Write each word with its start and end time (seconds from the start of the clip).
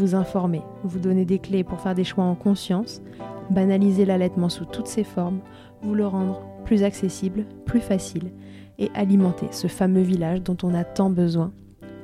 vous 0.00 0.14
informer, 0.14 0.62
vous 0.82 0.98
donner 0.98 1.24
des 1.24 1.38
clés 1.38 1.62
pour 1.62 1.80
faire 1.80 1.94
des 1.94 2.04
choix 2.04 2.24
en 2.24 2.34
conscience 2.34 3.02
banaliser 3.50 4.04
l'allaitement 4.04 4.48
sous 4.48 4.64
toutes 4.64 4.86
ses 4.86 5.04
formes, 5.04 5.40
vous 5.82 5.94
le 5.94 6.06
rendre 6.06 6.40
plus 6.64 6.82
accessible, 6.82 7.44
plus 7.66 7.80
facile 7.80 8.32
et 8.78 8.90
alimenter 8.94 9.48
ce 9.50 9.66
fameux 9.66 10.02
village 10.02 10.42
dont 10.42 10.56
on 10.62 10.74
a 10.74 10.84
tant 10.84 11.10
besoin 11.10 11.52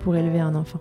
pour 0.00 0.16
élever 0.16 0.40
un 0.40 0.54
enfant. 0.54 0.80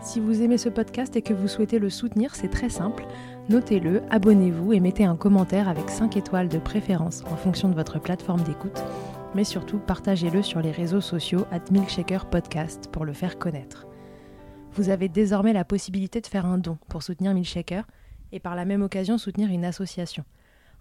Si 0.00 0.20
vous 0.20 0.40
aimez 0.40 0.56
ce 0.56 0.68
podcast 0.68 1.16
et 1.16 1.22
que 1.22 1.34
vous 1.34 1.48
souhaitez 1.48 1.80
le 1.80 1.90
soutenir, 1.90 2.36
c'est 2.36 2.48
très 2.48 2.68
simple. 2.68 3.04
Notez-le, 3.48 4.02
abonnez-vous 4.10 4.72
et 4.72 4.80
mettez 4.80 5.04
un 5.04 5.16
commentaire 5.16 5.68
avec 5.68 5.90
5 5.90 6.16
étoiles 6.16 6.48
de 6.48 6.58
préférence 6.58 7.24
en 7.24 7.36
fonction 7.36 7.68
de 7.68 7.74
votre 7.74 8.00
plateforme 8.00 8.42
d'écoute. 8.42 8.84
Mais 9.34 9.44
surtout, 9.44 9.78
partagez-le 9.78 10.42
sur 10.42 10.60
les 10.60 10.70
réseaux 10.70 11.00
sociaux 11.00 11.44
at 11.50 11.72
Milkshaker 11.72 12.26
Podcast 12.26 12.88
pour 12.92 13.04
le 13.04 13.12
faire 13.12 13.36
connaître 13.38 13.85
vous 14.76 14.90
avez 14.90 15.08
désormais 15.08 15.54
la 15.54 15.64
possibilité 15.64 16.20
de 16.20 16.26
faire 16.26 16.44
un 16.44 16.58
don 16.58 16.76
pour 16.88 17.02
soutenir 17.02 17.32
Milkshaker 17.32 17.86
et 18.30 18.40
par 18.40 18.54
la 18.54 18.66
même 18.66 18.82
occasion 18.82 19.16
soutenir 19.16 19.50
une 19.50 19.64
association. 19.64 20.24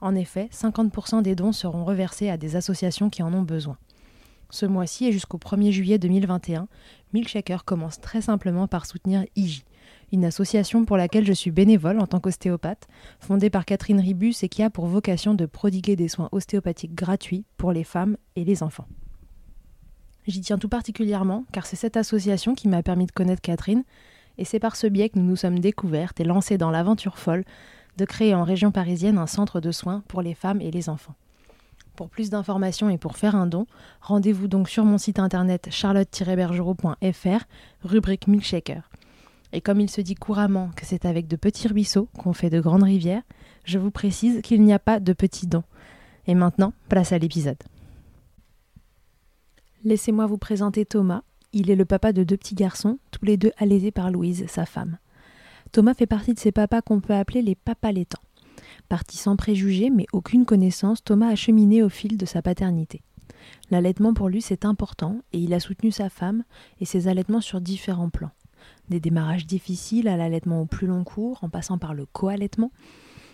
En 0.02 0.16
effet, 0.16 0.50
50% 0.52 1.22
des 1.22 1.36
dons 1.36 1.54
seront 1.54 1.86
reversés 1.86 2.30
à 2.30 2.36
des 2.36 2.58
associations 2.58 3.10
qui 3.10 3.24
en 3.24 3.34
ont 3.34 3.42
besoin. 3.42 3.78
Ce 4.50 4.66
mois-ci 4.66 5.06
et 5.06 5.12
jusqu'au 5.14 5.38
1er 5.38 5.72
juillet 5.72 5.98
2021, 5.98 6.68
Milkshaker 7.14 7.64
commence 7.64 8.02
très 8.02 8.22
simplement 8.22 8.68
par 8.68 8.86
soutenir 8.86 9.24
IJ, 9.38 9.64
une 10.12 10.26
association 10.26 10.84
pour 10.84 10.98
laquelle 10.98 11.26
je 11.26 11.34
suis 11.34 11.52
bénévole 11.52 12.00
en 12.00 12.08
tant 12.08 12.20
qu'ostéopathe, 12.20 12.88
fondée 13.20 13.50
par 13.50 13.64
Catherine 13.64 14.02
Ribus 14.02 14.44
et 14.44 14.50
qui 14.50 14.62
a 14.62 14.70
pour 14.70 14.88
vocation 14.88 15.34
de 15.34 15.46
prodiguer 15.46 15.96
des 15.96 16.10
soins 16.10 16.30
ostéopathiques 16.34 16.96
gratuits 16.96 17.46
pour 17.56 17.72
les 17.72 17.86
femmes 17.86 18.18
et 18.36 18.44
les 18.44 18.62
enfants. 18.62 18.88
J'y 20.28 20.42
tiens 20.42 20.58
tout 20.58 20.70
particulièrement 20.70 21.46
car 21.52 21.66
c'est 21.66 21.76
cette 21.76 21.98
association 21.98 22.56
qui 22.56 22.68
m'a 22.68 22.82
permis 22.82 23.06
de 23.06 23.12
connaître 23.12 23.42
Catherine 23.42 23.84
et 24.38 24.46
c'est 24.46 24.60
par 24.60 24.76
ce 24.76 24.88
biais 24.88 25.10
que 25.10 25.20
nous 25.20 25.26
nous 25.26 25.36
sommes 25.36 25.60
découvertes 25.60 26.20
et 26.20 26.24
lancées 26.24 26.58
dans 26.58 26.72
l'aventure 26.72 27.18
folle 27.18 27.46
de 27.98 28.06
créer 28.06 28.34
en 28.34 28.44
région 28.44 28.72
parisienne 28.72 29.18
un 29.18 29.28
centre 29.28 29.62
de 29.62 29.72
soins 29.72 30.04
pour 30.08 30.22
les 30.22 30.34
femmes 30.34 30.62
et 30.62 30.72
les 30.72 30.90
enfants. 30.90 31.16
Pour 31.96 32.10
plus 32.10 32.30
d'informations 32.30 32.90
et 32.90 32.98
pour 32.98 33.16
faire 33.16 33.36
un 33.36 33.48
don, 33.48 33.68
rendez-vous 34.02 34.50
donc 34.50 34.68
sur 34.68 34.84
mon 34.84 34.98
site 34.98 35.20
internet 35.20 35.70
charlotte-bergerot.fr, 35.72 37.46
rubrique 37.84 38.28
Milkshaker. 38.28 38.90
Et 39.54 39.62
comme 39.62 39.80
il 39.80 39.90
se 39.90 40.02
dit 40.02 40.16
couramment 40.16 40.72
que 40.76 40.86
c'est 40.86 41.06
avec 41.06 41.28
de 41.28 41.38
petits 41.38 41.70
ruisseaux 41.70 42.10
qu'on 42.18 42.34
fait 42.34 42.50
de 42.50 42.60
grandes 42.60 42.84
rivières, 42.84 43.22
je 43.64 43.80
vous 43.80 43.92
précise 43.92 44.42
qu'il 44.42 44.62
n'y 44.64 44.74
a 44.74 44.80
pas 44.80 45.00
de 45.00 45.14
petits 45.14 45.48
dons. 45.48 45.64
Et 46.28 46.36
maintenant, 46.36 46.74
place 46.90 47.14
à 47.14 47.18
l'épisode. 47.18 47.64
Laissez-moi 49.86 50.26
vous 50.26 50.40
présenter 50.40 50.84
Thomas. 50.84 51.22
Il 51.54 51.70
est 51.70 51.76
le 51.76 51.86
papa 51.86 52.12
de 52.12 52.24
deux 52.24 52.38
petits 52.38 52.56
garçons, 52.56 52.98
tous 53.12 53.24
les 53.24 53.38
deux 53.38 53.52
allaités 53.60 53.92
par 53.92 54.10
Louise, 54.10 54.46
sa 54.48 54.66
femme. 54.66 54.98
Thomas 55.72 55.94
fait 55.94 56.08
partie 56.08 56.34
de 56.34 56.40
ces 56.40 56.52
papas 56.52 56.82
qu'on 56.82 57.02
peut 57.02 57.14
appeler 57.14 57.44
les 57.44 57.54
papas. 57.54 57.92
Parti 58.90 59.16
sans 59.16 59.36
préjugés 59.36 59.92
mais 59.92 60.08
aucune 60.12 60.46
connaissance, 60.46 61.04
Thomas 61.04 61.28
a 61.28 61.36
cheminé 61.36 61.84
au 61.84 61.90
fil 61.90 62.18
de 62.18 62.26
sa 62.26 62.42
paternité. 62.42 63.04
L'allaitement 63.70 64.16
pour 64.16 64.28
lui 64.28 64.42
c'est 64.42 64.66
important 64.66 65.20
et 65.34 65.38
il 65.38 65.54
a 65.54 65.60
soutenu 65.60 65.92
sa 65.92 66.10
femme 66.10 66.46
et 66.80 66.86
ses 66.86 67.08
allaitements 67.08 67.40
sur 67.40 67.62
différents 67.62 68.10
plans. 68.10 68.32
Des 68.90 69.00
démarrages 69.00 69.46
difficiles 69.46 70.08
à 70.08 70.18
l'allaitement 70.18 70.62
au 70.62 70.66
plus 70.66 70.88
long 70.88 71.04
cours, 71.04 71.44
en 71.44 71.50
passant 71.50 71.78
par 71.78 71.94
le 71.94 72.08
co-allaitement. 72.08 72.72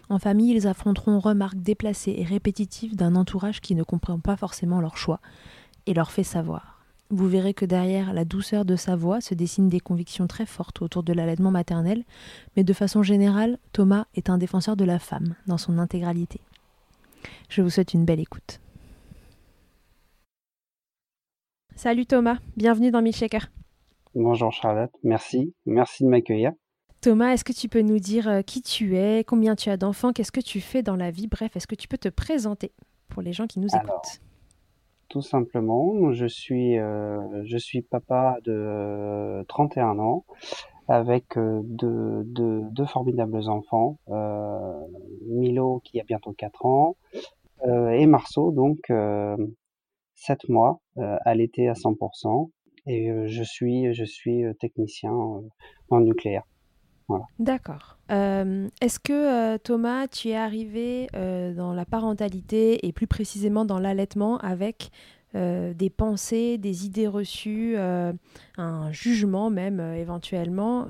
En 0.10 0.20
famille, 0.20 0.54
ils 0.54 0.68
affronteront 0.68 1.20
remarques 1.20 1.62
déplacées 1.62 2.16
et 2.18 2.26
répétitives 2.26 2.98
d'un 2.98 3.16
entourage 3.16 3.62
qui 3.62 3.76
ne 3.76 3.84
comprend 3.84 4.20
pas 4.20 4.36
forcément 4.36 4.82
leur 4.82 4.98
choix, 4.98 5.22
et 5.86 5.94
leur 5.94 6.12
fait 6.12 6.24
savoir. 6.24 6.82
Vous 7.10 7.28
verrez 7.28 7.54
que 7.54 7.66
derrière 7.66 8.14
la 8.14 8.24
douceur 8.24 8.64
de 8.64 8.78
sa 8.78 8.96
voix 8.96 9.20
se 9.20 9.34
dessinent 9.34 9.68
des 9.68 9.82
convictions 9.82 10.28
très 10.28 10.46
fortes 10.46 10.82
autour 10.82 11.04
de 11.04 11.12
l'allaitement 11.12 11.52
maternel, 11.52 12.06
mais 12.56 12.64
de 12.64 12.72
façon 12.72 13.04
générale, 13.04 13.58
Thomas 13.74 14.06
est 14.16 14.30
un 14.30 14.38
défenseur 14.38 14.78
de 14.78 14.86
la 14.86 14.98
femme 14.98 15.36
dans 15.46 15.58
son 15.58 15.78
intégralité. 15.78 16.40
Je 17.50 17.62
vous 17.62 17.70
souhaite 17.70 17.94
une 17.94 18.06
belle 18.06 18.22
écoute. 18.22 18.62
Salut 21.76 22.06
Thomas, 22.06 22.38
bienvenue 22.56 22.92
dans 22.92 23.02
Milkshaker. 23.02 23.52
Bonjour 24.16 24.54
Charlotte, 24.54 24.92
merci, 25.04 25.54
merci 25.66 26.06
de 26.06 26.10
m'accueillir. 26.10 26.54
Thomas, 27.02 27.34
est-ce 27.34 27.44
que 27.44 27.54
tu 27.54 27.68
peux 27.68 27.82
nous 27.82 28.00
dire 28.00 28.30
euh, 28.30 28.42
qui 28.42 28.62
tu 28.62 28.96
es, 28.96 29.26
combien 29.26 29.56
tu 29.56 29.70
as 29.70 29.76
d'enfants, 29.76 30.14
qu'est-ce 30.14 30.32
que 30.32 30.40
tu 30.40 30.62
fais 30.62 30.84
dans 30.84 30.96
la 30.96 31.12
vie? 31.12 31.28
Bref, 31.28 31.58
est-ce 31.58 31.68
que 31.68 31.76
tu 31.76 31.88
peux 31.88 31.98
te 31.98 32.10
présenter 32.10 32.72
pour 33.10 33.22
les 33.22 33.34
gens 33.34 33.48
qui 33.48 33.60
nous 33.60 33.68
écoutent? 33.68 34.22
Tout 35.12 35.22
simplement, 35.22 36.14
je 36.14 36.26
suis, 36.26 36.80
euh, 36.80 37.44
je 37.44 37.58
suis 37.58 37.82
papa 37.82 38.38
de 38.46 39.44
31 39.50 40.00
ans 40.00 40.24
avec 40.88 41.38
euh, 41.38 41.60
deux, 41.66 42.24
deux, 42.24 42.86
formidables 42.86 43.50
enfants, 43.50 43.98
Milo 45.28 45.82
qui 45.84 46.00
a 46.00 46.06
bientôt 46.06 46.32
4 46.32 46.66
ans 46.66 46.96
et 47.66 48.06
Marceau, 48.06 48.54
donc 48.54 48.90
7 50.16 50.48
mois, 50.48 50.80
à 50.96 51.36
l'été 51.36 51.68
à 51.68 51.74
100%. 51.74 52.50
Et 52.88 53.12
je 53.28 53.44
suis, 53.44 53.94
je 53.94 54.06
suis 54.06 54.44
technicien 54.62 55.12
en 55.90 56.00
nucléaire. 56.00 56.44
D'accord. 57.40 57.98
Euh, 58.12 58.68
est-ce 58.82 59.00
que 59.00 59.14
euh, 59.14 59.58
Thomas, 59.58 60.08
tu 60.08 60.30
es 60.30 60.36
arrivé 60.36 61.08
euh, 61.16 61.54
dans 61.54 61.74
la 61.74 61.86
parentalité 61.86 62.86
et 62.86 62.92
plus 62.92 63.08
précisément 63.08 63.66
dans 63.66 63.80
l'allaitement 63.80 64.38
avec 64.40 64.90
des 65.34 65.90
pensées, 65.90 66.58
des 66.58 66.86
idées 66.86 67.08
reçues, 67.08 67.78
un 67.78 68.92
jugement 68.92 69.50
même 69.50 69.80
éventuellement 69.80 70.88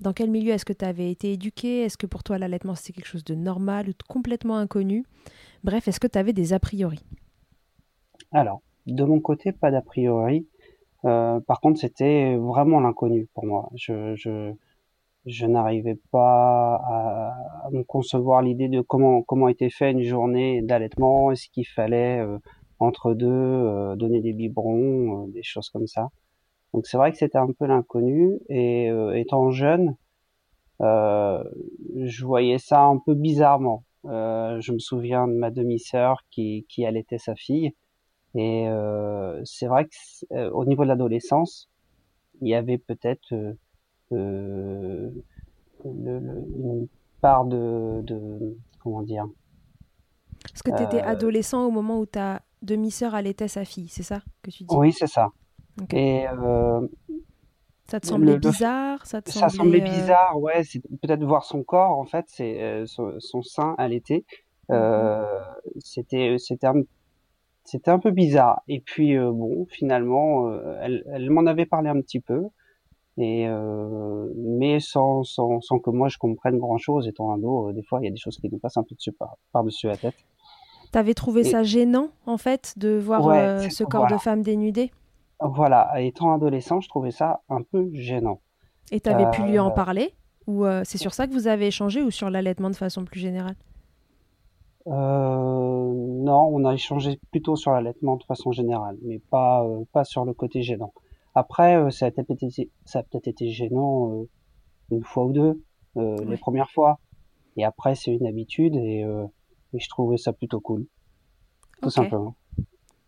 Dans 0.00 0.12
quel 0.12 0.30
milieu 0.30 0.52
est-ce 0.52 0.64
que 0.64 0.72
tu 0.72 0.84
avais 0.84 1.12
été 1.12 1.34
éduqué? 1.34 1.82
Est-ce 1.82 1.96
que 1.96 2.08
pour 2.08 2.24
toi 2.24 2.36
l'allaitement 2.36 2.74
c'était 2.74 2.94
quelque 2.94 3.06
chose 3.06 3.22
de 3.22 3.36
normal 3.36 3.90
ou 3.90 3.92
complètement 4.08 4.56
inconnu? 4.56 5.04
Bref, 5.62 5.86
est-ce 5.86 6.00
que 6.00 6.08
tu 6.08 6.18
avais 6.18 6.32
des 6.32 6.52
a 6.52 6.58
priori? 6.58 7.04
Alors, 8.32 8.62
de 8.88 9.04
mon 9.04 9.20
côté, 9.20 9.52
pas 9.52 9.70
d'a 9.70 9.80
priori. 9.80 10.44
par 11.02 11.60
contre, 11.62 11.78
c'était 11.78 12.34
vraiment 12.34 12.80
l'inconnu 12.80 13.28
pour 13.32 13.46
moi. 13.46 13.70
je, 13.76 14.16
je 14.16 14.52
n'arrivais 15.46 15.98
pas 16.10 16.76
à, 16.76 17.70
me 17.72 17.82
concevoir 17.82 18.42
l'idée 18.42 18.68
de 18.68 18.80
comment 18.80 19.22
comment 19.22 19.48
était 19.48 19.70
fait 19.70 19.90
une 19.90 20.02
journée 20.02 20.62
d'allaitement, 20.62 21.30
est-ce 21.30 21.48
qu'il 21.48 21.66
fallait 21.66 22.20
euh, 22.20 22.38
entre 22.78 23.14
deux 23.14 23.26
euh, 23.28 23.96
donner 23.96 24.20
des 24.20 24.32
biberons, 24.32 25.24
euh, 25.24 25.32
des 25.32 25.42
choses 25.42 25.70
comme 25.70 25.86
ça. 25.86 26.10
Donc 26.74 26.86
c'est 26.86 26.96
vrai 26.98 27.10
que 27.12 27.18
c'était 27.18 27.38
un 27.38 27.48
peu 27.58 27.66
l'inconnu 27.66 28.38
et 28.48 28.88
étant 29.14 29.50
jeune, 29.50 29.96
je 30.80 32.24
voyais 32.24 32.58
ça 32.58 32.82
un 32.82 32.98
peu 32.98 33.14
bizarrement. 33.14 33.84
je 34.04 34.72
me 34.72 34.78
souviens 34.78 35.28
de 35.28 35.34
ma 35.34 35.50
demi-sœur 35.50 36.22
qui 36.30 36.66
qui 36.68 36.84
allaitait 36.84 37.18
sa 37.18 37.36
fille 37.36 37.74
et 38.34 38.66
c'est 39.44 39.66
vrai 39.68 39.86
que 39.86 40.50
au 40.50 40.64
niveau 40.64 40.82
de 40.82 40.88
l'adolescence, 40.88 41.70
il 42.40 42.48
y 42.48 42.54
avait 42.56 42.78
peut-être 42.78 43.56
euh, 44.12 45.10
une 45.84 46.88
part 47.20 47.44
de, 47.44 48.02
de, 48.02 48.56
comment 48.82 49.02
dire 49.02 49.26
Est-ce 50.52 50.62
que 50.62 50.76
tu 50.76 50.82
étais 50.82 51.02
euh, 51.02 51.08
adolescent 51.08 51.66
au 51.66 51.70
moment 51.70 51.98
où 51.98 52.06
ta 52.06 52.42
demi-sœur 52.62 53.14
allaitait 53.14 53.48
sa 53.48 53.64
fille, 53.64 53.88
c'est 53.88 54.02
ça 54.02 54.20
que 54.42 54.50
tu 54.50 54.64
dis? 54.64 54.74
Oui, 54.76 54.92
c'est 54.92 55.06
ça. 55.06 55.28
Et 55.92 56.26
euh, 56.28 56.86
ça 57.86 58.00
te 58.00 58.06
semblait 58.06 58.38
bizarre? 58.38 59.04
Ça, 59.06 59.20
te 59.20 59.30
semblait, 59.30 59.80
bizarre, 59.80 60.38
ouais. 60.38 60.62
C'est 60.64 60.80
peut-être 61.02 61.24
voir 61.24 61.44
son 61.44 61.62
corps, 61.62 61.98
en 61.98 62.04
fait, 62.04 62.26
c'est 62.28 62.84
son, 62.86 63.42
sein 63.42 63.74
allaité. 63.78 64.24
Euh, 64.70 65.40
c'était 65.80 66.36
c'était 66.38 66.66
un, 66.66 66.82
un 67.86 67.98
peu 67.98 68.10
bizarre. 68.10 68.62
Et 68.68 68.80
puis 68.80 69.18
bon, 69.18 69.66
finalement, 69.66 70.52
elle, 70.80 71.04
elle 71.12 71.30
m'en 71.30 71.46
avait 71.46 71.66
parlé 71.66 71.90
un 71.90 72.00
petit 72.00 72.20
peu 72.20 72.44
et 73.16 73.46
euh, 73.46 74.28
mais 74.36 74.80
sans, 74.80 75.22
sans, 75.22 75.60
sans 75.60 75.78
que 75.78 75.90
moi 75.90 76.08
je 76.08 76.18
comprenne 76.18 76.58
grand 76.58 76.78
chose 76.78 77.06
étant 77.06 77.30
un 77.30 77.38
dos 77.38 77.68
euh, 77.68 77.72
des 77.72 77.82
fois 77.82 78.00
il 78.00 78.06
y 78.06 78.08
a 78.08 78.10
des 78.10 78.16
choses 78.16 78.38
qui 78.38 78.48
nous 78.50 78.58
passent 78.58 78.76
un 78.76 78.82
peu 78.82 78.96
dessus 78.96 79.12
par, 79.12 79.36
par 79.52 79.62
dessus 79.62 79.86
la 79.86 79.96
tête. 79.96 80.16
T'avais 80.90 81.14
trouvé 81.14 81.44
ça 81.44 81.62
gênant 81.62 82.08
en 82.26 82.38
fait 82.38 82.74
de 82.76 82.98
voir 82.98 83.28
euh, 83.28 83.68
ce 83.68 83.84
corps 83.84 84.08
de 84.08 84.16
femme 84.16 84.42
dénudé 84.42 84.90
voilà 85.40 86.00
étant 86.00 86.32
adolescent 86.32 86.80
je 86.80 86.88
trouvais 86.88 87.10
ça 87.10 87.42
un 87.48 87.62
peu 87.62 87.90
gênant. 87.92 88.40
Et 88.90 89.00
t'avais 89.00 89.30
pu 89.30 89.42
lui 89.42 89.58
en 89.58 89.70
parler? 89.70 90.12
Ou 90.46 90.64
c'est 90.84 90.98
sur 90.98 91.14
ça 91.14 91.26
que 91.26 91.32
vous 91.32 91.46
avez 91.46 91.68
échangé 91.68 92.02
ou 92.02 92.10
sur 92.10 92.30
l'allaitement 92.30 92.70
de 92.70 92.76
façon 92.76 93.04
plus 93.04 93.20
générale? 93.20 93.56
Non 94.86 96.48
on 96.52 96.64
a 96.64 96.74
échangé 96.74 97.18
plutôt 97.30 97.56
sur 97.56 97.72
l'allaitement 97.72 98.16
de 98.16 98.24
façon 98.24 98.52
générale 98.52 98.96
mais 99.02 99.20
pas 99.30 99.64
pas 99.92 100.04
sur 100.04 100.24
le 100.24 100.34
côté 100.34 100.62
gênant 100.62 100.92
après, 101.34 101.76
euh, 101.76 101.90
ça 101.90 102.06
a 102.06 102.10
peut-être 102.10 102.30
été, 102.30 102.70
ça 102.84 103.00
a 103.00 103.02
peut-être 103.02 103.26
été 103.26 103.50
gênant 103.50 104.12
euh, 104.12 104.28
une 104.90 105.02
fois 105.02 105.24
ou 105.24 105.32
deux, 105.32 105.62
euh, 105.96 106.16
les 106.24 106.36
premières 106.36 106.70
fois. 106.70 107.00
Et 107.56 107.64
après, 107.64 107.94
c'est 107.94 108.12
une 108.12 108.26
habitude 108.26 108.76
et, 108.76 109.04
je 109.76 109.88
trouvais 109.88 110.16
ça 110.16 110.32
plutôt 110.32 110.60
cool. 110.60 110.86
Tout 111.82 111.90
simplement. 111.90 112.36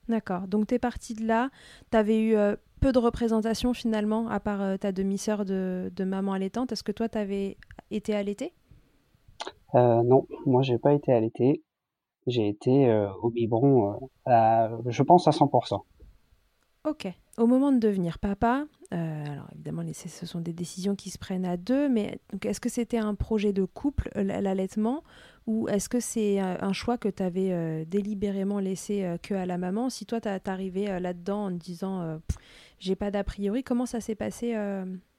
D'accord. 0.08 0.48
Donc, 0.48 0.66
tu 0.66 0.74
es 0.74 0.78
parti 0.80 1.14
de 1.14 1.24
là. 1.24 1.50
Tu 1.92 1.96
avais 1.96 2.20
eu 2.20 2.36
peu 2.80 2.92
de 2.92 2.98
représentation 2.98 3.72
finalement, 3.72 4.28
à 4.28 4.40
part 4.40 4.76
ta 4.80 4.90
demi-sœur 4.90 5.44
de, 5.44 5.92
de, 5.94 6.04
maman 6.04 6.32
allaitante. 6.32 6.72
Est-ce 6.72 6.82
que 6.82 6.90
toi, 6.90 7.08
tu 7.08 7.18
avais 7.18 7.56
été 7.92 8.14
allaitée? 8.14 8.52
Non, 9.74 10.26
moi, 10.44 10.62
j'ai 10.62 10.78
pas 10.78 10.92
été 10.92 11.12
allaitée. 11.12 11.62
J'ai 12.26 12.48
été 12.48 12.92
au 13.22 13.30
biberon, 13.30 14.10
je 14.26 15.02
pense, 15.04 15.28
à 15.28 15.30
100%. 15.30 15.82
Ok. 16.86 17.12
Au 17.36 17.48
moment 17.48 17.72
de 17.72 17.78
devenir 17.78 18.20
papa, 18.20 18.64
euh, 18.94 19.24
alors 19.26 19.48
évidemment, 19.52 19.82
ce 19.92 20.24
sont 20.24 20.40
des 20.40 20.52
décisions 20.52 20.94
qui 20.94 21.10
se 21.10 21.18
prennent 21.18 21.44
à 21.44 21.56
deux, 21.56 21.88
mais 21.88 22.20
est-ce 22.44 22.60
que 22.60 22.68
c'était 22.68 22.98
un 22.98 23.16
projet 23.16 23.52
de 23.52 23.64
couple, 23.64 24.08
euh, 24.16 24.22
l'allaitement, 24.22 25.02
ou 25.48 25.68
est-ce 25.68 25.88
que 25.88 25.98
c'est 25.98 26.40
euh, 26.40 26.54
un 26.60 26.72
choix 26.72 26.96
que 26.96 27.08
tu 27.08 27.24
avais 27.24 27.84
délibérément 27.86 28.60
laissé 28.60 29.16
que 29.22 29.34
à 29.34 29.46
la 29.46 29.58
maman? 29.58 29.90
Si 29.90 30.06
toi, 30.06 30.20
tu 30.20 30.28
arrivé 30.46 30.86
là-dedans 31.00 31.46
en 31.46 31.50
te 31.50 31.64
disant 31.64 32.20
j'ai 32.78 32.94
pas 32.94 33.10
d'a 33.10 33.24
priori, 33.24 33.64
comment 33.64 33.86
ça 33.86 34.00
s'est 34.00 34.14
passé 34.14 34.54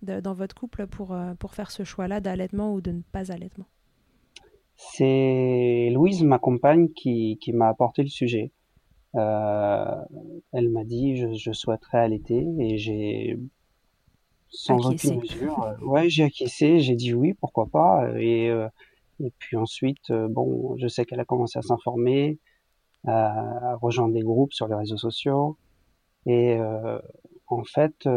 dans 0.02 0.34
votre 0.34 0.56
couple 0.56 0.88
pour, 0.88 1.16
faire 1.52 1.70
ce 1.72 1.84
choix-là 1.84 2.22
d'allaitement 2.22 2.74
ou 2.74 2.80
de 2.80 2.92
ne 2.92 3.02
pas 3.12 3.32
allaitement? 3.34 3.66
C'est 4.78 5.90
Louise, 5.92 6.24
ma 6.24 6.40
compagne, 6.40 6.88
qui 6.94 7.38
m'a 7.54 7.68
apporté 7.68 8.04
le 8.04 8.10
sujet. 8.10 8.54
Euh, 9.18 9.96
elle 10.54 10.70
m'a 10.70 10.84
dit 10.84 11.18
je, 11.18 11.34
je 11.34 11.52
souhaiterais 11.52 12.00
allaiter 12.00 12.46
et 12.60 12.78
j'ai 12.78 13.38
sans 14.50 14.78
aucune 14.88 15.20
mesure, 15.20 15.62
euh, 15.64 15.78
ouais, 15.86 16.10
j'ai 16.10 16.24
acquiescé, 16.24 16.80
j'ai 16.80 16.96
dit 16.96 17.14
oui, 17.14 17.34
pourquoi 17.34 17.66
pas. 17.68 18.10
Et, 18.18 18.50
euh, 18.50 18.68
et 19.20 19.32
puis 19.40 19.58
ensuite, 19.58 20.12
bon, 20.12 20.78
je 20.78 20.88
sais 20.88 21.06
qu'elle 21.06 21.20
a 21.20 21.26
commencé 21.26 21.60
à 21.60 21.62
s'informer, 21.62 22.40
à, 23.06 23.76
rejoindre 23.82 24.14
des 24.14 24.22
groupes 24.22 24.54
sur 24.54 24.68
les 24.68 24.76
réseaux 24.76 24.98
sociaux. 24.98 25.58
Et 26.26 26.58
en 27.48 27.64
fait, 27.64 28.08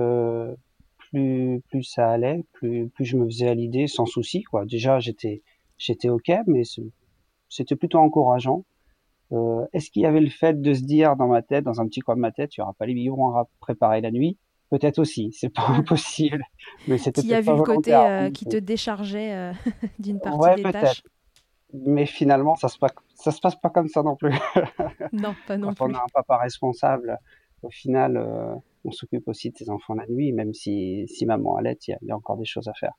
plus 0.99 1.63
plus 1.69 1.83
ça 1.83 2.11
allait, 2.11 2.45
plus 2.53 2.89
plus 2.89 3.05
je 3.05 3.17
me 3.17 3.25
faisais 3.27 3.49
à 3.49 3.55
l'idée 3.55 3.87
sans 3.87 4.07
souci. 4.07 4.43
Quoi. 4.43 4.67
Déjà, 4.67 5.01
j'étais 5.01 5.43
j'étais 5.79 6.09
ok, 6.11 6.31
mais 6.47 6.63
c'était 7.49 7.77
plutôt 7.77 7.99
encourageant. 7.99 8.65
Euh, 9.33 9.65
est-ce 9.73 9.91
qu'il 9.91 10.03
y 10.03 10.07
avait 10.07 10.21
le 10.21 10.31
fait 10.31 10.61
de 10.61 10.73
se 10.75 10.83
dire 10.83 11.17
dans 11.17 11.29
ma 11.29 11.43
tête, 11.43 11.65
dans 11.65 11.81
un 11.81 11.87
petit 11.87 12.01
coin 12.01 12.17
de 12.17 12.21
ma 12.21 12.33
tête, 12.33 12.51
tu 12.51 12.61
auras 12.61 12.73
pas 12.73 12.87
les 12.87 12.95
biberons 12.95 13.37
à 13.37 13.49
préparer 13.61 14.01
la 14.01 14.11
nuit? 14.11 14.39
Peut-être 14.71 14.99
aussi, 14.99 15.33
c'est 15.33 15.49
pas 15.49 15.67
impossible. 15.69 16.45
Mais 16.89 16.99
c'était. 16.99 17.23
Y 17.23 17.35
a 17.35 17.41
vu 17.41 17.51
le 17.51 17.63
côté 17.63 17.95
euh, 17.95 18.31
qui 18.31 18.45
te 18.47 18.57
déchargeait 18.57 19.35
euh, 19.35 19.53
d'une 19.99 20.21
partie 20.21 20.63
des 20.63 20.73
tâches. 20.73 21.03
Mais 21.73 22.07
finalement, 22.07 22.57
ça 22.57 22.67
se 22.67 22.79
passe, 22.79 22.93
ça 23.15 23.31
se 23.31 23.41
passe 23.41 23.55
pas 23.55 23.71
comme 23.71 23.89
ça 23.89 24.03
non 24.03 24.17
plus. 24.17 24.33
non, 25.13 25.35
pas 25.47 25.57
non 25.57 25.69
Quand 25.69 25.87
plus. 25.87 25.95
on 25.95 25.99
a 25.99 26.03
un 26.03 26.09
papa 26.13 26.39
responsable, 26.39 27.17
au 27.63 27.71
final, 27.71 28.61
on 28.85 28.91
s'occupe 28.91 29.29
aussi 29.29 29.51
de 29.51 29.57
ses 29.57 29.71
enfants 29.71 29.95
la 29.95 30.07
nuit, 30.09 30.33
même 30.33 30.53
si, 30.53 31.07
si 31.07 31.27
maman 31.27 31.57
allait, 31.57 31.79
il 31.87 31.97
y, 32.03 32.11
a 32.11 32.17
encore 32.17 32.37
des 32.37 32.45
choses 32.45 32.67
à 32.67 32.75
faire. 32.75 32.95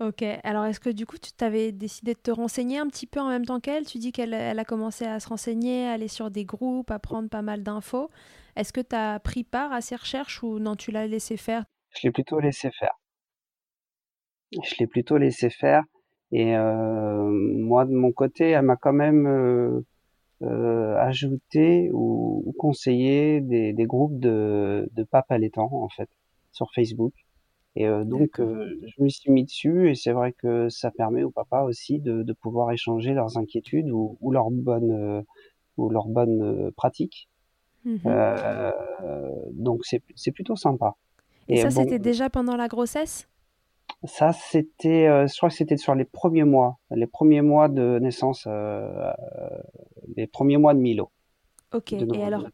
Ok, 0.00 0.22
alors 0.42 0.64
est-ce 0.64 0.80
que 0.80 0.90
du 0.90 1.06
coup 1.06 1.18
tu 1.18 1.32
t'avais 1.32 1.70
décidé 1.70 2.14
de 2.14 2.18
te 2.18 2.30
renseigner 2.30 2.78
un 2.78 2.86
petit 2.88 3.06
peu 3.06 3.20
en 3.20 3.28
même 3.28 3.44
temps 3.44 3.60
qu'elle? 3.60 3.86
Tu 3.86 3.98
dis 3.98 4.10
qu'elle 4.10 4.34
elle 4.34 4.58
a 4.58 4.64
commencé 4.64 5.04
à 5.04 5.20
se 5.20 5.28
renseigner, 5.28 5.86
à 5.86 5.92
aller 5.92 6.08
sur 6.08 6.30
des 6.30 6.44
groupes, 6.44 6.90
à 6.90 6.98
prendre 6.98 7.28
pas 7.28 7.42
mal 7.42 7.62
d'infos. 7.62 8.10
Est-ce 8.56 8.72
que 8.72 8.80
tu 8.80 8.96
as 8.96 9.20
pris 9.20 9.44
part 9.44 9.72
à 9.72 9.80
ces 9.80 9.96
recherches 9.96 10.42
ou 10.42 10.58
non, 10.58 10.76
tu 10.76 10.90
l'as 10.90 11.06
laissé 11.06 11.36
faire? 11.36 11.64
Je 11.94 12.06
l'ai 12.06 12.10
plutôt 12.10 12.40
laissé 12.40 12.70
faire. 12.70 12.98
Je 14.52 14.74
l'ai 14.78 14.86
plutôt 14.86 15.16
laissé 15.18 15.50
faire. 15.50 15.82
Et 16.32 16.56
euh, 16.56 17.24
moi, 17.24 17.84
de 17.84 17.92
mon 17.92 18.12
côté, 18.12 18.50
elle 18.50 18.64
m'a 18.64 18.76
quand 18.76 18.92
même 18.92 19.26
euh, 19.26 19.84
euh, 20.42 20.96
ajouté 20.96 21.90
ou, 21.92 22.54
conseillé 22.58 23.40
des, 23.40 23.72
des, 23.72 23.86
groupes 23.86 24.18
de, 24.18 24.88
de 24.92 25.04
papes 25.04 25.30
allaitants, 25.30 25.70
en 25.72 25.88
fait, 25.88 26.08
sur 26.52 26.72
Facebook. 26.74 27.12
Et 27.74 27.86
euh, 27.86 28.04
donc, 28.04 28.38
euh, 28.38 28.78
je 28.86 29.02
me 29.02 29.08
suis 29.08 29.30
mis 29.30 29.44
dessus 29.44 29.90
et 29.90 29.94
c'est 29.94 30.12
vrai 30.12 30.32
que 30.32 30.68
ça 30.68 30.90
permet 30.90 31.22
au 31.22 31.30
papa 31.30 31.62
aussi 31.62 32.00
de, 32.00 32.22
de 32.22 32.32
pouvoir 32.34 32.70
échanger 32.70 33.14
leurs 33.14 33.38
inquiétudes 33.38 33.90
ou, 33.90 34.18
ou 34.20 34.30
leurs 34.30 34.50
bonnes 34.50 34.92
euh, 34.92 35.22
ou 35.78 35.88
leurs 35.88 36.08
bonnes 36.08 36.70
pratiques. 36.76 37.28
Mmh 37.84 37.98
donc 39.52 39.80
c'est 39.84 40.02
c'est 40.14 40.30
plutôt 40.30 40.54
sympa. 40.54 40.94
Et, 41.48 41.56
ça, 41.56 41.70
c'était 41.70 41.98
déjà 41.98 42.30
pendant 42.30 42.56
la 42.56 42.68
grossesse? 42.68 43.28
Ça, 44.04 44.32
c'était, 44.32 45.06
je 45.26 45.36
crois 45.36 45.48
que 45.48 45.54
c'était 45.54 45.76
sur 45.76 45.94
les 45.94 46.04
premiers 46.04 46.44
mois, 46.44 46.78
les 46.90 47.06
premiers 47.06 47.42
mois 47.42 47.68
de 47.68 47.98
naissance, 47.98 48.46
les 50.16 50.26
premiers 50.28 50.58
mois 50.58 50.74
de 50.74 50.78
Milo. 50.78 51.10
Ok, 51.72 51.92
et 51.92 52.22
alors, 52.22 52.46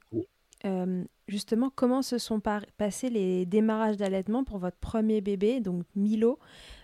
justement, 1.28 1.70
comment 1.74 2.02
se 2.02 2.18
sont 2.18 2.40
passés 2.40 3.10
les 3.10 3.46
démarrages 3.46 3.96
d'allaitement 3.96 4.44
pour 4.44 4.58
votre 4.58 4.76
premier 4.76 5.20
bébé, 5.20 5.60
donc 5.60 5.84
Milo 5.94 6.38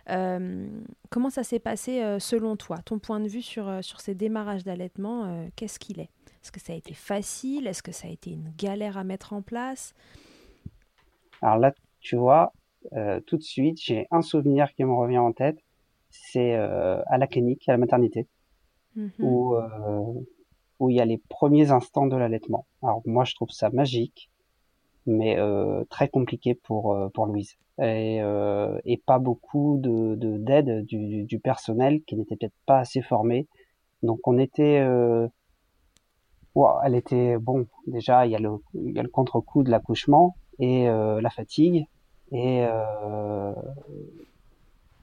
Comment 0.07 1.31
ça 1.31 1.43
s'est 1.45 1.59
passé 1.59 2.17
selon 2.21 2.57
toi? 2.57 2.79
Ton 2.85 2.99
point 2.99 3.21
de 3.21 3.29
vue 3.29 3.43
sur, 3.43 3.83
sur 3.83 4.01
ces 4.01 4.15
démarrages 4.15 4.65
d'allaitement, 4.65 5.49
qu'est-ce 5.57 5.79
qu'il 5.79 6.01
est? 6.01 6.11
Est-ce 6.43 6.53
que 6.53 6.61
ça 6.61 6.73
a 6.75 6.77
été 6.77 6.93
facile? 6.93 7.67
Est-ce 7.67 7.83
que 7.83 7.93
ça 7.93 8.07
a 8.07 8.11
été 8.11 8.31
une 8.31 8.53
galère 8.59 8.99
à 8.99 9.05
mettre 9.05 9.33
en 9.33 9.43
place? 9.43 9.95
Alors 11.41 11.59
là, 11.59 11.73
tu 12.01 12.17
vois, 12.17 12.53
tout 13.27 13.37
de 13.37 13.43
suite, 13.43 13.81
j'ai 13.81 14.07
un 14.11 14.23
souvenir 14.23 14.73
qui 14.75 14.85
me 14.85 14.93
revient 14.93 15.19
en 15.19 15.33
tête. 15.33 15.59
C'est 16.11 16.55
à 16.55 17.19
la 17.19 17.27
clinique, 17.27 17.69
à 17.69 17.73
la 17.73 17.79
maternité, 17.79 18.29
mmh 18.95 19.09
où 19.19 19.57
où 20.79 20.91
il 20.91 20.97
y 20.97 21.01
a 21.01 21.05
les 21.05 21.19
premiers 21.19 21.71
instants 21.71 22.07
de 22.07 22.17
l'allaitement. 22.17 22.67
Alors 22.83 23.03
moi, 23.07 23.25
je 23.25 23.35
trouve 23.35 23.51
ça 23.51 23.71
magique, 23.71 24.31
mais 25.07 25.39
euh, 25.39 25.85
très 25.91 26.09
compliqué 26.09 26.55
pour 26.55 26.95
euh, 26.95 27.09
pour 27.09 27.27
Louise 27.27 27.57
et, 27.79 28.23
euh, 28.23 28.79
et 28.85 28.97
pas 28.97 29.19
beaucoup 29.19 29.79
de 29.81 30.15
d'aide 30.39 30.85
du, 30.87 31.39
personnel 31.41 32.03
qui 32.03 32.17
n'était 32.17 32.37
peut-être 32.37 32.55
pas 32.67 32.79
assez 32.79 33.03
formé. 33.03 33.47
Donc 34.03 34.21
on 34.27 34.39
était 34.39 34.81
euh, 34.81 35.29
elle 36.85 36.95
était 36.95 37.37
bon 37.39 37.67
déjà 37.87 38.27
il 38.27 38.33
y 38.33 38.37
a 38.37 38.39
le 38.39 38.51
il 38.75 38.93
y 38.93 38.99
a 38.99 39.03
le 39.03 39.09
contre-coup 39.09 39.65
de 39.65 39.71
l'accouchement 39.71 40.37
et 40.61 40.87
la 40.87 41.31
fatigue 41.31 41.87
et 42.31 42.61
il 42.61 43.55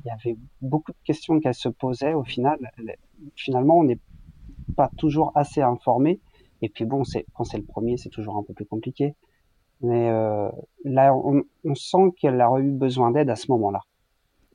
y 0.06 0.10
avait 0.10 0.38
beaucoup 0.62 0.94
de 0.94 0.98
questions 1.04 1.42
qu'elle 1.42 1.54
se 1.54 1.68
posait 1.68 2.14
au 2.14 2.24
final 2.24 2.58
finalement 3.36 3.80
on 3.80 3.90
est 3.90 4.00
pas 4.72 4.90
toujours 4.98 5.32
assez 5.36 5.62
informé. 5.62 6.20
Et 6.62 6.70
puis 6.70 6.86
bon, 6.86 7.04
c'est 7.04 7.26
quand 7.34 7.44
c'est 7.44 7.58
le 7.58 7.64
premier, 7.64 7.98
c'est 7.98 8.10
toujours 8.10 8.38
un 8.38 8.44
peu 8.44 8.54
plus 8.54 8.66
compliqué. 8.66 9.16
Mais 9.82 10.10
euh, 10.10 10.50
là, 10.84 11.16
on, 11.16 11.44
sent 11.76 12.14
qu'elle 12.18 12.40
a 12.40 12.50
eu 12.60 12.72
besoin 12.72 13.12
d'aide 13.12 13.30
à 13.30 13.36
ce 13.36 13.52
moment-là. 13.52 13.80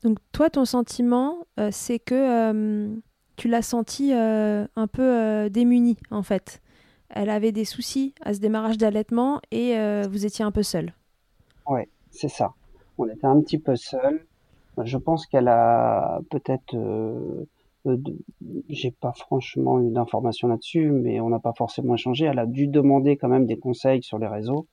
Donc 0.05 0.19
toi, 0.33 0.51
ton 0.51 0.65
sentiment, 0.65 1.39
euh, 1.59 1.71
c'est 1.73 1.99
que 1.99 2.15
euh, 2.15 2.95
tu 3.35 3.49
l'as 3.49 3.63
senti 3.63 4.13
un 4.13 4.87
peu 4.91 5.51
démunie, 5.51 5.99
en 6.11 6.23
fait. 6.23 6.63
Elle 7.11 7.31
avait 7.31 7.53
des 7.53 7.65
soucis 7.65 8.15
à 8.23 8.35
ce 8.35 8.41
démarrage 8.41 8.79
d'allaitement 8.79 9.41
et 9.51 9.77
vous 10.09 10.25
étiez 10.25 10.45
un 10.45 10.53
peu 10.53 10.63
seul. 10.63 10.95
Ouais, 11.69 11.89
c'est 12.11 12.29
ça. 12.29 12.55
On 12.97 13.07
était 13.09 13.27
un 13.27 13.41
petit 13.41 13.59
peu 13.59 13.77
seul. 13.77 14.25
Je 14.83 14.97
pense 14.97 15.27
qu'elle 15.27 15.49
a 15.49 16.21
peut-être 16.31 16.75
euh, 17.87 17.97
j'ai 18.69 18.91
pas 18.91 19.13
franchement 19.13 19.81
eu 19.81 19.91
d'informations 19.91 20.49
là-dessus, 20.49 20.91
mais 20.91 21.21
on 21.21 21.29
n'a 21.29 21.39
pas 21.39 21.53
forcément 21.53 21.95
échangé. 21.95 22.27
Elle 22.27 22.39
a 22.39 22.47
dû 22.47 22.67
demander 22.67 23.17
quand 23.17 23.29
même 23.29 23.47
des 23.47 23.59
conseils 23.59 24.03
sur 24.03 24.19
les 24.19 24.27
réseaux 24.27 24.67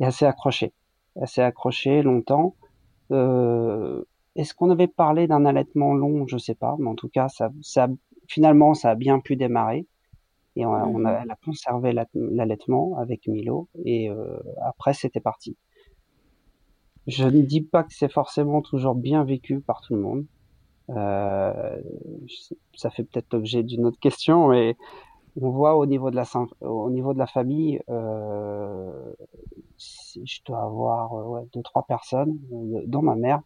et 0.00 0.04
assez 0.04 0.24
accroché. 0.24 0.72
Assez 1.20 1.40
accroché 1.40 2.02
longtemps. 2.02 2.54
Euh, 3.10 4.02
Est-ce 4.36 4.54
qu'on 4.54 4.70
avait 4.70 4.88
parlé 4.88 5.26
d'un 5.26 5.44
allaitement 5.44 5.94
long? 5.94 6.26
Je 6.26 6.38
sais 6.38 6.54
pas, 6.54 6.76
mais 6.78 6.88
en 6.88 6.94
tout 6.94 7.08
cas, 7.08 7.28
ça, 7.28 7.50
ça, 7.62 7.88
finalement, 8.26 8.74
ça 8.74 8.90
a 8.90 8.94
bien 8.94 9.20
pu 9.20 9.36
démarrer. 9.36 9.86
Et 10.56 10.66
on 10.66 10.74
a, 10.74 10.84
on 10.86 11.04
a, 11.04 11.12
mmh. 11.12 11.20
elle 11.22 11.30
a 11.30 11.36
conservé 11.44 11.92
l'allaitement 12.14 12.98
avec 12.98 13.28
Milo. 13.28 13.68
Et 13.84 14.10
euh, 14.10 14.38
après, 14.62 14.92
c'était 14.92 15.20
parti. 15.20 15.56
Je 17.06 17.26
ne 17.26 17.40
dis 17.40 17.62
pas 17.62 17.84
que 17.84 17.94
c'est 17.94 18.12
forcément 18.12 18.60
toujours 18.60 18.94
bien 18.94 19.24
vécu 19.24 19.60
par 19.60 19.80
tout 19.80 19.94
le 19.94 20.02
monde. 20.02 20.26
Euh, 20.90 21.80
ça 22.74 22.90
fait 22.90 23.04
peut-être 23.04 23.32
l'objet 23.32 23.62
d'une 23.62 23.84
autre 23.86 24.00
question, 24.00 24.48
mais 24.48 24.76
on 25.40 25.50
voit 25.50 25.76
au 25.76 25.86
niveau 25.86 26.10
de 26.10 26.16
la 26.16 26.24
au 26.62 26.90
niveau 26.90 27.12
de 27.12 27.18
la 27.18 27.26
famille, 27.26 27.80
euh, 27.88 29.12
je 29.78 30.40
dois 30.46 30.62
avoir 30.62 31.12
euh, 31.14 31.24
ouais, 31.24 31.48
deux 31.52 31.62
trois 31.62 31.84
personnes, 31.84 32.38
dont 32.86 33.02
ma 33.02 33.14
mère, 33.14 33.40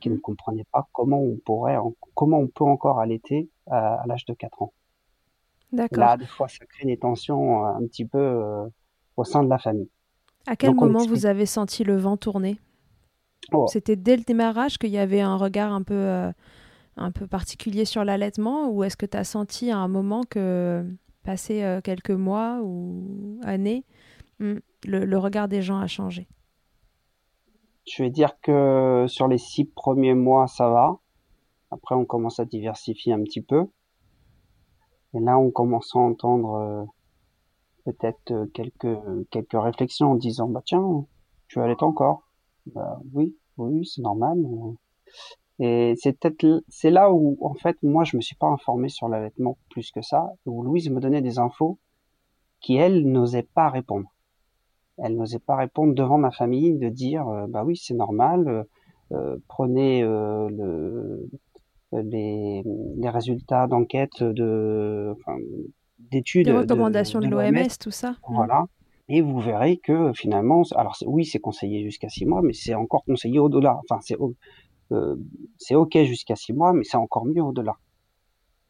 qui 0.00 0.08
ne 0.08 0.16
comprenaient 0.16 0.66
pas 0.72 0.88
comment 0.92 1.20
on 1.20 1.36
pourrait, 1.44 1.76
comment 2.14 2.38
on 2.38 2.46
peut 2.46 2.64
encore 2.64 2.98
allaiter 3.00 3.48
à, 3.66 3.96
à 3.96 4.06
l'âge 4.06 4.24
de 4.24 4.34
4 4.34 4.62
ans. 4.62 4.72
Là, 5.92 6.16
des 6.16 6.26
fois, 6.26 6.48
ça 6.48 6.64
crée 6.66 6.86
des 6.86 6.96
tensions 6.96 7.64
un 7.64 7.84
petit 7.86 8.04
peu 8.04 8.18
euh, 8.18 8.66
au 9.16 9.24
sein 9.24 9.42
de 9.42 9.48
la 9.48 9.58
famille. 9.58 9.88
À 10.46 10.56
quel 10.56 10.74
moment 10.74 11.04
vous 11.06 11.26
avez 11.26 11.46
senti 11.46 11.84
le 11.84 11.96
vent 11.96 12.16
tourner? 12.16 12.58
Oh. 13.52 13.66
C'était 13.68 13.96
dès 13.96 14.16
le 14.16 14.22
démarrage 14.22 14.78
qu'il 14.78 14.90
y 14.90 14.98
avait 14.98 15.20
un 15.20 15.36
regard 15.36 15.72
un 15.72 15.82
peu, 15.82 15.94
euh, 15.94 16.32
un 16.96 17.10
peu 17.10 17.26
particulier 17.26 17.84
sur 17.84 18.04
l'allaitement 18.04 18.68
ou 18.68 18.84
est-ce 18.84 18.96
que 18.96 19.06
tu 19.06 19.16
as 19.16 19.24
senti 19.24 19.70
à 19.70 19.78
un 19.78 19.88
moment 19.88 20.22
que, 20.28 20.84
passé 21.22 21.62
euh, 21.62 21.80
quelques 21.80 22.10
mois 22.10 22.60
ou 22.62 23.40
années, 23.42 23.84
hmm, 24.40 24.56
le, 24.86 25.18
regard 25.18 25.48
des 25.48 25.62
gens 25.62 25.78
a 25.78 25.86
changé? 25.86 26.26
Je 27.86 28.02
vais 28.02 28.10
dire 28.10 28.40
que 28.40 29.04
sur 29.08 29.28
les 29.28 29.38
six 29.38 29.66
premiers 29.66 30.14
mois, 30.14 30.46
ça 30.46 30.68
va. 30.70 30.98
Après, 31.70 31.94
on 31.94 32.06
commence 32.06 32.40
à 32.40 32.44
diversifier 32.44 33.12
un 33.12 33.22
petit 33.22 33.42
peu. 33.42 33.66
Et 35.12 35.20
là, 35.20 35.38
on 35.38 35.50
commence 35.50 35.94
à 35.94 35.98
entendre 35.98 36.54
euh, 36.54 36.84
peut-être 37.84 38.46
quelques, 38.54 38.98
quelques 39.30 39.52
réflexions 39.52 40.12
en 40.12 40.14
disant, 40.14 40.48
bah 40.48 40.62
tiens, 40.64 41.04
tu 41.48 41.60
allaites 41.60 41.82
encore 41.82 42.22
bah, 42.66 43.00
oui, 43.12 43.36
oui, 43.56 43.86
c'est 43.86 44.02
normal. 44.02 44.38
Et 45.60 45.94
c'est 45.98 46.18
peut-être 46.18 46.64
c'est 46.68 46.90
là 46.90 47.12
où 47.12 47.38
en 47.40 47.54
fait 47.54 47.76
moi 47.82 48.02
je 48.02 48.16
me 48.16 48.22
suis 48.22 48.34
pas 48.34 48.48
informé 48.48 48.88
sur 48.88 49.08
l'allaitement 49.08 49.56
plus 49.70 49.92
que 49.92 50.02
ça, 50.02 50.32
où 50.46 50.62
Louise 50.64 50.90
me 50.90 51.00
donnait 51.00 51.22
des 51.22 51.38
infos 51.38 51.78
qui 52.60 52.76
elle 52.76 53.06
n'osait 53.10 53.46
pas 53.54 53.68
répondre. 53.68 54.08
Elle 54.98 55.16
n'osait 55.16 55.38
pas 55.38 55.56
répondre 55.56 55.94
devant 55.94 56.18
ma 56.18 56.32
famille 56.32 56.76
de 56.76 56.88
dire 56.88 57.28
euh, 57.28 57.46
bah 57.48 57.62
oui 57.64 57.76
c'est 57.76 57.94
normal, 57.94 58.48
euh, 58.48 58.64
euh 59.12 59.36
prenez 59.46 60.02
euh, 60.02 60.48
le, 60.50 61.30
les, 61.92 62.64
les 62.96 63.10
résultats 63.10 63.68
d'enquête 63.68 64.24
de 64.24 65.14
enfin, 65.16 65.38
d'études, 66.10 66.46
des 66.46 66.52
recommandations 66.52 67.20
de, 67.20 67.28
l'OMS, 67.28 67.68
tout 67.78 67.92
ça. 67.92 68.16
Voilà. 68.28 68.66
Et 69.08 69.20
vous 69.20 69.38
verrez 69.38 69.76
que 69.76 70.12
finalement, 70.14 70.62
alors 70.76 70.96
oui, 71.06 71.26
c'est 71.26 71.38
conseillé 71.38 71.82
jusqu'à 71.84 72.08
six 72.08 72.24
mois, 72.24 72.40
mais 72.42 72.54
c'est 72.54 72.74
encore 72.74 73.04
conseillé 73.04 73.38
au-delà. 73.38 73.78
Enfin, 73.82 74.00
c'est 74.00 74.16
euh, 74.92 75.16
ok 75.72 75.98
jusqu'à 76.04 76.36
six 76.36 76.52
mois, 76.52 76.72
mais 76.72 76.84
c'est 76.84 76.96
encore 76.96 77.26
mieux 77.26 77.42
au-delà. 77.42 77.76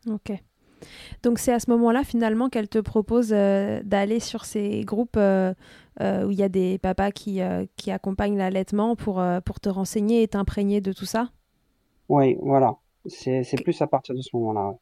Ok. 0.09 0.33
Donc 1.23 1.39
c'est 1.39 1.53
à 1.53 1.61
ce 1.61 1.71
moment-là 1.71 2.03
finalement 2.03 2.49
qu'elle 2.49 2.69
te 2.69 2.79
propose 2.79 3.33
euh, 3.33 3.81
d'aller 3.85 4.21
sur 4.21 4.45
ces 4.45 4.83
groupes 4.85 5.17
euh, 5.17 5.55
où 6.01 6.31
il 6.31 6.37
y 6.37 6.43
a 6.43 6.49
des 6.49 6.79
papas 6.79 7.13
qui, 7.13 7.41
qui 7.77 7.91
accompagnent 7.93 8.37
l'allaitement 8.37 8.97
pour, 8.97 9.23
pour 9.45 9.61
te 9.61 9.69
renseigner 9.69 10.23
et 10.23 10.29
t'imprégner 10.29 10.81
de 10.81 10.93
tout 10.93 11.07
ça? 11.07 11.31
Oui, 12.09 12.37
voilà. 12.43 12.77
C'est 13.07 13.63
plus 13.63 13.81
à 13.81 13.87
partir 13.87 14.15
de 14.15 14.21
ce 14.21 14.37
moment-là. 14.37 14.75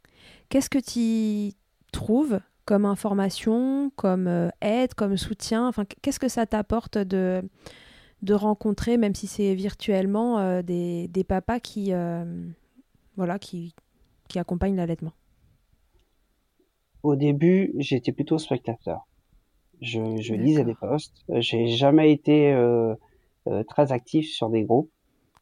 Qu'est-ce 0.49 0.71
que 0.71 0.79
tu 0.79 1.55
trouves 1.93 2.41
comme 2.65 2.85
information, 2.85 3.91
comme 3.97 4.27
euh, 4.27 4.49
aide, 4.61 4.95
comme 4.95 5.17
soutien 5.17 5.69
Enfin, 5.69 5.85
qu'est-ce 6.03 6.21
que 6.21 6.29
ça 6.29 6.47
t'apporte 6.47 6.99
de, 6.99 7.43
de 8.23 8.35
rencontrer, 8.35 8.97
même 8.97 9.15
si 9.15 9.27
c'est 9.27 9.55
virtuellement, 9.55 10.39
euh, 10.39 10.63
des, 10.63 11.09
des, 11.09 11.25
papas 11.25 11.61
qui, 11.61 11.93
euh, 11.93 12.25
voilà, 13.17 13.39
qui, 13.39 13.75
qui 14.29 14.39
accompagnent 14.39 14.77
l'allaitement? 14.77 15.13
Au 17.03 17.17
début, 17.17 17.73
j'étais 17.79 18.13
plutôt 18.13 18.39
spectateur. 18.39 19.07
Je, 19.81 20.01
je 20.21 20.35
lisais 20.35 20.65
des 20.65 20.75
posts. 20.75 21.25
J'ai 21.29 21.67
jamais 21.67 22.13
été 22.13 22.55
très 23.69 23.91
actif 23.91 24.31
sur 24.31 24.51
des 24.51 24.63
groupes. 24.63 24.91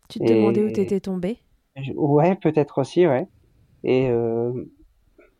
Tu 0.08 0.18
te 0.18 0.24
demandais 0.24 0.64
où 0.64 0.72
tu 0.72 0.80
étais 0.80 1.00
tombé 1.00 1.36
Ouais, 1.94 2.34
peut-être 2.36 2.78
aussi, 2.80 3.06
ouais. 3.06 3.28
Et 3.84 4.10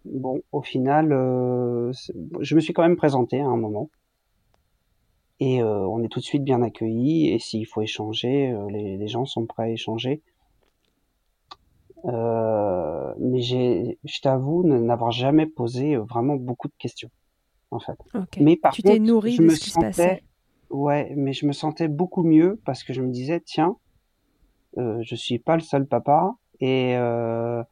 bon, 0.05 0.43
au 0.53 0.63
final, 0.63 1.13
euh, 1.13 1.93
je 2.41 2.55
me 2.55 2.61
suis 2.61 2.73
quand 2.73 2.83
même 2.83 2.97
présenté 2.97 3.41
à 3.41 3.47
un 3.47 3.57
moment. 3.57 3.91
Et 5.39 5.63
euh, 5.63 5.87
on 5.87 6.03
est 6.03 6.09
tout 6.09 6.21
de 6.21 6.25
suite 6.25 6.45
bien 6.45 6.63
accueillis. 6.63 7.31
Et 7.31 7.39
s'il 7.39 7.67
faut 7.67 7.83
échanger, 7.83 8.51
euh, 8.51 8.69
les, 8.71 8.97
les, 8.97 9.09
gens 9.09 9.25
sont 9.25 9.47
prêts 9.47 9.65
à 9.65 9.69
échanger. 9.71 10.23
mais 12.05 13.41
j'ai, 13.41 13.99
je 14.05 14.21
t'avoue, 14.21 14.65
n'avoir 14.65 15.13
jamais 15.13 15.47
posé 15.47 15.97
vraiment 15.97 16.37
beaucoup 16.37 16.69
de 16.69 16.75
questions, 16.79 17.11
en 17.71 17.81
fait. 17.81 17.99
Mais 18.39 18.57
par 18.57 18.73
tu 18.73 18.83
t'es 18.83 18.99
nourri 18.99 19.37
de 19.37 19.49
ce 19.49 19.61
qui 19.61 19.71
se 19.71 19.81
passait. 19.81 20.23
Ouais, 20.71 21.13
mais 21.17 21.33
je 21.33 21.47
me 21.47 21.53
sentais 21.53 21.89
beaucoup 21.89 22.23
mieux 22.23 22.61
parce 22.65 22.85
que 22.85 22.93
je 22.93 23.03
me 23.03 23.11
disais, 23.11 23.41
tiens, 23.41 23.77
euh, 24.79 25.01
je 25.03 25.17
suis 25.17 25.39
pas 25.39 25.57
le 25.57 25.63
seul 25.63 25.87
papa 25.87 26.35
et 26.61 26.95
euh, 26.97 27.63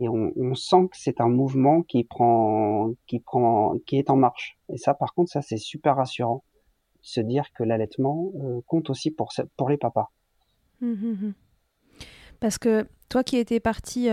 et 0.00 0.08
on, 0.08 0.54
sent 0.54 0.88
que 0.90 0.96
c'est 0.96 1.20
un 1.20 1.28
mouvement 1.28 1.82
qui 1.82 2.04
prend, 2.04 2.92
qui 3.06 3.20
prend, 3.20 3.76
qui 3.86 3.98
est 3.98 4.10
en 4.10 4.16
marche. 4.16 4.58
Et 4.70 4.78
ça, 4.78 4.94
par 4.94 5.14
contre, 5.14 5.30
c'est 5.42 5.58
super 5.58 5.96
rassurant 5.96 6.42
se 7.02 7.20
dire 7.20 7.52
que 7.52 7.62
l'allaitement 7.62 8.32
compte 8.66 8.88
aussi 8.88 9.10
pour, 9.10 9.32
pour 9.56 9.68
les 9.68 9.76
papas. 9.76 10.10
Mmh, 10.80 10.92
mmh, 10.92 11.26
mmh. 11.26 11.34
Parce 12.40 12.58
que 12.58 12.86
toi 13.08 13.22
qui 13.22 13.36
étais 13.36 13.60
parti 13.60 14.08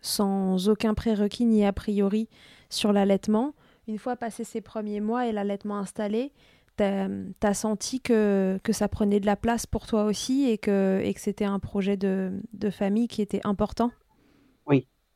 sans 0.00 0.68
aucun 0.68 0.94
prérequis 0.94 1.44
ni 1.44 1.64
a 1.64 1.72
priori 1.72 2.28
sur 2.70 2.92
l'allaitement, 2.92 3.54
une 3.86 3.98
fois 3.98 4.16
passé 4.16 4.44
ces 4.44 4.60
premiers 4.60 5.00
mois 5.00 5.26
et 5.26 5.32
l'allaitement 5.32 5.76
installé, 5.76 6.32
tu 6.78 6.84
as, 6.84 7.54
senti 7.54 8.00
que, 8.00 8.58
ça 8.70 8.88
prenait 8.88 9.20
de 9.20 9.26
la 9.26 9.36
place 9.36 9.66
pour 9.66 9.86
toi 9.86 10.04
aussi 10.04 10.48
et 10.48 10.58
que, 10.58 11.02
c'était 11.16 11.44
un 11.44 11.58
projet 11.58 11.96
de, 11.96 12.40
famille 12.70 13.08
qui 13.08 13.22
était 13.22 13.40
important? 13.44 13.90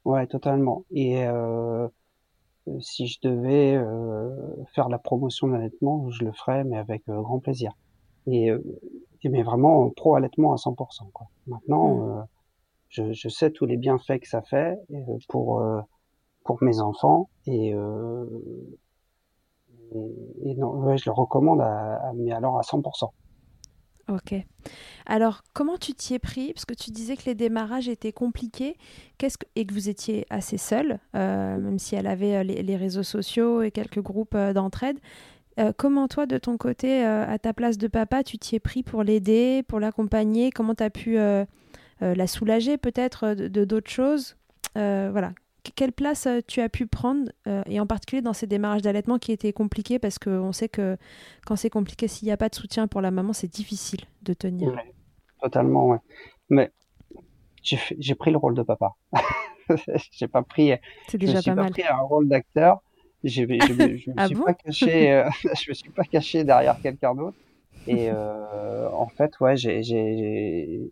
Ouais, 0.04 0.26
totalement. 0.26 0.84
Et 0.90 1.26
euh, 1.26 1.88
si 2.80 3.06
je 3.06 3.18
devais 3.22 3.76
euh, 3.76 4.30
faire 4.74 4.88
la 4.88 4.98
promotion 4.98 5.48
de 5.48 5.52
l'allaitement, 5.54 6.10
je 6.10 6.24
le 6.24 6.32
ferais, 6.32 6.64
mais 6.64 6.76
avec 6.76 7.02
euh, 7.08 7.20
grand 7.20 7.38
plaisir. 7.38 7.72
Et, 8.26 8.50
mais 9.24 9.42
vraiment 9.42 9.88
pro-allaitement 9.90 10.52
à 10.52 10.56
100%. 10.56 11.10
Quoi. 11.12 11.28
Maintenant, 11.46 11.96
mmh. 11.96 12.26
je, 12.88 13.12
je, 13.12 13.28
sais 13.28 13.50
tous 13.50 13.64
les 13.64 13.78
bienfaits 13.78 14.18
que 14.20 14.28
ça 14.28 14.42
fait 14.42 14.78
pour, 15.28 15.62
pour 16.44 16.62
mes 16.62 16.80
enfants 16.80 17.30
et 17.46 17.74
et, 20.42 20.54
non, 20.56 20.96
je 20.96 21.04
le 21.06 21.12
recommande 21.12 21.60
à, 21.60 22.12
mais 22.14 22.32
alors 22.32 22.58
à 22.58 22.62
100%. 22.62 23.10
Ok. 24.08 24.34
Alors, 25.06 25.42
comment 25.54 25.78
tu 25.78 25.94
t'y 25.94 26.14
es 26.14 26.18
pris? 26.18 26.52
Parce 26.52 26.66
que 26.66 26.74
tu 26.74 26.90
disais 26.90 27.16
que 27.16 27.24
les 27.26 27.34
démarrages 27.34 27.88
étaient 27.88 28.12
compliqués. 28.12 28.76
Que... 29.18 29.26
et 29.56 29.64
que 29.64 29.72
vous 29.72 29.88
étiez 29.88 30.26
assez 30.28 30.58
seul, 30.58 30.98
euh, 31.14 31.58
même 31.58 31.78
si 31.78 31.94
elle 31.94 32.06
avait 32.06 32.36
euh, 32.36 32.42
les, 32.42 32.76
réseaux 32.76 33.02
sociaux 33.02 33.62
et 33.62 33.70
quelques 33.70 34.00
groupes 34.00 34.34
euh, 34.34 34.52
d'entraide. 34.52 34.98
comment 35.76 36.08
toi, 36.08 36.26
de 36.26 36.36
ton 36.36 36.56
côté, 36.58 37.04
à 37.04 37.38
ta 37.38 37.52
place 37.52 37.78
de 37.78 37.86
papa, 37.86 38.24
tu 38.24 38.38
t'y 38.38 38.56
es 38.56 38.60
pris 38.60 38.82
pour 38.82 39.04
l'aider, 39.04 39.62
pour 39.68 39.78
l'accompagner? 39.80 40.50
Comment 40.50 40.74
tu 40.74 40.82
as 40.82 40.90
pu 40.90 41.16
la 42.00 42.26
soulager 42.26 42.76
peut-être 42.76 43.34
de 43.34 43.64
d'autres 43.64 43.90
choses? 43.90 44.36
Voilà, 44.74 45.32
quelle 45.72 45.92
place 45.92 46.26
euh, 46.26 46.40
tu 46.46 46.60
as 46.60 46.68
pu 46.68 46.86
prendre, 46.86 47.30
euh, 47.46 47.62
et 47.66 47.80
en 47.80 47.86
particulier 47.86 48.22
dans 48.22 48.32
ces 48.32 48.46
démarrages 48.46 48.82
d'allaitement 48.82 49.18
qui 49.18 49.32
étaient 49.32 49.52
compliqués, 49.52 49.98
parce 49.98 50.18
qu'on 50.18 50.52
sait 50.52 50.68
que 50.68 50.96
quand 51.46 51.56
c'est 51.56 51.70
compliqué, 51.70 52.08
s'il 52.08 52.26
n'y 52.26 52.32
a 52.32 52.36
pas 52.36 52.48
de 52.48 52.54
soutien 52.54 52.86
pour 52.86 53.00
la 53.00 53.10
maman, 53.10 53.32
c'est 53.32 53.48
difficile 53.48 54.00
de 54.22 54.34
tenir. 54.34 54.74
totalement, 55.40 55.86
ouais. 55.88 55.98
Mais 56.48 56.70
j'ai 57.62 58.14
pris 58.14 58.30
le 58.30 58.36
rôle 58.36 58.54
de 58.54 58.62
papa. 58.62 58.92
j'ai 60.12 60.28
pas 60.28 60.42
pris. 60.42 60.72
C'est 61.08 61.18
déjà 61.18 61.40
pas, 61.42 61.54
mal. 61.54 61.70
pris 61.70 61.82
un 61.82 61.96
rôle 61.96 62.28
d'acteur. 62.28 62.82
Je, 63.22 63.30
je, 63.30 63.66
je, 63.66 64.10
me 64.10 64.14
ah 64.18 64.26
suis 64.26 64.36
pas 64.36 64.52
caché. 64.52 65.12
Euh, 65.12 65.30
je 65.42 65.70
me 65.70 65.74
suis 65.74 65.90
pas 65.90 66.04
caché 66.04 66.44
derrière 66.44 66.78
quelqu'un 66.80 67.14
d'autre. 67.14 67.36
Et 67.86 68.10
en 68.10 69.08
fait, 69.08 69.38
ouais, 69.40 69.56
j'ai 69.56 70.88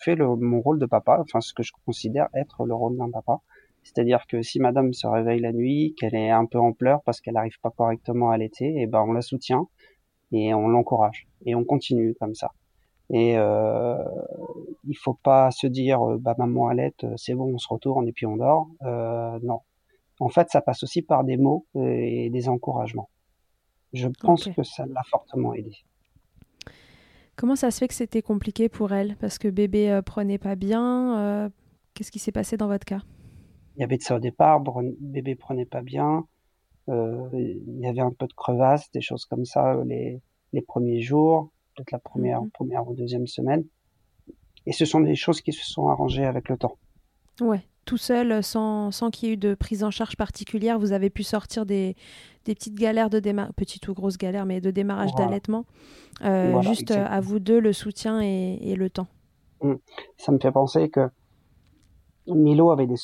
fait 0.00 0.14
le, 0.14 0.36
mon 0.36 0.60
rôle 0.60 0.78
de 0.78 0.86
papa, 0.86 1.18
enfin 1.20 1.40
ce 1.40 1.52
que 1.52 1.62
je 1.64 1.72
considère 1.84 2.28
être 2.34 2.64
le 2.64 2.74
rôle 2.74 2.96
d'un 2.96 3.10
papa. 3.10 3.40
C'est-à-dire 3.82 4.26
que 4.28 4.42
si 4.42 4.60
madame 4.60 4.92
se 4.92 5.06
réveille 5.06 5.40
la 5.40 5.52
nuit, 5.52 5.94
qu'elle 5.98 6.14
est 6.14 6.30
un 6.30 6.46
peu 6.46 6.58
en 6.58 6.72
pleurs 6.72 7.02
parce 7.02 7.20
qu'elle 7.20 7.34
n'arrive 7.34 7.58
pas 7.60 7.70
correctement 7.70 8.30
à 8.30 8.34
allaiter, 8.34 8.66
et 8.66 8.82
eh 8.82 8.86
ben 8.86 9.04
on 9.06 9.12
la 9.12 9.22
soutient 9.22 9.68
et 10.30 10.54
on 10.54 10.68
l'encourage 10.68 11.26
et 11.44 11.54
on 11.54 11.64
continue 11.64 12.14
comme 12.14 12.34
ça. 12.34 12.52
Et 13.10 13.36
euh, 13.36 13.96
il 14.88 14.96
faut 14.96 15.14
pas 15.14 15.50
se 15.50 15.66
dire 15.66 16.00
euh, 16.02 16.18
bah 16.18 16.34
maman 16.38 16.68
allaite, 16.68 17.04
euh, 17.04 17.12
c'est 17.16 17.34
bon, 17.34 17.52
on 17.54 17.58
se 17.58 17.68
retourne 17.68 18.08
et 18.08 18.12
puis 18.12 18.26
on 18.26 18.36
dort. 18.36 18.68
Euh, 18.82 19.38
non. 19.42 19.60
En 20.20 20.28
fait, 20.28 20.48
ça 20.50 20.60
passe 20.60 20.82
aussi 20.82 21.02
par 21.02 21.24
des 21.24 21.36
mots 21.36 21.66
et 21.74 22.30
des 22.30 22.48
encouragements. 22.48 23.08
Je 23.92 24.08
pense 24.08 24.48
que 24.48 24.62
ça 24.62 24.86
l'a 24.86 25.02
fortement 25.04 25.52
aidé. 25.52 25.72
Comment 27.34 27.56
ça 27.56 27.70
se 27.70 27.78
fait 27.78 27.88
que 27.88 27.94
c'était 27.94 28.22
compliqué 28.22 28.68
pour 28.68 28.92
elle? 28.92 29.16
Parce 29.16 29.38
que 29.38 29.48
bébé 29.48 30.00
prenait 30.06 30.38
pas 30.38 30.54
bien. 30.54 31.50
Qu'est-ce 31.94 32.12
qui 32.12 32.20
s'est 32.20 32.30
passé 32.30 32.56
dans 32.56 32.68
votre 32.68 32.84
cas? 32.84 33.00
Il 33.76 33.80
y 33.80 33.84
avait 33.84 33.96
de 33.96 34.02
ça 34.02 34.16
au 34.16 34.18
départ, 34.18 34.62
bébé 35.00 35.34
prenait 35.34 35.66
pas 35.66 35.82
bien, 35.82 36.26
euh, 36.88 37.28
il 37.32 37.78
y 37.78 37.86
avait 37.86 38.00
un 38.00 38.10
peu 38.10 38.26
de 38.26 38.32
crevasse, 38.32 38.90
des 38.92 39.00
choses 39.00 39.24
comme 39.24 39.44
ça 39.44 39.74
euh, 39.74 39.84
les, 39.84 40.20
les 40.52 40.62
premiers 40.62 41.00
jours, 41.00 41.50
peut-être 41.74 41.92
la 41.92 41.98
première, 41.98 42.42
mmh 42.42 42.50
première 42.50 42.88
ou 42.88 42.94
deuxième 42.94 43.26
semaine. 43.26 43.64
Et 44.66 44.72
ce 44.72 44.84
sont 44.84 45.00
des 45.00 45.14
choses 45.14 45.40
qui 45.40 45.52
se 45.52 45.64
sont 45.64 45.88
arrangées 45.88 46.24
avec 46.24 46.48
le 46.48 46.56
temps. 46.56 46.76
Ouais, 47.40 47.62
tout 47.84 47.96
seul, 47.96 48.42
sans, 48.42 48.90
sans 48.90 49.10
qu'il 49.10 49.28
y 49.28 49.32
ait 49.32 49.34
eu 49.34 49.38
de 49.38 49.54
prise 49.54 49.82
en 49.82 49.90
charge 49.90 50.16
particulière, 50.16 50.78
vous 50.78 50.92
avez 50.92 51.10
pu 51.10 51.22
sortir 51.22 51.66
des, 51.66 51.96
des 52.44 52.54
petites 52.54 52.76
galères 52.76 53.10
de 53.10 53.18
démarrage, 53.18 53.52
petites 53.56 53.88
ou 53.88 53.94
grosses 53.94 54.18
galères, 54.18 54.46
mais 54.46 54.60
de 54.60 54.70
démarrage 54.70 55.14
d'allaitement. 55.14 55.64
Euh, 56.22 56.60
juste 56.62 56.90
à 56.90 57.20
vous 57.20 57.38
deux, 57.38 57.58
le 57.58 57.72
soutien 57.72 58.20
et, 58.22 58.58
et 58.60 58.76
le 58.76 58.90
temps. 58.90 59.08
Mmh. 59.62 59.74
Ça 60.18 60.30
me 60.30 60.38
fait 60.38 60.52
penser 60.52 60.90
que 60.90 61.08
Milo 62.28 62.70
avait 62.70 62.86
des, 62.86 62.96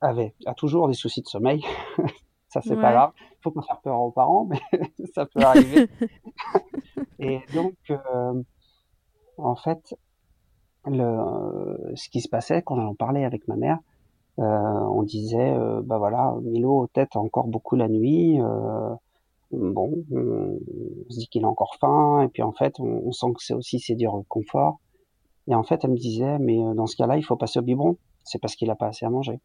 avait, 0.00 0.34
a 0.46 0.54
toujours 0.54 0.88
des 0.88 0.94
soucis 0.94 1.22
de 1.22 1.28
sommeil. 1.28 1.64
ça, 2.48 2.60
c'est 2.62 2.76
pas 2.76 2.92
grave. 2.92 3.12
Faut 3.42 3.50
pas 3.50 3.62
faire 3.62 3.80
peur 3.80 4.00
aux 4.00 4.10
parents, 4.10 4.46
mais 4.46 4.60
ça 5.14 5.26
peut 5.26 5.40
arriver. 5.40 5.88
et 7.18 7.40
donc, 7.54 7.74
euh, 7.90 8.42
en 9.38 9.56
fait, 9.56 9.96
le, 10.86 11.92
ce 11.94 12.08
qui 12.08 12.20
se 12.20 12.28
passait 12.28 12.62
quand 12.62 12.76
j'en 12.76 12.94
parlais 12.94 13.24
avec 13.24 13.48
ma 13.48 13.56
mère, 13.56 13.78
euh, 14.38 14.42
on 14.42 15.02
disait, 15.02 15.54
euh, 15.54 15.80
bah 15.82 15.98
voilà, 15.98 16.36
Milo 16.42 16.86
tête 16.92 17.16
encore 17.16 17.48
beaucoup 17.48 17.76
la 17.76 17.88
nuit. 17.88 18.40
Euh, 18.40 18.94
bon, 19.50 20.04
on, 20.12 20.58
se 21.10 21.18
dit 21.18 21.28
qu'il 21.28 21.44
a 21.44 21.48
encore 21.48 21.76
faim, 21.80 22.22
et 22.22 22.28
puis 22.28 22.42
en 22.42 22.52
fait, 22.52 22.78
on, 22.78 23.02
on 23.06 23.12
sent 23.12 23.28
que 23.34 23.42
c'est 23.42 23.54
aussi 23.54 23.80
c'est 23.80 23.94
du 23.94 24.08
confort. 24.28 24.80
Et 25.48 25.54
en 25.54 25.62
fait, 25.62 25.84
elle 25.84 25.92
me 25.92 25.96
disait, 25.96 26.38
mais 26.38 26.58
dans 26.74 26.86
ce 26.86 26.96
cas-là, 26.96 27.16
il 27.16 27.22
faut 27.22 27.36
passer 27.36 27.60
au 27.60 27.62
biberon. 27.62 27.96
C'est 28.24 28.40
parce 28.40 28.56
qu'il 28.56 28.68
a 28.70 28.74
pas 28.74 28.88
assez 28.88 29.06
à 29.06 29.10
manger. 29.10 29.40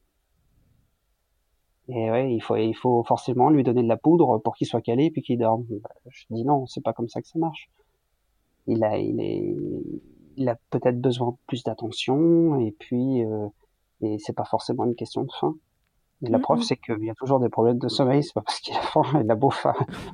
Et 1.88 2.12
ouais, 2.12 2.34
il 2.34 2.42
faut, 2.42 2.56
il 2.56 2.74
faut 2.74 3.04
forcément 3.04 3.50
lui 3.50 3.64
donner 3.64 3.84
de 3.84 3.88
la 3.88 3.98
poudre 3.98 4.38
pour 4.40 4.56
qu'il 4.56 4.68
soit 4.68 4.82
calé 4.82 5.12
puis 5.12 5.22
qu'il 5.22 5.40
dorme. 5.40 5.66
Bah, 5.70 5.90
je 6.10 6.26
dis 6.30 6.44
non, 6.44 6.66
c'est 6.68 6.84
pas 6.84 6.94
comme 6.94 7.10
ça 7.10 7.22
que 7.22 7.28
ça 7.28 7.40
marche. 7.40 7.70
Il 8.68 8.84
a, 8.84 8.98
il 8.98 9.20
est, 9.20 9.56
il 10.38 10.50
a 10.50 10.56
peut-être 10.70 11.02
besoin 11.02 11.32
de 11.32 11.38
plus 11.48 11.64
d'attention 11.64 12.60
et 12.60 12.72
puis, 12.72 13.24
euh, 13.24 13.48
et 14.02 14.18
c'est 14.20 14.34
pas 14.34 14.46
forcément 14.46 14.86
une 14.86 14.96
question 14.96 15.24
de 15.24 15.32
faim. 15.40 15.56
Et 16.24 16.30
la 16.30 16.38
preuve, 16.38 16.62
c'est 16.62 16.78
qu'il 16.78 17.04
y 17.04 17.10
a 17.10 17.16
toujours 17.16 17.40
des 17.40 17.50
problèmes 17.50 17.80
de 17.80 17.88
sommeil. 17.88 18.24
C'est 18.24 18.34
pas 18.34 18.42
parce 18.42 18.60
qu'il 18.60 18.76
a 18.76 18.82
faim, 18.82 19.04
il 19.24 19.32
a 19.32 19.36
beau 19.36 19.52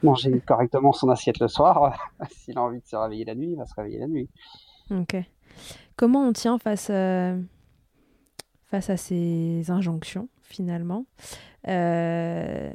manger 0.04 0.40
correctement 0.40 0.94
son 0.94 1.10
assiette 1.10 1.40
le 1.40 1.50
soir. 1.50 2.12
S'il 2.32 2.58
a 2.58 2.62
envie 2.62 2.80
de 2.80 2.86
se 2.86 2.96
réveiller 2.96 3.26
la 3.26 3.36
nuit, 3.36 3.52
il 3.52 3.58
va 3.58 3.66
se 3.66 3.76
réveiller 3.76 4.00
la 4.00 4.08
nuit. 4.08 4.30
Ok. 4.90 5.18
Comment 5.98 6.22
on 6.22 6.32
tient 6.32 6.58
face, 6.60 6.90
euh, 6.90 7.38
face 8.68 8.90
à 8.90 8.98
ces 8.98 9.72
injonctions 9.72 10.30
finalement 10.42 11.06
euh, 11.68 12.72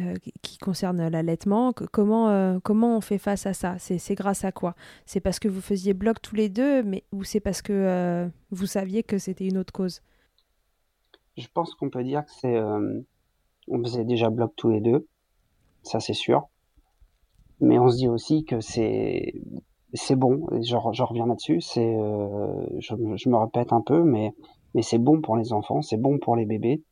euh, 0.00 0.14
qui 0.42 0.58
concerne 0.58 1.08
l'allaitement. 1.08 1.72
Comment, 1.72 2.30
euh, 2.30 2.58
comment 2.62 2.96
on 2.96 3.00
fait 3.00 3.18
face 3.18 3.46
à 3.46 3.52
ça? 3.52 3.76
C'est 3.78 4.14
grâce 4.14 4.44
à 4.44 4.52
quoi? 4.52 4.74
C'est 5.06 5.20
parce 5.20 5.38
que 5.38 5.48
vous 5.48 5.60
faisiez 5.60 5.94
bloc 5.94 6.20
tous 6.22 6.34
les 6.34 6.48
deux, 6.48 6.82
mais 6.82 7.04
ou 7.12 7.24
c'est 7.24 7.40
parce 7.40 7.62
que 7.62 8.30
vous 8.50 8.66
saviez 8.66 9.02
que 9.02 9.18
c'était 9.18 9.46
une 9.46 9.58
autre 9.58 9.72
cause? 9.72 10.02
Je 11.36 11.46
pense 11.52 11.74
qu'on 11.74 11.90
peut 11.90 12.04
dire 12.04 12.24
que 12.24 12.30
c'est. 12.40 12.60
on 13.68 13.82
faisait 13.82 14.04
déjà 14.04 14.30
bloc 14.30 14.52
tous 14.56 14.70
les 14.70 14.80
deux, 14.80 15.06
ça 15.82 16.00
c'est 16.00 16.14
sûr. 16.14 16.48
Mais 17.60 17.78
on 17.78 17.88
se 17.88 17.96
dit 17.96 18.08
aussi 18.08 18.44
que 18.44 18.60
c'est 18.60 19.34
c'est 19.94 20.16
bon. 20.16 20.46
Je, 20.52 20.76
je 20.92 21.02
reviens 21.02 21.26
là-dessus. 21.26 21.60
C'est, 21.60 21.96
je, 22.78 22.94
je, 23.16 23.28
me 23.28 23.36
répète 23.36 23.72
un 23.72 23.82
peu, 23.82 24.02
mais 24.02 24.32
mais 24.74 24.82
c'est 24.82 24.98
bon 24.98 25.20
pour 25.20 25.36
les 25.36 25.52
enfants, 25.52 25.82
c'est 25.82 25.96
bon 25.96 26.18
pour 26.18 26.36
les 26.36 26.46
bébés. 26.46 26.82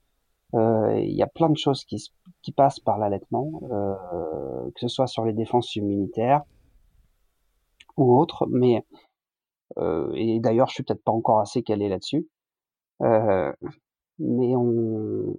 Euh, 0.54 0.98
il 0.98 1.14
y 1.14 1.22
a 1.22 1.26
plein 1.26 1.48
de 1.48 1.56
choses 1.56 1.84
qui, 1.84 2.10
qui 2.42 2.52
passent 2.52 2.80
par 2.80 2.98
l'allaitement, 2.98 3.62
euh, 3.70 4.70
que 4.74 4.80
ce 4.80 4.88
soit 4.88 5.06
sur 5.06 5.24
les 5.24 5.32
défenses 5.32 5.76
immunitaires 5.76 6.42
ou 7.96 8.18
autres, 8.18 8.46
mais 8.50 8.84
euh, 9.78 10.12
et 10.14 10.40
d'ailleurs 10.40 10.68
je 10.68 10.74
suis 10.74 10.82
peut-être 10.82 11.04
pas 11.04 11.12
encore 11.12 11.40
assez 11.40 11.62
calé 11.62 11.88
là-dessus, 11.88 12.28
euh, 13.02 13.52
mais 14.18 14.56
on 14.56 15.36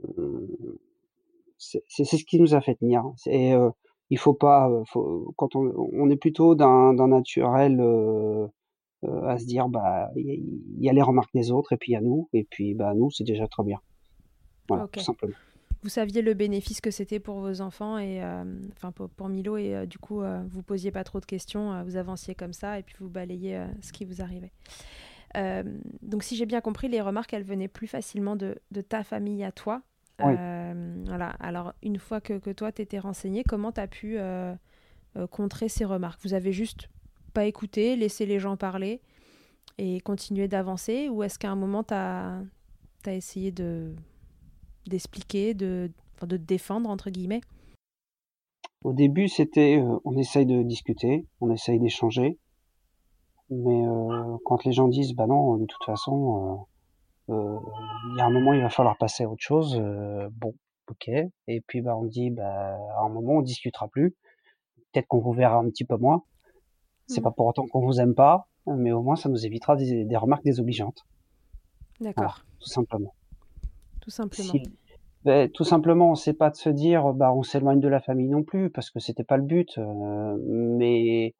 c'est 1.57 2.05
ce 2.05 2.23
qui 2.25 2.39
nous 2.39 2.55
a 2.55 2.61
fait 2.61 2.75
tenir. 2.75 3.03
Et 3.27 3.53
euh, 3.53 3.69
il 4.09 4.17
faut 4.17 4.33
pas, 4.33 4.69
faut, 4.87 5.33
quand 5.37 5.55
on, 5.55 5.71
on 5.93 6.09
est 6.09 6.17
plutôt 6.17 6.55
d'un 6.55 6.93
naturel 7.07 7.79
euh, 7.79 8.47
à 9.03 9.37
se 9.37 9.45
dire 9.45 9.67
bah 9.67 10.11
il 10.15 10.27
y, 10.77 10.85
y, 10.85 10.89
a 10.89 10.93
les 10.93 11.01
remarques 11.01 11.33
des 11.33 11.51
autres 11.51 11.73
et 11.73 11.77
puis 11.77 11.91
il 11.91 11.93
y 11.93 11.97
a 11.97 12.01
nous 12.01 12.29
et 12.33 12.43
puis 12.43 12.73
bah 12.73 12.93
nous 12.93 13.09
c'est 13.11 13.23
déjà 13.23 13.47
très 13.47 13.63
bien. 13.63 13.79
Vous 15.83 15.89
saviez 15.89 16.21
le 16.21 16.35
bénéfice 16.35 16.79
que 16.79 16.91
c'était 16.91 17.19
pour 17.19 17.39
vos 17.39 17.59
enfants 17.61 17.97
et 17.97 18.23
euh, 18.23 18.43
enfin 18.77 18.91
pour, 18.91 19.29
Milo 19.29 19.57
et 19.57 19.75
euh, 19.75 19.85
du 19.87 19.97
coup 19.97 20.21
euh, 20.21 20.43
vous 20.51 20.61
posiez 20.61 20.91
pas 20.91 21.03
trop 21.03 21.19
de 21.19 21.25
questions, 21.25 21.83
vous 21.83 21.95
avanciez 21.95 22.35
comme 22.35 22.53
ça 22.53 22.77
et 22.77 22.83
puis 22.83 22.95
vous 22.99 23.09
balayez 23.09 23.65
ce 23.81 23.91
qui 23.91 24.05
vous 24.05 24.21
arrivait. 24.21 24.51
donc 26.03 26.23
si 26.23 26.35
j'ai 26.35 26.45
bien 26.45 26.61
compris, 26.61 26.87
les 26.87 27.01
remarques 27.01 27.33
elles 27.33 27.43
venaient 27.43 27.67
plus 27.67 27.87
facilement 27.87 28.35
de, 28.35 28.59
ta 28.87 29.03
famille 29.03 29.43
à 29.43 29.51
toi. 29.51 29.81
voilà. 30.19 31.29
Alors 31.39 31.73
une 31.81 31.97
fois 31.97 32.21
que, 32.21 32.37
que 32.37 32.51
toi 32.51 32.71
t'étais 32.71 32.99
renseigné, 32.99 33.43
comment 33.43 33.71
tu 33.71 33.81
as 33.81 33.87
pu 33.87 34.17
contrer 35.31 35.67
ces 35.67 35.85
remarques? 35.85 36.21
Vous 36.21 36.35
avez 36.35 36.51
juste 36.51 36.89
pas 37.31 37.45
écouté, 37.45 37.95
laissé 37.95 38.25
les 38.25 38.39
gens 38.39 38.57
parler 38.57 39.01
et 39.77 39.99
continuer 40.01 40.47
d'avancer 40.47 41.09
Ou 41.09 41.23
est-ce 41.23 41.39
qu'à 41.39 41.51
un 41.51 41.55
moment, 41.55 41.83
tu 41.83 41.93
as, 41.93 42.43
essayé 43.07 43.51
de 43.51 43.93
d'expliquer, 44.87 45.53
de, 45.53 45.91
de 46.21 46.37
te 46.37 46.41
défendre, 46.41 46.89
entre 46.89 47.09
guillemets? 47.09 47.41
Au 48.83 48.93
début, 48.93 49.27
c'était 49.27 49.77
euh, 49.77 49.99
on 50.05 50.17
essaye 50.17 50.45
de 50.45 50.63
discuter, 50.63 51.27
on 51.39 51.51
essaye 51.51 51.79
d'échanger. 51.79 52.39
Mais 53.49 53.85
euh, 53.85 54.37
quand 54.45 54.63
les 54.65 54.71
gens 54.71 54.87
disent, 54.87 55.13
bah 55.13 55.27
non, 55.27 55.57
de 55.57 55.65
toute 55.65 55.83
façon, 55.83 56.65
euh, 57.29 57.59
il 58.11 58.17
y 58.17 58.21
a 58.21 58.25
un 58.25 58.31
moment, 58.31 58.53
il 58.53 58.61
va 58.61 58.69
falloir 58.69 58.97
passer 58.97 59.23
à 59.23 59.29
autre 59.29 59.43
chose, 59.43 59.79
bon, 60.31 60.53
ok. 60.89 61.09
Et 61.47 61.61
puis, 61.67 61.81
bah, 61.81 61.97
on 61.97 62.05
dit, 62.05 62.31
bah, 62.31 62.77
à 62.97 63.05
un 63.05 63.09
moment, 63.09 63.33
on 63.33 63.41
discutera 63.41 63.87
plus. 63.89 64.15
Peut-être 64.91 65.07
qu'on 65.07 65.19
vous 65.19 65.33
verra 65.33 65.57
un 65.57 65.69
petit 65.69 65.85
peu 65.85 65.97
moins. 65.97 66.23
C'est 67.11 67.21
mmh. 67.21 67.23
pas 67.23 67.31
pour 67.31 67.45
autant 67.47 67.67
qu'on 67.67 67.85
vous 67.85 67.99
aime 67.99 68.15
pas, 68.15 68.47
mais 68.67 68.91
au 68.91 69.01
moins, 69.01 69.15
ça 69.15 69.29
nous 69.29 69.45
évitera 69.45 69.75
des, 69.75 70.05
des 70.05 70.17
remarques 70.17 70.43
désobligeantes. 70.43 71.05
D'accord. 71.99 72.39
tout 72.59 72.69
simplement. 72.69 73.13
Tout 74.01 74.09
simplement. 74.09 74.53
Ben, 75.23 75.51
tout 75.51 75.63
simplement, 75.63 76.15
c'est 76.15 76.33
pas 76.33 76.49
de 76.49 76.55
se 76.55 76.69
dire, 76.69 77.13
bah, 77.13 77.31
on 77.31 77.43
s'éloigne 77.43 77.79
de 77.79 77.87
la 77.87 77.99
famille 77.99 78.27
non 78.27 78.43
plus, 78.43 78.71
parce 78.71 78.89
que 78.89 78.99
c'était 78.99 79.23
pas 79.23 79.37
le 79.37 79.43
but. 79.43 79.77
Euh, 79.77 80.37
mais 80.47 81.35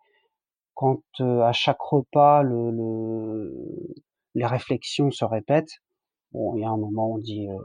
quand 0.75 1.01
euh, 1.19 1.41
à 1.41 1.51
chaque 1.51 1.81
repas, 1.81 2.43
le, 2.43 2.69
le, 2.69 3.95
les 4.35 4.45
réflexions 4.45 5.09
se 5.09 5.25
répètent, 5.25 5.79
bon, 6.31 6.55
il 6.55 6.61
y 6.61 6.65
a 6.65 6.69
un 6.69 6.77
moment, 6.77 7.09
où 7.09 7.15
on 7.15 7.17
dit, 7.17 7.49
euh, 7.49 7.57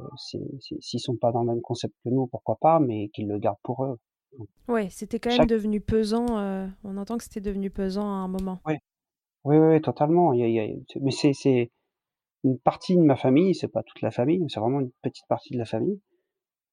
s'ils 0.81 1.01
sont 1.01 1.17
pas 1.17 1.33
dans 1.33 1.41
le 1.41 1.53
même 1.53 1.61
concept 1.61 1.95
que 2.03 2.09
nous, 2.09 2.27
pourquoi 2.29 2.57
pas, 2.57 2.81
mais 2.81 3.09
qu'ils 3.09 3.29
le 3.29 3.39
gardent 3.39 3.61
pour 3.63 3.85
eux. 3.85 3.99
Ouais, 4.69 4.89
c'était 4.91 5.19
quand 5.21 5.37
même 5.37 5.47
devenu 5.47 5.81
pesant. 5.81 6.27
on 6.85 6.97
entend 6.97 7.17
que 7.17 7.25
c'était 7.25 7.41
devenu 7.41 7.71
pesant 7.71 8.07
à 8.07 8.17
un 8.17 8.29
moment. 8.29 8.61
Oui, 8.67 8.75
oui, 9.45 9.57
oui, 9.57 9.81
totalement. 9.81 10.33
Il 10.33 10.51
y 10.51 10.61
a, 10.61 10.67
mais 11.01 11.11
c'est 11.11 11.71
une 12.45 12.59
partie 12.59 12.97
de 12.97 13.03
ma 13.03 13.17
famille, 13.17 13.55
c'est 13.55 13.69
pas 13.69 13.83
toute 13.83 14.01
la 14.03 14.11
famille, 14.11 14.45
c'est 14.49 14.61
vraiment 14.61 14.81
une 14.81 14.91
petite 15.03 15.27
partie 15.29 15.53
de 15.53 15.59
la 15.59 15.65
famille. 15.65 16.01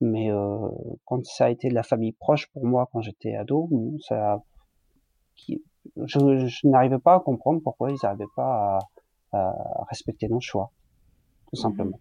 Mais 0.02 0.32
euh, 0.32 0.70
quand 1.06 1.26
ça 1.26 1.46
a 1.46 1.50
été 1.50 1.70
de 1.70 1.74
la 1.74 1.84
famille 1.84 2.14
proche 2.14 2.48
pour 2.52 2.66
moi 2.66 2.90
quand 2.92 3.02
j'étais 3.02 3.36
ado, 3.36 3.70
ça, 4.08 4.44
je, 5.38 5.58
je 6.06 6.68
n'arrivais 6.68 7.00
pas 7.00 7.16
à 7.16 7.20
comprendre 7.20 7.62
pourquoi 7.64 7.92
ils 7.92 7.98
n'arrivaient 8.04 8.26
pas 8.36 8.80
à, 9.32 9.38
à, 9.38 9.86
respecter 9.90 10.28
nos 10.28 10.42
choix, 10.42 10.72
tout 11.48 11.60
mmh 11.60 11.62
simplement. 11.62 12.00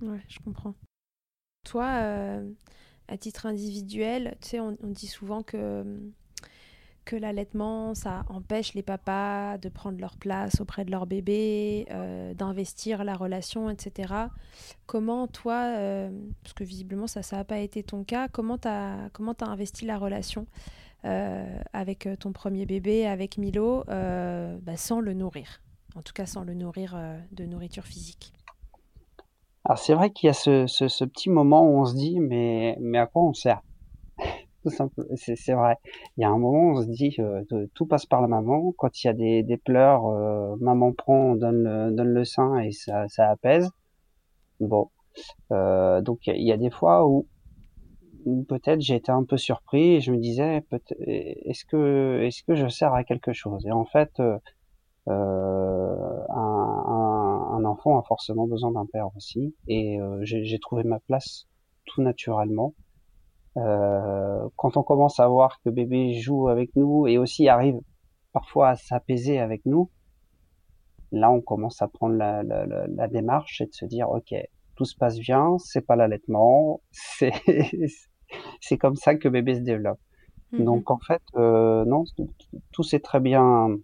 Ouais, 0.00 0.20
je 0.28 0.38
comprends. 0.40 0.74
Toi, 1.64 1.84
euh, 1.84 2.50
à 3.10 3.18
titre 3.18 3.46
individuel, 3.46 4.36
on, 4.54 4.76
dit 4.88 5.08
souvent 5.08 5.42
que 5.42 5.84
l'allaitement, 7.16 7.94
ça 7.94 8.24
empêche 8.28 8.74
les 8.74 8.82
papas 8.82 9.58
de 9.58 9.68
prendre 9.68 9.98
leur 10.00 10.16
place 10.16 10.60
auprès 10.60 10.84
de 10.84 10.90
leur 10.90 11.06
bébé, 11.06 11.86
euh, 11.90 12.34
d'investir 12.34 13.04
la 13.04 13.14
relation, 13.14 13.68
etc. 13.68 14.14
Comment 14.86 15.26
toi, 15.26 15.74
euh, 15.76 16.10
parce 16.42 16.54
que 16.54 16.64
visiblement 16.64 17.06
ça 17.06 17.20
n'a 17.32 17.44
pas 17.44 17.58
été 17.58 17.82
ton 17.82 18.04
cas, 18.04 18.28
comment 18.28 18.58
tu 18.58 18.68
as, 18.68 19.10
comment 19.12 19.34
as 19.40 19.46
investi 19.46 19.86
la 19.86 19.98
relation 19.98 20.46
euh, 21.04 21.58
avec 21.72 22.08
ton 22.20 22.32
premier 22.32 22.64
bébé, 22.64 23.06
avec 23.06 23.38
Milo, 23.38 23.84
bah, 23.86 24.76
sans 24.76 25.00
le 25.00 25.14
nourrir? 25.14 25.60
En 25.96 26.02
tout 26.02 26.12
cas 26.12 26.26
sans 26.26 26.44
le 26.44 26.54
nourrir 26.54 26.96
de 27.32 27.44
nourriture 27.44 27.84
physique 27.84 28.32
alors 29.64 29.78
c'est 29.78 29.94
vrai 29.94 30.10
qu'il 30.10 30.26
y 30.26 30.30
a 30.30 30.32
ce, 30.32 30.66
ce, 30.66 30.88
ce, 30.88 31.04
petit 31.04 31.30
moment 31.30 31.62
où 31.68 31.80
on 31.80 31.84
se 31.84 31.94
dit 31.94 32.18
mais, 32.18 32.76
mais 32.80 32.98
à 32.98 33.06
quoi 33.06 33.22
on 33.22 33.34
sert? 33.34 33.62
Tout 34.62 34.70
simple. 34.70 35.06
C'est 35.16 35.52
vrai. 35.54 35.76
Il 36.16 36.22
y 36.22 36.24
a 36.24 36.30
un 36.30 36.38
moment, 36.38 36.72
on 36.78 36.82
se 36.82 36.86
dit, 36.86 37.16
euh, 37.18 37.42
tout 37.74 37.86
passe 37.86 38.04
par 38.04 38.20
la 38.20 38.28
maman. 38.28 38.72
Quand 38.76 39.02
il 39.02 39.06
y 39.06 39.10
a 39.10 39.14
des, 39.14 39.42
des 39.42 39.56
pleurs, 39.56 40.06
euh, 40.06 40.54
maman 40.60 40.92
prend, 40.92 41.34
donne 41.34 41.62
le, 41.62 41.90
donne 41.92 42.08
le 42.12 42.24
sein 42.24 42.58
et 42.58 42.72
ça, 42.72 43.08
ça 43.08 43.30
apaise. 43.30 43.70
Bon, 44.60 44.90
euh, 45.52 46.02
donc 46.02 46.26
il 46.26 46.46
y, 46.46 46.52
a 46.52 46.56
des 46.58 46.70
fois 46.70 47.06
où, 47.08 47.26
peut-être 48.48 48.80
j'ai 48.80 48.96
été 48.96 49.10
un 49.10 49.24
peu 49.24 49.38
surpris 49.38 49.94
et 49.94 50.00
je 50.00 50.12
me 50.12 50.18
disais, 50.18 50.62
est-ce 50.98 51.64
que, 51.64 52.20
est-ce 52.22 52.42
que 52.44 52.54
je 52.54 52.68
sers 52.68 52.92
à 52.92 53.04
quelque 53.04 53.32
chose? 53.32 53.66
Et 53.66 53.72
en 53.72 53.86
fait, 53.86 54.20
euh, 54.20 54.38
un, 56.28 56.84
un, 56.86 57.09
un, 57.60 57.64
enfant 57.64 57.98
a 57.98 58.02
forcément 58.02 58.46
besoin 58.46 58.72
d'un 58.72 58.86
père 58.86 59.08
aussi. 59.16 59.54
Et 59.68 59.98
j'ai 60.22 60.58
trouvé 60.58 60.84
ma 60.84 61.00
place 61.00 61.46
tout 61.86 62.02
naturellement. 62.02 62.74
Euh, 63.56 64.48
quand 64.56 64.76
on 64.76 64.82
commence 64.82 65.18
à 65.18 65.26
voir 65.26 65.60
que 65.64 65.70
bébé 65.70 66.14
joue 66.14 66.48
avec 66.48 66.74
nous 66.76 67.08
et 67.08 67.18
aussi 67.18 67.48
arrive 67.48 67.80
parfois 68.32 68.68
à 68.70 68.76
s'apaiser 68.76 69.40
avec 69.40 69.66
nous, 69.66 69.90
là 71.10 71.30
on 71.32 71.40
commence 71.40 71.82
à 71.82 71.88
prendre 71.88 72.14
la, 72.14 72.44
la, 72.44 72.64
la, 72.86 73.08
démarche 73.08 73.60
et 73.60 73.66
de 73.66 73.72
se 73.72 73.84
dire 73.84 74.08
ok 74.08 74.34
tout 74.76 74.84
se 74.84 74.96
passe 74.96 75.18
bien, 75.18 75.58
c'est 75.58 75.84
pas 75.84 75.96
l'allaitement, 75.96 76.80
c'est 76.92 77.32
c'est 78.60 78.78
comme 78.78 78.94
ça 78.94 79.16
que 79.16 79.28
bébé 79.28 79.56
se 79.56 79.60
développe. 79.60 79.98
Mm-hmm. 80.52 80.64
Donc 80.64 80.90
en 80.92 80.98
fait 80.98 81.22
euh, 81.34 81.84
non 81.84 82.04
tout, 82.72 82.82
s'est 82.84 83.00
très 83.00 83.18
bien 83.18 83.76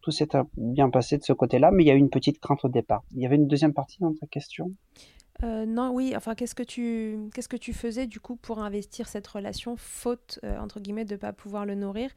tout 0.00 0.10
s'est 0.10 0.28
bien 0.56 0.90
passé 0.90 1.18
de 1.18 1.22
ce 1.22 1.32
côté-là, 1.32 1.70
mais 1.70 1.84
il 1.84 1.86
y 1.86 1.90
a 1.90 1.94
eu 1.94 1.98
une 1.98 2.10
petite 2.10 2.40
crainte 2.40 2.64
au 2.64 2.68
départ. 2.68 3.02
Il 3.12 3.22
y 3.22 3.26
avait 3.26 3.36
une 3.36 3.48
deuxième 3.48 3.74
partie 3.74 4.00
dans 4.00 4.14
ta 4.14 4.26
question? 4.26 4.70
Euh, 5.44 5.66
non, 5.66 5.90
oui, 5.92 6.14
enfin, 6.16 6.34
qu'est-ce 6.34 6.54
que 6.54 6.64
tu 6.64 7.30
qu'est-ce 7.32 7.48
que 7.48 7.56
tu 7.56 7.72
faisais 7.72 8.08
du 8.08 8.18
coup 8.18 8.34
pour 8.34 8.58
investir 8.58 9.06
cette 9.06 9.26
relation, 9.26 9.76
faute 9.76 10.40
euh, 10.42 10.58
entre 10.58 10.80
guillemets 10.80 11.04
de 11.04 11.14
pas 11.14 11.32
pouvoir 11.32 11.64
le 11.64 11.76
nourrir? 11.76 12.10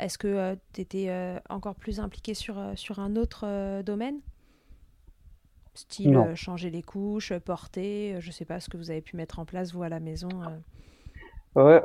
Est-ce 0.00 0.18
que 0.18 0.26
euh, 0.26 0.56
tu 0.72 0.80
étais 0.80 1.38
encore 1.48 1.76
plus 1.76 2.00
impliqué 2.00 2.34
sur 2.34 2.56
sur 2.74 2.98
un 2.98 3.14
autre 3.14 3.82
domaine? 3.82 4.20
Style 5.74 6.32
changer 6.34 6.70
les 6.70 6.82
couches, 6.82 7.32
porter, 7.38 8.16
je 8.20 8.30
sais 8.30 8.44
pas 8.44 8.60
ce 8.60 8.68
que 8.68 8.76
vous 8.76 8.90
avez 8.90 9.02
pu 9.02 9.16
mettre 9.16 9.38
en 9.38 9.44
place 9.44 9.72
vous 9.72 9.82
à 9.82 9.88
la 9.88 10.00
maison. 10.00 10.28
Ouais, 11.54 11.80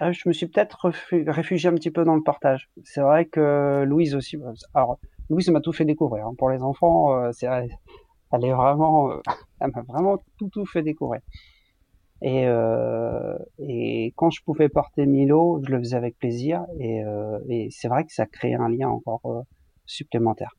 ah, 0.00 0.12
je 0.12 0.28
me 0.28 0.32
suis 0.32 0.46
peut-être 0.46 0.90
réfugié 1.10 1.70
un 1.70 1.74
petit 1.74 1.90
peu 1.90 2.04
dans 2.04 2.16
le 2.16 2.22
portage. 2.22 2.68
C'est 2.82 3.00
vrai 3.00 3.26
que 3.26 3.84
Louise 3.84 4.14
aussi. 4.14 4.36
Bah, 4.36 4.52
alors 4.74 4.98
Louise 5.30 5.48
m'a 5.50 5.60
tout 5.60 5.72
fait 5.72 5.84
découvrir. 5.84 6.26
Hein. 6.26 6.34
Pour 6.36 6.50
les 6.50 6.62
enfants, 6.62 7.32
c'est 7.32 7.48
elle 8.34 8.44
est 8.44 8.52
vraiment, 8.52 9.10
euh, 9.10 9.20
elle 9.60 9.70
m'a 9.74 9.82
vraiment 9.82 10.18
tout 10.38 10.48
tout 10.48 10.66
fait 10.66 10.82
découvrir. 10.82 11.20
Et, 12.22 12.46
euh, 12.46 13.36
et 13.58 14.12
quand 14.16 14.30
je 14.30 14.42
pouvais 14.42 14.68
porter 14.68 15.04
Milo, 15.04 15.60
je 15.64 15.70
le 15.70 15.78
faisais 15.78 15.96
avec 15.96 16.18
plaisir. 16.18 16.64
Et, 16.78 17.04
euh, 17.04 17.38
et 17.48 17.68
c'est 17.70 17.88
vrai 17.88 18.04
que 18.04 18.12
ça 18.12 18.26
crée 18.26 18.54
un 18.54 18.68
lien 18.68 18.88
encore 18.88 19.20
euh, 19.26 19.42
supplémentaire. 19.84 20.56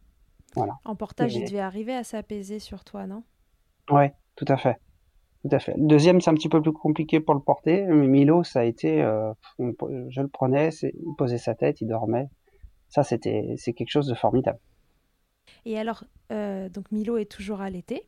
Voilà. 0.55 0.73
En 0.85 0.95
portage, 0.95 1.35
il 1.35 1.45
devait 1.45 1.59
arriver 1.59 1.95
à 1.95 2.03
s'apaiser 2.03 2.59
sur 2.59 2.83
toi, 2.83 3.07
non? 3.07 3.23
Ouais, 3.89 4.13
tout 4.35 4.45
à 4.47 4.57
fait. 4.57 4.77
Tout 5.47 5.55
à 5.55 5.59
fait. 5.59 5.75
Le 5.77 5.85
deuxième, 5.85 6.21
c'est 6.21 6.31
un 6.31 6.33
petit 6.33 6.49
peu 6.49 6.59
plus 6.59 6.73
compliqué 6.73 7.19
pour 7.19 7.35
le 7.35 7.39
porter. 7.39 7.85
Mais 7.85 8.07
Milo, 8.07 8.43
ça 8.43 8.61
a 8.61 8.63
été, 8.63 9.03
euh, 9.03 9.31
je 9.59 10.21
le 10.21 10.27
prenais, 10.27 10.69
il 10.81 11.15
posait 11.19 11.37
sa 11.37 11.53
tête, 11.53 11.81
il 11.81 11.87
dormait. 11.87 12.29
Ça, 12.89 13.03
c'était, 13.03 13.53
c'est 13.57 13.73
quelque 13.73 13.91
chose 13.91 14.07
de 14.07 14.15
formidable. 14.15 14.57
Et 15.65 15.77
alors, 15.77 16.03
euh, 16.31 16.67
donc 16.69 16.91
Milo 16.91 17.17
est 17.17 17.29
toujours 17.29 17.61
allaité. 17.61 18.07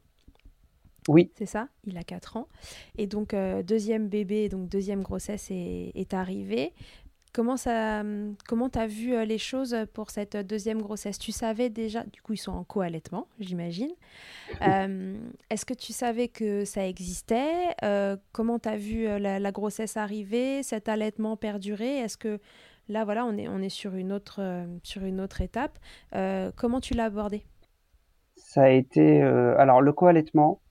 Oui. 1.07 1.31
C'est 1.35 1.45
ça, 1.45 1.67
il 1.85 1.95
a 1.99 2.03
4 2.03 2.37
ans. 2.37 2.47
Et 2.97 3.05
donc, 3.05 3.35
euh, 3.35 3.61
deuxième 3.61 4.07
bébé, 4.07 4.49
donc 4.49 4.67
deuxième 4.67 5.03
grossesse 5.03 5.51
est, 5.51 5.91
est 5.93 6.15
arrivée. 6.15 6.73
Comment 7.37 7.55
ça, 7.55 8.01
comment 8.47 8.67
t'as 8.67 8.87
vu 8.87 9.13
euh, 9.13 9.23
les 9.23 9.37
choses 9.37 9.77
pour 9.93 10.09
cette 10.09 10.35
deuxième 10.35 10.81
grossesse? 10.81 11.19
Tu 11.19 11.31
savais 11.31 11.69
déjà, 11.69 12.03
du 12.03 12.19
coup 12.19 12.33
ils 12.33 12.37
sont 12.37 12.51
en 12.51 12.63
co-allaitement, 12.63 13.27
j'imagine. 13.39 13.91
Est-ce 14.59 15.63
que 15.63 15.75
tu 15.75 15.93
savais 15.93 16.29
que 16.29 16.65
ça 16.65 16.87
existait? 16.87 17.75
Comment 18.31 18.57
t'as 18.57 18.77
vu 18.77 19.05
la, 19.05 19.39
la, 19.39 19.51
grossesse 19.51 19.97
arriver, 19.97 20.63
cet 20.63 20.89
allaitement 20.89 21.37
perdurer 21.37 21.99
Est-ce 21.99 22.17
que 22.17 22.39
Là, 22.89 23.03
voilà, 23.03 23.25
on 23.25 23.37
est, 23.37 23.47
on 23.47 23.59
est 23.59 23.69
sur, 23.69 23.95
une 23.95 24.11
autre, 24.11 24.39
euh, 24.39 24.65
sur 24.83 25.03
une 25.03 25.19
autre 25.19 25.41
étape. 25.41 25.77
Euh, 26.15 26.51
comment 26.55 26.79
tu 26.79 26.93
l'as 26.93 27.05
abordé? 27.05 27.43
Ça 28.35 28.63
a 28.63 28.69
été... 28.69 29.21
Euh, 29.21 29.57
alors, 29.57 29.81
le 29.81 29.91
co-allaitement, 29.91 30.61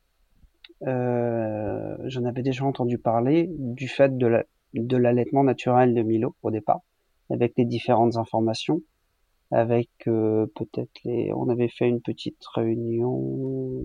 j'en 0.83 2.25
avais 2.25 2.43
déjà 2.43 2.65
entendu 2.65 2.99
parler 2.99 3.49
du 3.51 3.89
fait 3.89 4.17
de 4.17 4.45
l'allaitement 4.97 5.45
naturel 5.45 5.95
de 5.95 6.03
Milo 6.03 6.35
au 6.43 6.51
départ, 6.51 6.81
avec 7.31 7.55
les 7.57 7.65
différentes 7.65 8.17
informations, 8.17 8.81
avec 9.51 9.91
peut-être 10.05 10.91
les... 11.05 11.33
On 11.35 11.49
avait 11.49 11.69
fait 11.69 11.89
une 11.89 12.01
petite 12.01 12.45
réunion 12.55 13.83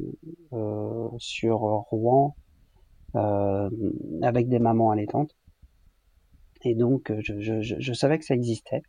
sur 1.18 1.60
Rouen 1.60 2.36
avec 3.14 4.50
des 4.50 4.60
mamans 4.60 4.92
allaitantes 4.92 5.36
et 6.64 6.76
donc, 6.76 7.12
euh, 7.12 7.20
je, 7.22 7.40
je, 7.40 7.76
je, 7.80 7.94
savais 7.94 8.20
que 8.20 8.26
ça 8.26 8.36
existait. 8.36 8.84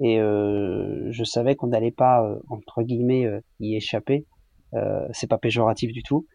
Et 0.00 0.20
euh, 0.20 1.08
je 1.10 1.24
savais 1.24 1.54
qu'on 1.54 1.68
n'allait 1.68 1.92
pas, 1.92 2.24
euh, 2.24 2.38
entre 2.48 2.82
guillemets, 2.82 3.26
euh, 3.26 3.40
y 3.60 3.76
échapper. 3.76 4.26
Euh, 4.74 5.06
c'est 5.12 5.28
pas 5.28 5.38
péjoratif 5.38 5.92
du 5.92 6.02
tout. 6.02 6.26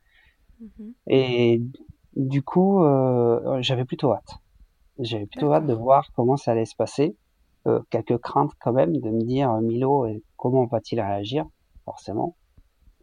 Mm-hmm. 0.61 0.93
Et 1.07 1.61
du 2.15 2.41
coup, 2.41 2.81
j'avais 3.59 3.85
plutôt 3.85 4.13
hâte. 4.13 4.39
J'avais 4.99 5.25
plutôt 5.25 5.53
hâte 5.53 5.67
de 5.67 5.73
voir 5.73 6.11
comment 6.13 6.37
ça 6.37 6.51
allait 6.51 6.65
se 6.65 6.75
passer. 6.75 7.15
Euh, 7.67 7.81
quelques 7.89 8.17
craintes 8.19 8.51
quand 8.59 8.73
même 8.73 8.97
de 8.97 9.09
me 9.09 9.21
dire 9.21 9.51
Milo, 9.61 10.07
comment 10.37 10.65
va-t-il 10.65 11.01
réagir 11.01 11.45
Forcément. 11.85 12.35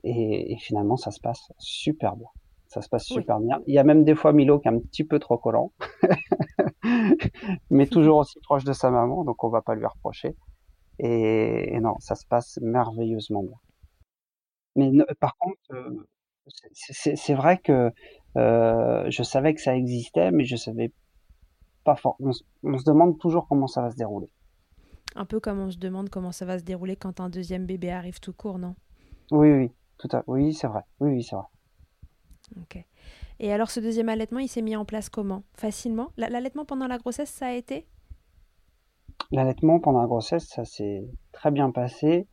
Et, 0.04 0.56
finalement, 0.60 0.96
ça 0.96 1.10
se 1.10 1.20
passe 1.20 1.50
super 1.58 2.16
bien. 2.16 2.28
Ça 2.68 2.82
se 2.82 2.88
passe 2.88 3.04
super 3.04 3.40
bien. 3.40 3.60
Il 3.66 3.74
y 3.74 3.78
a 3.78 3.84
même 3.84 4.04
des 4.04 4.14
fois 4.14 4.32
Milo 4.32 4.58
qui 4.58 4.68
est 4.68 4.70
un 4.70 4.78
petit 4.78 5.04
peu 5.04 5.18
trop 5.18 5.38
collant, 5.38 5.72
mais 7.70 7.86
toujours 7.90 8.18
aussi 8.18 8.38
proche 8.40 8.64
de 8.64 8.72
sa 8.72 8.90
maman, 8.90 9.24
donc 9.24 9.42
on 9.44 9.48
va 9.48 9.62
pas 9.62 9.74
lui 9.74 9.86
reprocher. 9.86 10.36
Et, 10.98 11.78
non, 11.80 11.94
ça 12.00 12.14
se 12.14 12.26
passe 12.26 12.58
merveilleusement 12.62 13.42
bien. 13.42 13.56
Mais 14.76 14.90
par 15.20 15.36
contre, 15.38 15.60
euh, 15.72 16.06
c'est 16.72 17.34
vrai 17.34 17.58
que 17.58 17.92
euh, 18.36 19.04
je 19.08 19.22
savais 19.22 19.54
que 19.54 19.60
ça 19.60 19.76
existait, 19.76 20.30
mais 20.32 20.44
je 20.44 20.56
savais 20.56 20.92
pas 21.84 21.96
fort. 21.96 22.16
On, 22.20 22.32
se 22.32 22.84
demande 22.84 23.18
toujours 23.18 23.46
comment 23.46 23.66
ça 23.66 23.82
va 23.82 23.90
se 23.90 23.96
dérouler. 23.96 24.28
Un 25.16 25.24
peu 25.24 25.38
comme 25.38 25.60
on 25.60 25.70
se 25.70 25.78
demande 25.78 26.08
comment 26.08 26.32
ça 26.32 26.44
va 26.44 26.58
se 26.58 26.64
dérouler 26.64 26.96
quand 26.96 27.20
un 27.20 27.28
deuxième 27.28 27.66
bébé 27.66 27.90
arrive 27.90 28.18
tout 28.20 28.32
court, 28.32 28.58
non? 28.58 28.74
Oui, 29.30 29.52
oui, 29.52 29.70
tout 29.98 30.08
à 30.12 30.24
Oui, 30.26 30.52
c'est 30.54 30.66
vrai. 30.66 30.82
Oui, 31.00 31.10
oui, 31.10 31.22
c'est 31.22 31.36
vrai. 31.36 31.44
Ok. 32.60 32.84
Et 33.40 33.52
alors, 33.52 33.70
ce 33.70 33.80
deuxième 33.80 34.08
allaitement, 34.08 34.38
il 34.38 34.48
s'est 34.48 34.62
mis 34.62 34.76
en 34.76 34.84
place 34.84 35.08
comment? 35.08 35.42
Facilement? 35.54 36.10
L'allaitement 36.16 36.64
pendant 36.64 36.86
la 36.86 36.98
grossesse, 36.98 37.30
ça 37.30 37.46
a 37.46 37.52
été? 37.52 37.86
L'allaitement 39.30 39.80
pendant 39.80 40.00
la 40.00 40.06
grossesse, 40.06 40.46
ça 40.46 40.64
s'est 40.64 41.04
très 41.32 41.50
bien 41.50 41.70
passé. 41.70 42.26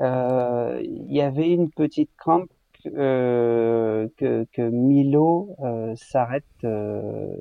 Euh, 0.00 0.80
il 0.82 1.12
y 1.12 1.20
avait 1.20 1.50
une 1.50 1.70
petite 1.70 2.10
crainte 2.16 2.50
euh, 2.86 4.08
que, 4.16 4.46
que, 4.52 4.62
Milo 4.62 5.56
euh, 5.60 5.94
s'arrête 5.96 6.44
de, 6.62 7.38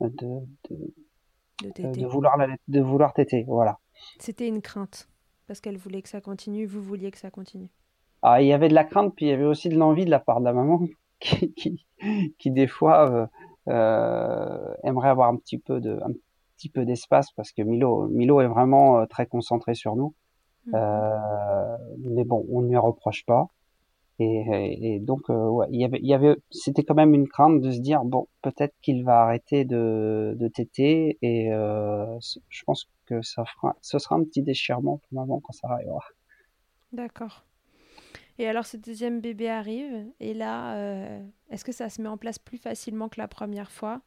de, 0.00 0.40
de, 1.62 2.06
vouloir 2.06 2.36
la, 2.36 2.48
de 2.68 2.80
vouloir 2.80 3.12
téter, 3.12 3.44
voilà. 3.46 3.78
C'était 4.18 4.48
une 4.48 4.60
crainte 4.60 5.08
parce 5.46 5.60
qu'elle 5.60 5.78
voulait 5.78 6.02
que 6.02 6.08
ça 6.08 6.20
continue, 6.20 6.66
vous 6.66 6.82
vouliez 6.82 7.10
que 7.10 7.18
ça 7.18 7.30
continue. 7.30 7.70
Ah, 8.22 8.42
il 8.42 8.48
y 8.48 8.52
avait 8.52 8.68
de 8.68 8.74
la 8.74 8.84
crainte, 8.84 9.14
puis 9.14 9.26
il 9.26 9.28
y 9.28 9.32
avait 9.32 9.44
aussi 9.44 9.68
de 9.68 9.76
l'envie 9.76 10.04
de 10.04 10.10
la 10.10 10.18
part 10.18 10.40
de 10.40 10.44
la 10.44 10.52
maman 10.52 10.86
qui, 11.20 11.52
qui, 11.54 11.86
qui 12.38 12.50
des 12.50 12.66
fois 12.66 13.28
euh, 13.68 14.74
aimerait 14.82 15.08
avoir 15.08 15.28
un 15.28 15.36
petit 15.36 15.58
peu 15.58 15.80
de, 15.80 15.98
un 16.02 16.12
petit 16.56 16.68
peu 16.68 16.84
d'espace 16.84 17.30
parce 17.32 17.52
que 17.52 17.62
Milo, 17.62 18.08
Milo 18.08 18.40
est 18.40 18.48
vraiment 18.48 19.06
très 19.06 19.26
concentré 19.26 19.74
sur 19.74 19.96
nous. 19.96 20.14
Mmh. 20.66 20.72
Euh, 20.74 21.76
mais 22.00 22.24
bon, 22.24 22.44
on 22.50 22.62
ne 22.62 22.68
lui 22.68 22.76
reproche 22.76 23.24
pas. 23.24 23.48
Et, 24.18 24.94
et, 24.94 24.98
donc, 25.00 25.28
euh, 25.28 25.48
ouais, 25.48 25.66
il 25.70 25.80
y 25.80 25.84
avait, 25.84 25.98
il 26.00 26.06
y 26.06 26.14
avait, 26.14 26.36
c'était 26.50 26.84
quand 26.84 26.94
même 26.94 27.12
une 27.14 27.28
crainte 27.28 27.60
de 27.60 27.70
se 27.70 27.80
dire 27.80 28.02
bon, 28.04 28.28
peut-être 28.42 28.74
qu'il 28.80 29.04
va 29.04 29.20
arrêter 29.22 29.64
de, 29.64 30.34
de 30.38 30.48
téter, 30.48 31.18
et 31.20 31.52
euh, 31.52 32.18
je 32.48 32.62
pense 32.64 32.88
que 33.04 33.20
ça 33.22 33.44
fera, 33.44 33.76
ce 33.82 33.98
sera 33.98 34.16
un 34.16 34.24
petit 34.24 34.42
déchirement 34.42 34.98
pour 34.98 35.20
maman 35.20 35.40
quand 35.40 35.52
ça 35.52 35.68
arrivera. 35.68 36.00
D'accord. 36.92 37.44
Et 38.38 38.46
alors, 38.46 38.66
ce 38.66 38.76
deuxième 38.76 39.20
bébé 39.20 39.48
arrive, 39.48 40.06
et 40.20 40.34
là, 40.34 40.76
euh, 40.76 41.26
est-ce 41.50 41.64
que 41.64 41.72
ça 41.72 41.88
se 41.88 42.00
met 42.00 42.08
en 42.08 42.18
place 42.18 42.38
plus 42.38 42.58
facilement 42.58 43.08
que 43.08 43.20
la 43.20 43.28
première 43.28 43.70
fois? 43.70 44.00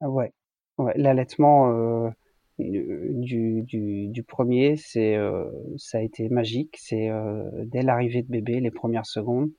Ouais, 0.00 0.32
ouais, 0.78 0.92
l'allaitement 0.96 1.70
euh, 1.70 2.10
du, 2.58 3.62
du, 4.08 4.22
premier, 4.22 4.76
c'est 4.76 5.16
euh, 5.16 5.50
ça 5.76 5.98
a 5.98 6.00
été 6.00 6.28
magique. 6.28 6.76
C'est 6.78 7.10
euh, 7.10 7.50
dès 7.64 7.82
l'arrivée 7.82 8.22
de 8.22 8.30
bébé, 8.30 8.60
les 8.60 8.70
premières 8.70 9.06
secondes, 9.06 9.50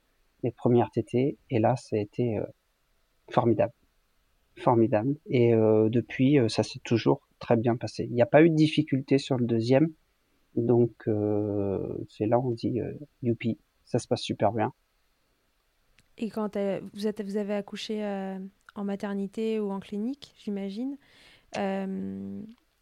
les 0.44 0.52
premières 0.52 0.90
tétées, 0.92 1.38
et 1.50 1.60
là, 1.60 1.76
ça 1.76 1.96
a 1.96 2.00
été 2.00 2.38
euh, 2.38 2.46
formidable, 3.30 3.74
formidable. 4.56 5.16
Et 5.28 5.52
depuis, 5.52 6.38
ça 6.48 6.64
s'est 6.64 6.80
toujours 6.84 7.28
très 7.40 7.56
bien 7.56 7.76
passé. 7.76 8.06
Il 8.06 8.14
n'y 8.14 8.22
a 8.22 8.28
pas 8.28 8.42
eu 8.42 8.50
de 8.50 8.56
difficulté 8.56 9.18
sur 9.18 9.38
le 9.38 9.46
deuxième, 9.46 9.90
donc 10.56 10.92
c'est 12.10 12.26
là 12.26 12.40
on 12.40 12.52
dit 12.52 12.80
youpi, 13.22 13.60
ça 13.86 14.00
se 14.00 14.08
passe 14.08 14.22
super 14.22 14.52
bien. 14.52 14.74
Et 16.18 16.32
quand 16.32 16.58
vous, 16.94 17.06
êtes, 17.06 17.22
vous 17.22 17.38
avez 17.38 17.54
accouché 17.54 18.04
en 18.76 18.84
maternité 18.84 19.60
ou 19.60 19.70
en 19.72 19.80
clinique, 19.80 20.34
j'imagine 20.40 20.98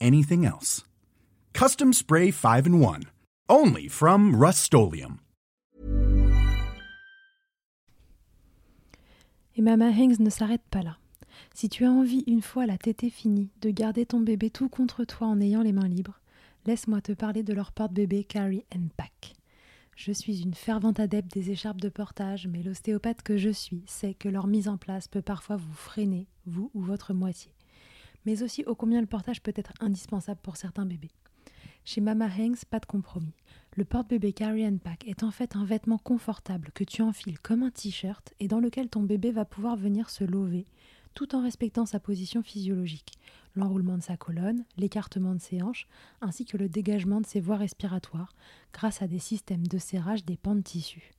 anything 0.00 0.44
else. 0.44 0.84
Custom 1.52 1.92
Spray 1.92 2.30
5 2.30 2.66
in 2.66 2.80
1. 2.80 3.00
Only 3.48 3.88
from 3.88 4.34
Rustolium. 4.34 5.18
Et 9.58 9.62
Mama 9.62 9.90
Hanks 9.90 10.20
ne 10.20 10.28
s'arrête 10.28 10.64
pas 10.70 10.82
là. 10.82 10.98
Si 11.54 11.70
tu 11.70 11.86
as 11.86 11.90
envie, 11.90 12.24
une 12.26 12.42
fois 12.42 12.66
la 12.66 12.76
tétée 12.76 13.08
finie, 13.08 13.48
de 13.62 13.70
garder 13.70 14.04
ton 14.04 14.20
bébé 14.20 14.50
tout 14.50 14.68
contre 14.68 15.04
toi 15.04 15.28
en 15.28 15.40
ayant 15.40 15.62
les 15.62 15.72
mains 15.72 15.88
libres, 15.88 16.20
laisse-moi 16.66 17.00
te 17.00 17.12
parler 17.12 17.42
de 17.42 17.54
leur 17.54 17.72
porte-bébé 17.72 18.24
Carry 18.24 18.64
and 18.74 18.88
Pack. 18.96 19.34
Je 19.96 20.12
suis 20.12 20.42
une 20.42 20.52
fervente 20.52 21.00
adepte 21.00 21.32
des 21.32 21.50
écharpes 21.50 21.80
de 21.80 21.88
portage, 21.88 22.46
mais 22.46 22.62
l'ostéopathe 22.62 23.22
que 23.22 23.38
je 23.38 23.48
suis 23.48 23.82
sait 23.86 24.12
que 24.12 24.28
leur 24.28 24.46
mise 24.46 24.68
en 24.68 24.76
place 24.76 25.08
peut 25.08 25.22
parfois 25.22 25.56
vous 25.56 25.72
freiner, 25.72 26.26
vous 26.44 26.70
ou 26.74 26.82
votre 26.82 27.14
moitié 27.14 27.55
mais 28.26 28.42
aussi 28.42 28.64
ô 28.66 28.74
combien 28.74 29.00
le 29.00 29.06
portage 29.06 29.42
peut 29.42 29.54
être 29.56 29.72
indispensable 29.80 30.40
pour 30.42 30.56
certains 30.56 30.84
bébés. 30.84 31.12
Chez 31.84 32.00
Mama 32.00 32.26
Hanks, 32.26 32.64
pas 32.64 32.80
de 32.80 32.86
compromis. 32.86 33.32
Le 33.76 33.84
porte-bébé 33.84 34.32
Carry 34.32 34.66
and 34.66 34.78
Pack 34.78 35.06
est 35.06 35.22
en 35.22 35.30
fait 35.30 35.54
un 35.54 35.64
vêtement 35.64 35.98
confortable 35.98 36.72
que 36.74 36.82
tu 36.82 37.02
enfiles 37.02 37.38
comme 37.38 37.62
un 37.62 37.70
t-shirt 37.70 38.34
et 38.40 38.48
dans 38.48 38.58
lequel 38.58 38.88
ton 38.88 39.04
bébé 39.04 39.30
va 39.30 39.44
pouvoir 39.44 39.76
venir 39.76 40.10
se 40.10 40.24
lever 40.24 40.66
tout 41.14 41.34
en 41.34 41.42
respectant 41.42 41.86
sa 41.86 41.98
position 41.98 42.42
physiologique, 42.42 43.14
l'enroulement 43.54 43.96
de 43.96 44.02
sa 44.02 44.18
colonne, 44.18 44.64
l'écartement 44.76 45.34
de 45.34 45.40
ses 45.40 45.62
hanches, 45.62 45.88
ainsi 46.20 46.44
que 46.44 46.58
le 46.58 46.68
dégagement 46.68 47.22
de 47.22 47.26
ses 47.26 47.40
voies 47.40 47.56
respiratoires 47.56 48.34
grâce 48.74 49.00
à 49.00 49.06
des 49.06 49.18
systèmes 49.18 49.66
de 49.66 49.78
serrage 49.78 50.26
des 50.26 50.36
pans 50.36 50.54
de 50.54 50.60
tissu. 50.60 51.14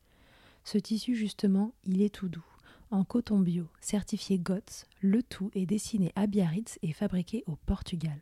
Ce 0.63 0.78
tissu, 0.78 1.15
justement, 1.15 1.72
il 1.84 2.02
est 2.04 2.13
tout 2.13 2.30
doux 2.30 2.46
en 2.91 3.04
coton 3.04 3.39
bio, 3.39 3.67
certifié 3.82 4.39
GOTS, 4.39 4.86
le 5.02 5.21
tout 5.23 5.52
est 5.56 5.65
dessiné 5.65 6.12
à 6.15 6.28
Biarritz 6.28 6.80
et 6.82 6.93
fabriqué 6.93 7.43
au 7.47 7.56
Portugal. 7.56 8.19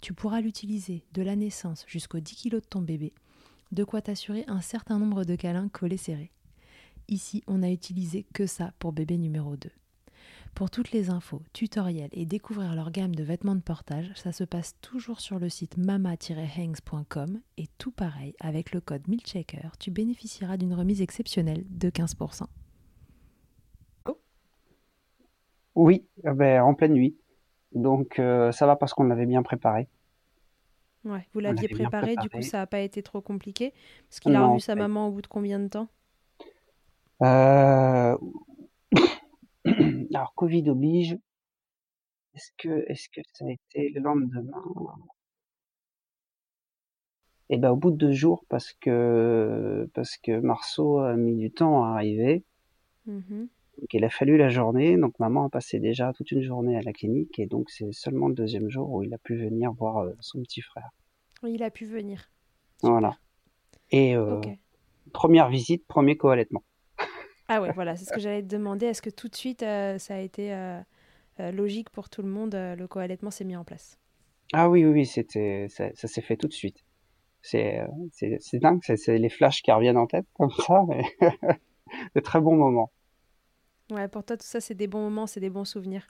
Tu 0.00 0.12
pourras 0.12 0.40
l'utiliser 0.40 1.04
de 1.12 1.22
la 1.22 1.36
naissance 1.36 1.84
jusqu'aux 1.88 2.20
10 2.20 2.36
kg 2.36 2.54
de 2.54 2.60
ton 2.60 2.80
bébé, 2.80 3.12
de 3.72 3.84
quoi 3.84 4.00
t'assurer 4.00 4.44
un 4.46 4.60
certain 4.60 4.98
nombre 4.98 5.24
de 5.24 5.34
câlins 5.34 5.68
collés 5.68 5.96
serrés. 5.96 6.30
Ici, 7.08 7.42
on 7.46 7.58
n'a 7.58 7.70
utilisé 7.70 8.26
que 8.32 8.46
ça 8.46 8.72
pour 8.78 8.92
bébé 8.92 9.18
numéro 9.18 9.56
2. 9.56 9.70
Pour 10.54 10.70
toutes 10.70 10.92
les 10.92 11.10
infos, 11.10 11.42
tutoriels 11.52 12.10
et 12.12 12.26
découvrir 12.26 12.74
leur 12.74 12.90
gamme 12.90 13.14
de 13.14 13.22
vêtements 13.22 13.54
de 13.54 13.60
portage, 13.60 14.10
ça 14.14 14.32
se 14.32 14.44
passe 14.44 14.76
toujours 14.80 15.20
sur 15.20 15.38
le 15.38 15.48
site 15.48 15.76
mama-hangs.com 15.76 17.40
et 17.56 17.66
tout 17.78 17.90
pareil, 17.92 18.34
avec 18.40 18.72
le 18.72 18.80
code 18.80 19.06
MILCHECKER, 19.08 19.70
tu 19.78 19.90
bénéficieras 19.90 20.56
d'une 20.56 20.74
remise 20.74 21.02
exceptionnelle 21.02 21.64
de 21.70 21.90
15%. 21.90 22.46
Oui, 25.78 26.04
euh, 26.26 26.34
ben, 26.34 26.60
en 26.60 26.74
pleine 26.74 26.92
nuit. 26.92 27.16
Donc 27.70 28.18
euh, 28.18 28.50
ça 28.50 28.66
va 28.66 28.74
parce 28.74 28.94
qu'on 28.94 29.04
l'avait 29.04 29.26
bien 29.26 29.44
préparé. 29.44 29.86
Ouais, 31.04 31.24
vous 31.32 31.38
l'aviez 31.38 31.68
préparé, 31.68 32.16
du 32.16 32.28
coup 32.28 32.42
ça 32.42 32.58
n'a 32.58 32.66
pas 32.66 32.80
été 32.80 33.00
trop 33.00 33.20
compliqué. 33.20 33.72
Parce 34.08 34.18
qu'il 34.18 34.34
a 34.34 34.44
revu 34.44 34.58
sa 34.58 34.74
maman 34.74 35.06
au 35.06 35.12
bout 35.12 35.22
de 35.22 35.28
combien 35.28 35.60
de 35.60 35.68
temps? 35.68 35.88
Euh, 37.22 38.18
Alors 39.64 40.34
Covid 40.34 40.68
oblige. 40.68 41.16
Est-ce 42.34 42.50
que, 42.58 42.84
est-ce 42.90 43.08
que 43.08 43.20
ça 43.32 43.44
a 43.44 43.50
été 43.50 43.90
le 43.90 44.00
lendemain? 44.00 44.42
Eh 47.50 47.56
ben 47.56 47.70
au 47.70 47.76
bout 47.76 47.92
de 47.92 47.96
deux 47.96 48.12
jours 48.12 48.44
parce 48.48 48.72
que 48.72 49.88
parce 49.94 50.16
que 50.16 50.40
Marceau 50.40 50.98
a 50.98 51.14
mis 51.14 51.36
du 51.36 51.52
temps 51.52 51.84
à 51.84 51.90
arriver. 51.90 52.42
Mmh 53.06 53.46
donc 53.78 53.94
il 53.94 54.04
a 54.04 54.10
fallu 54.10 54.36
la 54.36 54.48
journée, 54.48 54.96
donc 54.96 55.18
maman 55.20 55.44
a 55.44 55.50
passé 55.50 55.78
déjà 55.78 56.12
toute 56.12 56.32
une 56.32 56.42
journée 56.42 56.76
à 56.76 56.82
la 56.82 56.92
clinique 56.92 57.38
et 57.38 57.46
donc 57.46 57.70
c'est 57.70 57.92
seulement 57.92 58.28
le 58.28 58.34
deuxième 58.34 58.68
jour 58.68 58.90
où 58.90 59.04
il 59.04 59.14
a 59.14 59.18
pu 59.18 59.36
venir 59.36 59.72
voir 59.72 59.98
euh, 59.98 60.12
son 60.20 60.40
petit 60.42 60.62
frère. 60.62 60.90
Oui, 61.44 61.52
il 61.54 61.62
a 61.62 61.70
pu 61.70 61.86
venir. 61.86 62.28
Voilà. 62.82 63.16
Et 63.90 64.16
euh, 64.16 64.40
première 65.12 65.48
visite, 65.48 65.86
premier 65.86 66.16
co-allaitement. 66.16 66.64
Ah 67.46 67.62
ouais, 67.62 67.70
voilà, 67.74 67.96
c'est 67.96 68.04
ce 68.04 68.12
que 68.12 68.20
j'allais 68.20 68.42
te 68.42 68.48
demander. 68.48 68.86
Est-ce 68.86 69.02
que 69.02 69.10
tout 69.10 69.28
de 69.28 69.36
suite 69.36 69.62
euh, 69.62 69.98
ça 69.98 70.16
a 70.16 70.18
été 70.18 70.52
logique 71.38 71.90
pour 71.90 72.10
tout 72.10 72.22
le 72.22 72.28
monde, 72.28 72.54
le 72.54 72.86
co-allaitement 72.88 73.30
s'est 73.30 73.44
mis 73.44 73.56
en 73.56 73.64
place? 73.64 73.96
Ah 74.52 74.68
oui, 74.68 74.84
oui, 74.84 74.90
oui, 74.90 75.06
c'était, 75.06 75.68
ça, 75.68 75.92
s'est 75.94 76.22
fait 76.22 76.36
tout 76.36 76.48
de 76.48 76.52
suite. 76.52 76.84
C'est, 77.42 77.80
c'est, 78.10 78.38
c'est 78.40 78.58
dingue, 78.58 78.80
c'est, 78.82 79.18
les 79.18 79.28
flashs 79.28 79.62
qui 79.62 79.70
reviennent 79.70 79.98
en 79.98 80.08
tête 80.08 80.26
comme 80.34 80.50
ça, 80.50 80.82
mais 80.88 81.04
de 82.16 82.20
très 82.20 82.40
bons 82.40 82.56
moments. 82.56 82.90
Ouais, 83.90 84.08
pour 84.08 84.24
toi, 84.24 84.36
tout 84.36 84.46
ça, 84.46 84.60
c'est 84.60 84.74
des 84.74 84.86
bons 84.86 85.00
moments, 85.00 85.26
c'est 85.26 85.40
des 85.40 85.50
bons 85.50 85.64
souvenirs. 85.64 86.06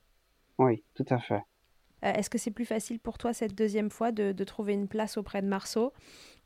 Oui, 0.59 0.83
tout 0.95 1.07
à 1.11 1.19
fait. 1.19 1.43
Euh, 2.05 2.12
est-ce 2.12 2.31
que 2.31 2.38
c'est 2.38 2.51
plus 2.51 2.64
facile 2.64 3.01
pour 3.01 3.19
toi 3.19 3.33
cette 3.33 3.55
deuxième 3.55 3.91
fois 3.91 4.12
de, 4.12 4.33
de 4.33 4.45
trouver 4.45 4.75
une 4.75 4.88
place 4.88 5.17
auprès 5.17 5.43
de 5.43 5.47
Marceau? 5.47 5.93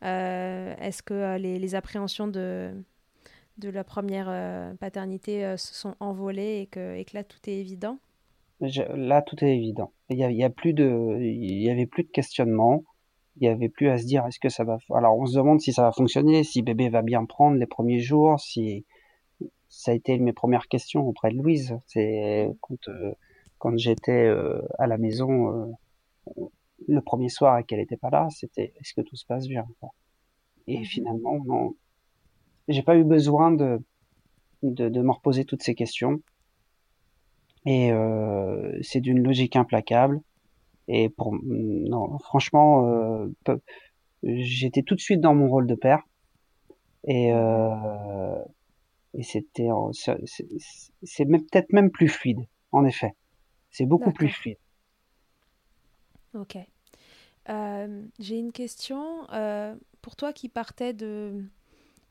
Euh, 0.05 0.75
Est-ce 0.79 1.03
que 1.03 1.15
euh, 1.15 1.39
les, 1.39 1.59
les, 1.59 1.75
appréhensions 1.75 2.27
de, 2.29 2.73
de 3.59 3.69
la 3.69 3.85
première 3.85 4.75
paternité 4.79 5.57
se 5.57 5.75
sont 5.75 5.95
envolées 6.01 6.61
et 6.63 6.67
que, 6.67 6.97
et 6.97 7.05
que 7.05 7.17
là, 7.17 7.25
tout 7.25 7.39
est 7.47 7.57
évident? 7.57 7.99
Là, 8.61 9.23
tout 9.23 9.43
est 9.45 9.57
évident. 9.57 9.93
Il 10.09 10.19
y, 10.19 10.25
a, 10.25 10.31
il 10.31 10.37
y 10.37 10.45
a 10.45 10.51
plus 10.51 10.73
de, 10.73 11.19
il 11.21 11.63
y 11.63 11.71
avait 11.71 11.87
plus 11.87 12.05
de 12.05 12.11
questionnement. 12.11 12.85
Il 13.37 13.45
y 13.45 13.49
avait 13.49 13.71
plus 13.71 13.89
à 13.89 13.97
se 13.97 14.05
dire 14.05 14.27
est-ce 14.27 14.39
que 14.39 14.51
ça 14.51 14.63
va. 14.63 14.77
Alors, 14.95 15.19
on 15.19 15.27
se 15.27 15.37
demande 15.37 15.61
si 15.61 15.73
ça 15.73 15.83
va 15.83 15.93
fonctionner, 15.93 16.45
si 16.45 16.63
bébé 16.63 16.91
va 16.91 17.03
bien 17.03 17.25
prendre 17.25 17.57
les 17.57 17.67
premiers 17.67 18.01
jours, 18.01 18.39
si 18.39 18.85
ça 19.75 19.91
a 19.91 19.95
été 19.95 20.19
mes 20.19 20.35
premières 20.35 20.69
questions 20.69 21.01
auprès 21.09 21.31
de 21.31 21.37
Louise. 21.37 21.79
C'est 21.87 22.51
quand 22.61 22.77
quand 23.59 23.79
j'étais 23.79 24.27
euh, 24.27 24.61
à 24.79 24.87
la 24.87 24.99
maison 24.99 25.71
euh, 26.37 26.43
le 26.89 27.01
premier 27.01 27.29
soir 27.29 27.59
et 27.59 27.65
qu'elle 27.65 27.79
n'était 27.79 27.97
pas 27.97 28.11
là, 28.11 28.29
c'était 28.31 28.75
est-ce 28.79 28.93
que 28.93 29.01
tout 29.01 29.17
se 29.17 29.25
passe 29.25 29.49
bien 29.49 29.65
Et 30.67 30.79
mhm. 30.79 30.85
finalement, 30.85 31.45
non, 31.45 31.75
j'ai 32.69 32.83
pas 32.83 32.97
eu 32.97 33.05
besoin 33.05 33.51
de, 33.51 33.81
de, 34.63 34.89
de 34.89 35.01
me 35.01 35.11
reposer 35.11 35.45
toutes 35.45 35.63
ces 35.63 35.75
questions. 35.75 36.21
Et 37.65 37.93
euh, 37.93 38.77
c'est 38.83 39.01
d'une 39.01 39.23
logique 39.23 39.57
implacable. 39.57 40.21
Et 40.89 41.09
pour 41.09 41.33
non, 41.33 42.19
franchement, 42.19 42.89
euh, 42.89 43.29
j'étais 44.23 44.83
tout 44.83 44.97
de 44.97 45.01
suite 45.01 45.21
dans 45.21 45.35
mon 45.35 45.49
rôle 45.49 45.67
de 45.67 45.77
père. 45.77 46.03
Et 47.07 47.33
euh, 47.33 48.35
et 49.15 49.23
c'était 49.23 49.69
c'est 51.03 51.27
peut-être 51.27 51.73
même 51.73 51.91
plus 51.91 52.09
fluide, 52.09 52.47
en 52.71 52.85
effet. 52.85 53.15
C'est 53.71 53.87
beaucoup 53.87 54.13
plus 54.13 54.29
fluide. 54.29 54.59
Ok. 56.35 56.57
Euh, 57.49 58.03
j'ai 58.19 58.39
une 58.39 58.53
question. 58.53 59.31
Euh, 59.33 59.75
pour 60.01 60.17
toi 60.17 60.33
qui 60.33 60.49
partais 60.49 60.93
de, 60.93 61.45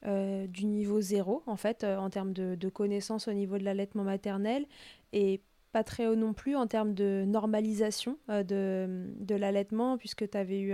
euh, 0.05 0.47
du 0.47 0.65
niveau 0.65 1.01
zéro, 1.01 1.43
en 1.45 1.57
fait, 1.57 1.83
en 1.83 2.09
termes 2.09 2.33
de, 2.33 2.55
de 2.55 2.69
connaissances 2.69 3.27
au 3.27 3.33
niveau 3.33 3.57
de 3.57 3.63
l'allaitement 3.63 4.03
maternel, 4.03 4.65
et 5.13 5.41
pas 5.71 5.83
très 5.83 6.07
haut 6.07 6.15
non 6.15 6.33
plus 6.33 6.55
en 6.55 6.67
termes 6.67 6.93
de 6.93 7.23
normalisation 7.25 8.17
de, 8.27 9.07
de 9.19 9.35
l'allaitement, 9.35 9.97
puisque 9.97 10.29
tu 10.29 10.37
avais 10.37 10.59
eu 10.59 10.73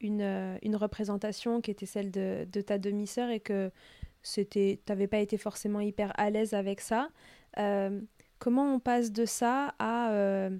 une, 0.00 0.58
une, 0.62 0.76
représentation 0.76 1.60
qui 1.60 1.72
était 1.72 1.86
celle 1.86 2.12
de, 2.12 2.46
de 2.50 2.60
ta 2.60 2.78
demi-sœur 2.78 3.30
et 3.30 3.40
que 3.40 3.72
tu 4.24 4.78
n'avais 4.88 5.06
pas 5.06 5.18
été 5.18 5.38
forcément 5.38 5.80
hyper 5.80 6.12
à 6.16 6.30
l'aise 6.30 6.54
avec 6.54 6.80
ça. 6.80 7.08
Comment 8.44 8.74
on 8.74 8.78
passe 8.78 9.10
de 9.10 9.24
ça 9.24 9.74
à 9.78 10.10
euh, 10.10 10.50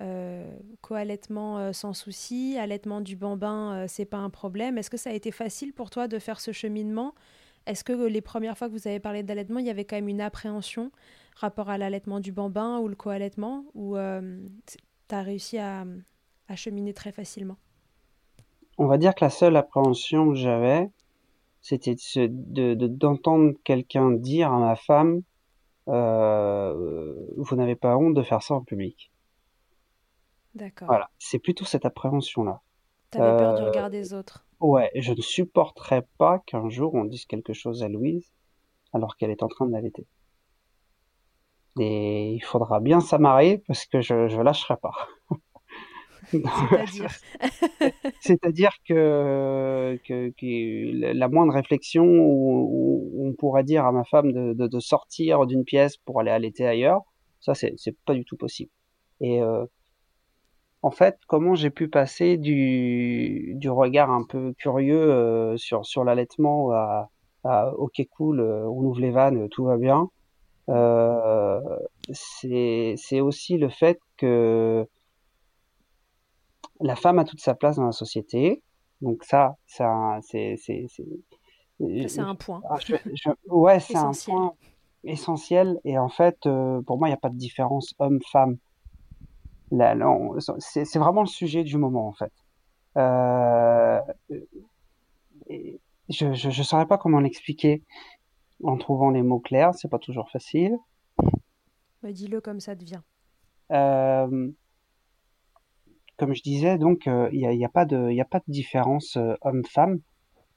euh, 0.00 0.52
co-allaitement 0.80 1.58
euh, 1.58 1.72
sans 1.72 1.92
souci, 1.92 2.56
allaitement 2.58 3.00
du 3.00 3.14
bambin, 3.14 3.86
c'est 3.86 4.04
pas 4.04 4.16
un 4.16 4.30
problème. 4.30 4.78
Est-ce 4.78 4.90
que 4.90 4.96
ça 4.96 5.10
a 5.10 5.12
été 5.12 5.30
facile 5.30 5.72
pour 5.72 5.90
toi 5.90 6.08
de 6.08 6.18
faire 6.18 6.40
ce 6.40 6.50
cheminement? 6.50 7.14
Est-ce 7.66 7.84
que 7.84 7.92
les 7.92 8.20
premières 8.20 8.58
fois 8.58 8.68
que 8.68 8.72
vous 8.72 8.88
avez 8.88 8.98
parlé 8.98 9.22
d'allaitement, 9.22 9.60
il 9.60 9.66
y 9.66 9.70
avait 9.70 9.84
quand 9.84 9.94
même 9.94 10.08
une 10.08 10.20
appréhension 10.20 10.90
rapport 11.36 11.70
à 11.70 11.78
l'allaitement 11.78 12.18
du 12.18 12.32
bambin 12.32 12.80
ou 12.80 12.88
le 12.88 12.96
co-allaitement 12.96 13.64
Ou 13.74 13.94
tu 13.96 15.14
as 15.14 15.22
réussi 15.22 15.58
à, 15.58 15.84
cheminer 16.56 16.94
très 16.94 17.12
facilement? 17.12 17.58
On 18.76 18.86
va 18.86 18.98
dire 18.98 19.14
que 19.14 19.24
la 19.24 19.30
seule 19.30 19.56
appréhension 19.56 20.30
que 20.30 20.34
j'avais, 20.34 20.90
c'était 21.60 21.96
d'entendre 22.28 23.54
quelqu'un 23.64 24.10
dire 24.10 24.52
à 24.52 24.58
ma 24.58 24.76
femme 24.76 25.22
euh, 25.88 27.14
vous 27.36 27.56
n'avez 27.56 27.76
pas 27.76 27.96
honte 27.96 28.14
de 28.14 28.22
faire 28.22 28.42
ça 28.42 28.54
en 28.54 28.62
public. 28.62 29.10
D'accord. 30.54 30.86
Voilà, 30.86 31.10
c'est 31.18 31.38
plutôt 31.38 31.64
cette 31.64 31.84
appréhension-là. 31.84 32.60
T'avais 33.10 33.36
peur 33.38 33.54
du 33.54 33.62
euh, 33.62 33.66
regard 33.68 33.90
des 33.90 34.14
autres. 34.14 34.46
Ouais, 34.60 34.90
je 34.94 35.12
ne 35.12 35.20
supporterais 35.20 36.06
pas 36.18 36.38
qu'un 36.46 36.68
jour 36.68 36.94
on 36.94 37.04
dise 37.04 37.24
quelque 37.24 37.52
chose 37.52 37.82
à 37.82 37.88
Louise 37.88 38.32
alors 38.92 39.16
qu'elle 39.16 39.30
est 39.30 39.42
en 39.42 39.48
train 39.48 39.66
d'allaiter. 39.66 40.06
Et 41.78 42.32
il 42.34 42.44
faudra 42.44 42.80
bien 42.80 43.00
s'amarrer 43.00 43.62
parce 43.66 43.86
que 43.86 44.00
je, 44.00 44.28
je 44.28 44.40
lâcherai 44.40 44.76
pas. 44.76 45.08
C'est-à-dire 48.20 48.72
que, 48.86 49.98
la 51.12 51.28
moindre 51.28 51.54
réflexion 51.54 52.04
où, 52.04 53.12
on 53.18 53.32
pourrait 53.34 53.64
dire 53.64 53.84
à 53.84 53.92
ma 53.92 54.04
femme 54.04 54.32
de, 54.32 54.80
sortir 54.80 55.46
d'une 55.46 55.64
pièce 55.64 55.96
pour 55.96 56.20
aller 56.20 56.30
allaiter 56.30 56.66
ailleurs, 56.66 57.02
ça 57.40 57.54
c'est 57.54 57.96
pas 58.04 58.14
du 58.14 58.24
tout 58.24 58.36
possible. 58.36 58.70
Et 59.20 59.42
euh, 59.42 59.64
en 60.82 60.90
fait, 60.90 61.18
comment 61.26 61.54
j'ai 61.54 61.70
pu 61.70 61.88
passer 61.88 62.36
du, 62.36 63.58
regard 63.66 64.10
un 64.10 64.24
peu 64.24 64.54
curieux 64.58 65.10
euh, 65.12 65.56
sur 65.56 65.84
sur 65.84 66.04
l'allaitement 66.04 66.70
à, 66.72 67.10
ok 67.76 68.02
cool, 68.10 68.40
euh, 68.40 68.64
on 68.64 68.84
ouvre 68.84 69.00
les 69.00 69.10
vannes, 69.10 69.48
tout 69.48 69.64
va 69.64 69.76
bien. 69.76 70.08
C'est 72.12 73.20
aussi 73.20 73.58
le 73.58 73.68
fait 73.68 73.98
que 74.16 74.86
la 76.80 76.96
femme 76.96 77.18
a 77.18 77.24
toute 77.24 77.40
sa 77.40 77.54
place 77.54 77.76
dans 77.76 77.86
la 77.86 77.92
société. 77.92 78.62
Donc 79.00 79.24
ça, 79.24 79.56
ça 79.66 80.18
c'est 80.22 80.56
c'est 80.56 80.86
c'est 82.08 82.20
un 82.20 82.34
point. 82.34 82.60
Ah, 82.68 82.78
ouais, 83.48 83.80
c'est 83.80 83.96
un 83.96 84.12
point 84.12 84.54
essentiel. 85.04 85.80
Et 85.84 85.98
en 85.98 86.08
fait, 86.08 86.46
euh, 86.46 86.82
pour 86.82 86.98
moi, 86.98 87.08
il 87.08 87.10
n'y 87.10 87.14
a 87.14 87.20
pas 87.20 87.30
de 87.30 87.36
différence 87.36 87.94
homme-femme. 87.98 88.58
C'est 90.58 90.98
vraiment 90.98 91.22
le 91.22 91.28
sujet 91.28 91.64
du 91.64 91.78
moment, 91.78 92.08
en 92.08 92.12
fait. 92.12 92.32
Euh, 92.96 94.00
je 96.08 96.26
ne 96.26 96.62
saurais 96.64 96.86
pas 96.86 96.98
comment 96.98 97.20
l'expliquer 97.20 97.82
en 98.62 98.76
trouvant 98.76 99.10
les 99.10 99.22
mots 99.22 99.40
clairs. 99.40 99.74
C'est 99.74 99.88
pas 99.88 99.98
toujours 99.98 100.30
facile. 100.30 100.76
Bah, 102.02 102.12
Dis-le 102.12 102.40
comme 102.40 102.60
ça 102.60 102.74
devient. 102.74 103.00
Euh, 103.70 104.50
comme 106.20 106.34
je 106.34 106.42
disais, 106.42 106.76
donc 106.76 107.06
euh, 107.06 107.30
il 107.32 107.38
n'y 107.38 107.46
a, 107.46 107.54
y 107.54 107.64
a, 107.64 107.68
pas 107.70 107.86
de, 107.86 108.10
y 108.10 108.20
a 108.20 108.26
pas 108.26 108.40
de 108.40 108.52
différence 108.52 109.16
euh, 109.16 109.34
homme-femme. 109.40 110.00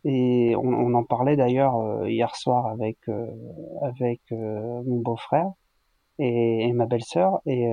Et 0.04 0.54
on, 0.58 0.68
on, 0.68 0.94
en 0.94 1.06
parlait 1.06 1.38
d'ailleurs 1.38 1.78
euh, 1.78 2.10
hier 2.10 2.36
soir 2.36 2.68
avec 2.68 2.98
avec 3.82 4.20
mon 4.32 5.00
beau-frère 5.00 5.50
et, 6.20 6.68
et, 6.68 6.74
ma 6.74 6.86
belle-sœur. 6.86 7.40
Et 7.46 7.72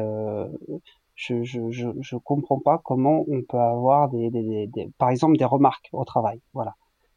je, 1.16 1.42
je, 1.42 1.70
je, 1.70 1.88
je, 2.00 2.16
comprends 2.16 2.60
pas 2.60 2.80
comment 2.84 3.24
on 3.26 3.42
peut 3.42 3.58
avoir 3.58 4.08
des, 4.10 4.30
des, 4.30 4.68
des, 4.68 4.88
par 4.96 5.10
exemple 5.10 5.36
des 5.36 5.44
remarques 5.44 5.88
au 5.92 6.04
travail. 6.04 6.40
Voilà. 6.54 6.76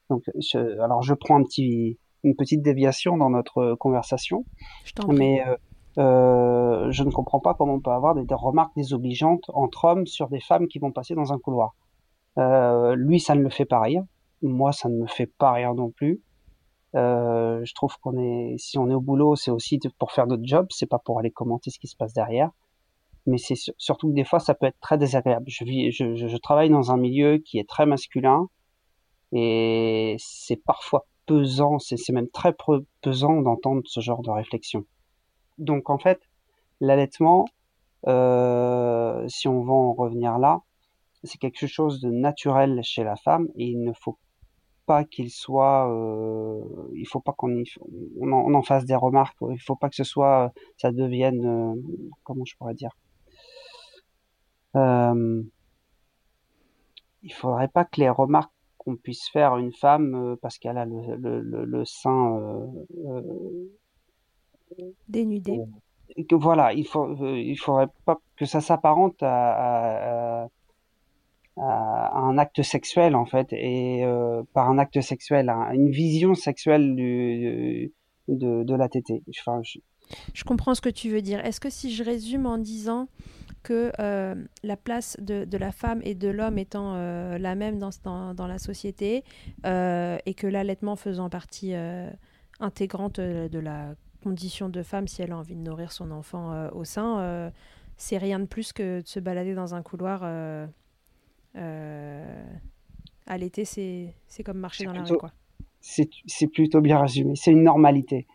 Donc, 0.09 0.23
je, 0.39 0.57
alors 0.81 1.03
je 1.03 1.13
prends 1.13 1.37
un 1.39 1.43
petit, 1.43 1.99
une 2.23 2.35
petite 2.35 2.63
déviation 2.63 3.15
dans 3.15 3.29
notre 3.29 3.75
conversation, 3.75 4.45
je 4.85 4.93
mais 5.11 5.45
euh, 5.47 5.55
je 5.97 7.03
ne 7.03 7.11
comprends 7.11 7.39
pas 7.39 7.53
comment 7.53 7.75
on 7.75 7.79
peut 7.79 7.91
avoir 7.91 8.15
des, 8.15 8.25
remarques 8.33 8.75
désobligeantes 8.75 9.49
entre 9.53 9.85
hommes 9.85 10.07
sur 10.07 10.29
des 10.29 10.39
femmes 10.39 10.67
qui 10.67 10.79
vont 10.79 10.91
passer 10.91 11.15
dans 11.15 11.33
un 11.33 11.39
couloir. 11.39 11.75
Euh, 12.37 12.95
lui, 12.95 13.19
ça 13.19 13.35
ne 13.35 13.41
le 13.41 13.49
fait 13.49 13.65
pas 13.65 13.79
rien. 13.79 14.07
Moi, 14.41 14.71
ça 14.71 14.89
ne 14.89 14.95
me 14.95 15.07
fait 15.07 15.27
pas 15.27 15.51
rien 15.51 15.73
non 15.73 15.91
plus. 15.91 16.21
Euh, 16.95 17.61
je 17.63 17.73
trouve 17.73 17.97
qu'on 17.99 18.17
est, 18.17 18.55
si 18.57 18.77
on 18.77 18.89
est 18.89 18.93
au 18.93 19.01
boulot, 19.01 19.35
c'est 19.35 19.51
aussi 19.51 19.79
pour 19.97 20.11
faire 20.11 20.27
notre 20.27 20.45
job, 20.45 20.67
c'est 20.69 20.89
pas 20.89 20.99
pour 20.99 21.19
aller 21.19 21.31
commenter 21.31 21.71
ce 21.71 21.79
qui 21.79 21.87
se 21.87 21.95
passe 21.95 22.13
derrière. 22.13 22.51
Mais 23.25 23.37
c'est 23.37 23.55
surtout 23.77 24.09
que 24.09 24.13
des 24.13 24.25
fois, 24.25 24.39
ça 24.39 24.53
peut 24.53 24.65
être 24.65 24.79
très 24.81 24.97
désagréable. 24.97 25.45
Je, 25.47 25.63
vis, 25.63 25.91
je, 25.91 26.15
je, 26.15 26.27
je 26.27 26.37
travaille 26.37 26.69
dans 26.69 26.91
un 26.91 26.97
milieu 26.97 27.37
qui 27.37 27.57
est 27.57 27.67
très 27.67 27.85
masculin 27.85 28.47
et 29.31 30.15
c'est 30.19 30.57
parfois 30.57 31.07
pesant, 31.25 31.79
c'est 31.79 31.97
même 32.11 32.29
très 32.29 32.53
pesant 33.01 33.41
d'entendre 33.41 33.81
ce 33.85 34.01
genre 34.01 34.21
de 34.21 34.29
réflexion. 34.29 34.85
Donc 35.57 35.89
en 35.89 35.97
fait, 35.97 36.21
l'allaitement, 36.79 37.45
euh, 38.07 39.27
si 39.27 39.47
on 39.47 39.63
va 39.63 39.73
en 39.73 39.93
revenir 39.93 40.37
là, 40.39 40.61
c'est 41.23 41.37
quelque 41.37 41.67
chose 41.67 42.01
de 42.01 42.09
naturel 42.09 42.81
chez 42.83 43.03
la 43.03 43.15
femme 43.15 43.47
et 43.55 43.65
il 43.65 43.83
ne 43.83 43.93
faut 43.93 44.17
pas 44.85 45.05
qu'il 45.05 45.29
soit, 45.29 45.89
euh, 45.89 46.61
il 46.93 47.07
faut 47.07 47.21
pas 47.21 47.33
qu'on 47.33 47.63
on 48.19 48.53
en, 48.53 48.61
fasse 48.61 48.85
des 48.85 48.95
remarques. 48.95 49.37
Il 49.49 49.61
faut 49.61 49.75
pas 49.75 49.89
que 49.89 49.95
ce 49.95 50.03
soit, 50.03 50.51
ça 50.77 50.91
devienne, 50.91 51.45
euh, 51.45 51.81
comment 52.23 52.45
je 52.45 52.55
pourrais 52.57 52.73
dire, 52.73 52.91
euh, 54.75 55.43
il 57.21 57.33
faudrait 57.33 57.69
pas 57.69 57.85
que 57.85 58.01
les 58.01 58.09
remarques 58.09 58.51
qu'on 58.77 58.95
puisse 58.97 59.29
faire 59.29 59.53
à 59.53 59.59
une 59.59 59.71
femme 59.73 60.15
euh, 60.15 60.35
parce 60.41 60.57
qu'elle 60.57 60.77
a 60.77 60.85
le, 60.85 61.15
le 61.41 61.85
sein 61.85 62.67
Dénudé. 65.07 65.59
que 66.29 66.35
voilà, 66.35 66.73
il 66.73 66.85
faut, 66.85 67.15
il 67.35 67.55
faudrait 67.55 67.87
pas 68.05 68.17
que 68.37 68.45
ça 68.45 68.61
s'apparente 68.61 69.21
à, 69.21 70.47
à, 71.57 72.17
un 72.17 72.37
acte 72.37 72.61
sexuel 72.61 73.15
en 73.15 73.25
fait, 73.25 73.47
et 73.51 74.03
par 74.53 74.69
un 74.69 74.77
acte 74.77 75.01
sexuel, 75.01 75.49
à 75.49 75.73
une 75.73 75.89
vision 75.89 76.33
sexuelle 76.35 76.95
du, 76.95 77.91
de, 78.27 78.63
de 78.63 78.75
la. 78.75 78.87
Enfin, 79.39 79.61
je... 79.63 79.79
je 80.33 80.43
comprends 80.43 80.75
ce 80.75 80.81
que 80.81 80.89
tu 80.89 81.09
veux 81.09 81.21
dire. 81.21 81.45
Est-ce 81.45 81.59
que 81.59 81.69
si 81.69 81.93
je 81.93 82.03
résume 82.03 82.45
en 82.45 82.57
disant 82.57 83.07
que 83.63 83.91
euh, 83.99 84.35
la 84.61 84.77
place 84.77 85.17
de, 85.19 85.45
de, 85.45 85.57
la 85.57 85.71
femme 85.71 86.01
et 86.03 86.15
de 86.15 86.27
l'homme 86.27 86.57
étant 86.57 86.95
euh, 86.95 87.37
la 87.37 87.55
même 87.55 87.79
dans, 87.79 87.91
dans, 88.03 88.33
dans 88.33 88.47
la 88.47 88.59
société 88.59 89.23
euh, 89.65 90.17
et 90.25 90.33
que 90.33 90.47
l'allaitement 90.47 90.97
faisant 90.97 91.29
partie 91.29 91.73
intégrante 92.59 93.19
de 93.19 93.59
la 93.59 93.95
condition 94.23 94.69
de 94.69 94.81
femme 94.83 95.07
si 95.07 95.21
elle 95.21 95.31
a 95.31 95.37
envie 95.37 95.55
de 95.55 95.61
nourrir 95.61 95.91
son 95.91 96.11
enfant 96.11 96.69
au 96.71 96.83
sein, 96.83 97.51
c'est 97.97 98.17
rien 98.17 98.39
de 98.39 98.45
plus 98.45 98.73
que 98.73 99.01
de 99.01 99.07
se 99.07 99.19
balader 99.19 99.53
dans 99.53 99.75
un 99.75 99.81
couloir 99.81 100.23
à 103.25 103.37
l'été, 103.37 103.65
c'est 103.65 104.15
comme 104.43 104.59
marcher 104.59 104.85
dans 104.85 104.93
la 104.93 105.03
rue. 105.03 105.17
C'est 105.81 106.47
plutôt 106.47 106.81
bien 106.81 106.99
résumé, 106.99 107.35
c'est 107.35 107.51
une 107.51 107.63
normalité. 107.63 108.25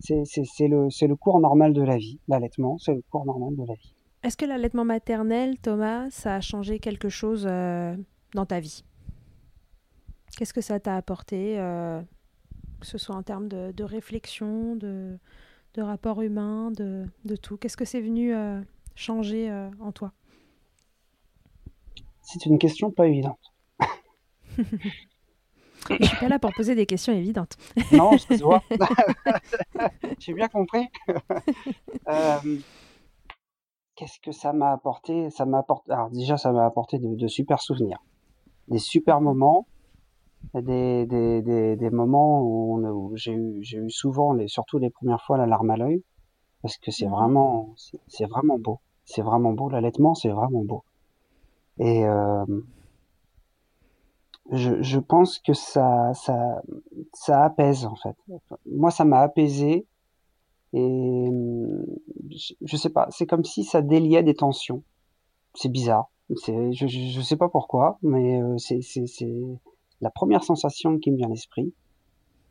C'est 0.00 0.68
le, 0.68 0.88
le 1.06 1.14
cours 1.16 1.40
normal 1.40 1.72
de 1.72 1.82
la 1.82 1.96
vie, 1.96 2.20
l'allaitement, 2.28 2.76
c'est 2.78 2.94
le 2.94 3.02
cours 3.10 3.24
normal 3.24 3.56
de 3.56 3.64
la 3.66 3.74
vie. 3.74 3.94
Est-ce 4.22 4.36
que 4.36 4.44
l'allaitement 4.44 4.84
maternel, 4.84 5.56
Thomas, 5.58 6.10
ça 6.10 6.34
a 6.34 6.40
changé 6.40 6.80
quelque 6.80 7.08
chose 7.08 7.46
euh, 7.48 7.96
dans 8.34 8.44
ta 8.44 8.58
vie? 8.58 8.84
Qu'est-ce 10.36 10.52
que 10.52 10.60
ça 10.60 10.80
t'a 10.80 10.96
apporté, 10.96 11.58
euh, 11.58 12.02
que 12.80 12.86
ce 12.86 12.98
soit 12.98 13.14
en 13.14 13.22
termes 13.22 13.48
de, 13.48 13.84
réflexion, 13.84 14.76
de, 14.76 15.18
rapport 15.78 16.22
humain, 16.22 16.70
de, 16.70 17.06
tout 17.42 17.56
Qu'est-ce 17.56 17.76
que 17.76 17.84
c'est 17.84 18.00
venu 18.00 18.34
euh, 18.34 18.60
changer 18.94 19.50
en 19.80 19.92
toi? 19.92 20.12
C'est 22.22 22.46
une 22.46 22.58
question 22.58 22.90
pas 22.90 23.06
évidente. 23.06 23.52
Je 25.88 26.04
suis 26.04 26.16
pas 26.16 26.28
là 26.28 26.40
pour 26.40 26.52
poser 26.52 26.74
des 26.74 26.86
questions 26.86 27.12
évidentes. 27.12 27.56
non, 27.92 28.12
excuse-moi. 28.12 28.60
J'ai 30.18 30.32
bien 30.32 30.48
compris 30.48 30.88
qu'est-ce 33.96 34.20
que 34.20 34.30
ça 34.30 34.52
m'a 34.52 34.72
apporté? 34.72 35.30
Ça 35.30 35.44
m'a 35.44 35.58
apporté. 35.58 35.90
Alors 35.90 36.10
déjà, 36.10 36.36
ça 36.36 36.52
m'a 36.52 36.64
apporté 36.64 36.98
de, 36.98 37.26
super 37.26 37.60
souvenirs, 37.60 37.98
des 38.68 38.78
super 38.78 39.20
moments, 39.20 39.66
des, 40.54 41.06
des, 41.06 41.42
des, 41.42 41.76
des 41.76 41.90
moments 41.90 42.42
où, 42.42 43.12
j'ai 43.16 43.32
eu 43.32 43.58
j'ai 43.62 43.78
eu 43.78 43.90
souvent, 43.90 44.32
les, 44.32 44.48
surtout 44.48 44.78
les 44.78 44.90
premières 44.90 45.22
fois, 45.22 45.36
la 45.36 45.46
larme 45.46 45.70
à 45.70 45.76
l'œil, 45.76 46.02
parce 46.62 46.78
que 46.78 46.90
c'est 46.90 47.06
mmh. 47.06 47.10
vraiment 47.10 47.74
c'est 48.08 48.26
vraiment 48.26 48.58
beau, 48.58 48.80
c'est 49.04 49.22
vraiment 49.22 49.52
beau 49.52 49.68
l'allaitement, 49.68 50.14
c'est 50.14 50.30
vraiment 50.30 50.64
beau. 50.64 50.84
Et 51.78 52.06
euh, 52.06 52.44
je, 54.52 54.80
je 54.80 54.98
pense 54.98 55.38
que 55.38 55.52
ça 55.52 56.12
ça 56.14 56.62
ça 57.12 57.44
apaise 57.44 57.84
en 57.86 57.96
fait. 57.96 58.16
Moi, 58.66 58.90
ça 58.90 59.04
m'a 59.04 59.20
apaisé 59.20 59.86
et 60.72 61.30
je, 62.62 62.76
sais 62.76 62.90
pas, 62.90 63.06
c'est 63.10 63.26
comme 63.26 63.44
si 63.44 63.64
ça 63.64 63.82
déliait 63.82 64.22
des 64.22 64.34
tensions. 64.34 64.82
C'est 65.54 65.70
bizarre. 65.70 66.10
C'est, 66.34 66.72
je, 66.72 66.86
je 66.86 67.20
sais 67.22 67.36
pas 67.36 67.48
pourquoi, 67.48 67.98
mais 68.02 68.42
euh, 68.42 68.58
c'est, 68.58 68.82
c'est, 68.82 69.06
c'est 69.06 69.32
la 70.00 70.10
première 70.10 70.44
sensation 70.44 70.98
qui 70.98 71.10
me 71.10 71.16
vient 71.16 71.26
à 71.26 71.30
l'esprit. 71.30 71.72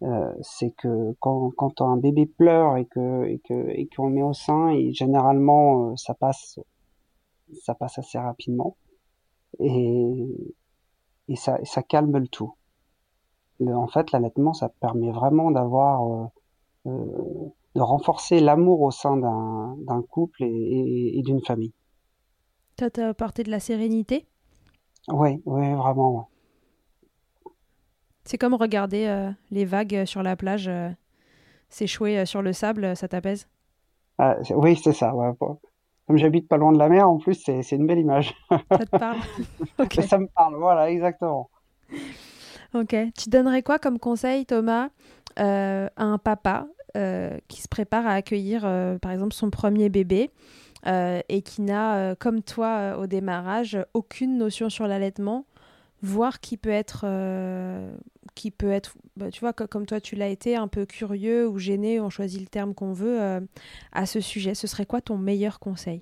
Euh, 0.01 0.33
c'est 0.41 0.71
que 0.71 1.15
quand, 1.19 1.51
quand 1.55 1.81
un 1.81 1.95
bébé 1.97 2.25
pleure 2.25 2.75
et 2.75 2.85
que 2.85 3.25
et 3.25 3.39
que 3.39 3.69
et 3.69 3.87
qu'on 3.87 4.07
le 4.07 4.13
met 4.15 4.23
au 4.23 4.33
sein, 4.33 4.69
et 4.69 4.91
généralement 4.91 5.91
euh, 5.91 5.95
ça 5.95 6.13
passe 6.13 6.59
ça 7.63 7.75
passe 7.75 7.97
assez 7.97 8.17
rapidement 8.17 8.75
et 9.59 10.55
et 11.29 11.35
ça 11.37 11.59
ça 11.63 11.81
calme 11.81 12.17
le 12.17 12.27
tout. 12.27 12.53
en 13.65 13.87
fait, 13.87 14.11
l'allaitement, 14.11 14.53
ça 14.53 14.67
permet 14.67 15.11
vraiment 15.11 15.49
d'avoir 15.51 16.29
euh, 16.85 17.49
de 17.75 17.81
renforcer 17.81 18.39
l'amour 18.39 18.81
au 18.81 18.91
sein 18.91 19.17
d'un 19.17 20.01
couple 20.03 20.43
et, 20.43 21.21
d'une 21.25 21.41
famille. 21.41 21.73
Ça 22.79 22.89
t'a 22.89 23.09
apporté 23.09 23.43
de 23.43 23.51
la 23.51 23.59
sérénité? 23.59 24.25
Oui, 25.09 25.41
oui, 25.45 25.73
vraiment. 25.73 26.29
C'est 28.25 28.39
comme 28.39 28.55
regarder 28.55 29.05
euh, 29.05 29.29
les 29.51 29.65
vagues 29.65 30.03
sur 30.05 30.23
la 30.23 30.35
plage 30.35 30.67
euh, 30.67 30.89
s'échouer 31.69 32.19
euh, 32.19 32.25
sur 32.25 32.41
le 32.41 32.53
sable, 32.53 32.95
ça 32.95 33.07
t'apaise? 33.07 33.47
Ah, 34.17 34.37
Oui, 34.49 34.75
c'est 34.75 34.93
ça. 34.93 35.13
Comme 36.07 36.17
j'habite 36.17 36.47
pas 36.47 36.57
loin 36.57 36.71
de 36.71 36.77
la 36.77 36.89
mer, 36.89 37.07
en 37.09 37.17
plus, 37.17 37.35
c'est 37.35 37.71
une 37.71 37.87
belle 37.87 37.99
image. 37.99 38.33
Ça 38.49 38.85
te 38.85 38.97
parle? 38.97 39.17
Ça 40.07 40.17
me 40.17 40.27
parle, 40.27 40.55
voilà, 40.55 40.89
exactement. 40.89 41.49
Ok. 42.73 42.95
Tu 43.17 43.29
donnerais 43.29 43.63
quoi 43.63 43.79
comme 43.79 43.99
conseil, 43.99 44.45
Thomas, 44.45 44.89
à 45.37 45.89
un 45.97 46.17
papa 46.17 46.67
euh, 46.95 47.37
qui 47.49 47.61
se 47.61 47.67
prépare 47.67 48.07
à 48.07 48.13
accueillir, 48.13 48.61
euh, 48.63 48.97
par 48.97 49.11
exemple, 49.11 49.33
son 49.33 49.49
premier 49.49 49.89
bébé 49.89 50.31
euh, 50.87 51.19
et 51.27 51.41
qui 51.41 51.61
n'a, 51.61 52.15
comme 52.15 52.41
toi 52.41 52.97
au 52.97 53.05
démarrage, 53.05 53.77
aucune 53.93 54.37
notion 54.37 54.69
sur 54.69 54.87
l'allaitement, 54.87 55.45
voire 56.05 56.39
qui 56.39 56.57
peut 56.57 56.69
être, 56.69 57.05
qui 58.35 58.51
peut 58.51 58.71
être 58.71 58.95
bah, 59.17 59.31
tu 59.31 59.39
vois, 59.39 59.53
comme 59.53 59.85
toi 59.85 59.99
tu 59.99 60.15
l'as 60.15 60.29
été, 60.29 60.55
un 60.55 60.67
peu 60.67 60.85
curieux 60.85 61.47
ou 61.47 61.57
gêné, 61.57 61.99
on 61.99 62.09
choisit 62.09 62.39
le 62.39 62.47
terme 62.47 62.73
qu'on 62.73 62.93
veut, 62.93 63.47
à 63.91 64.05
ce 64.05 64.19
sujet. 64.19 64.55
Ce 64.55 64.67
serait 64.67 64.85
quoi 64.85 65.01
ton 65.01 65.17
meilleur 65.17 65.59
conseil? 65.59 66.01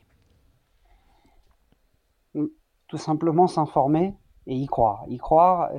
Tout 2.87 2.97
simplement 2.97 3.47
s'informer 3.47 4.13
et 4.45 4.55
y 4.55 4.67
croire. 4.67 5.05
Y 5.07 5.17
croire, 5.17 5.69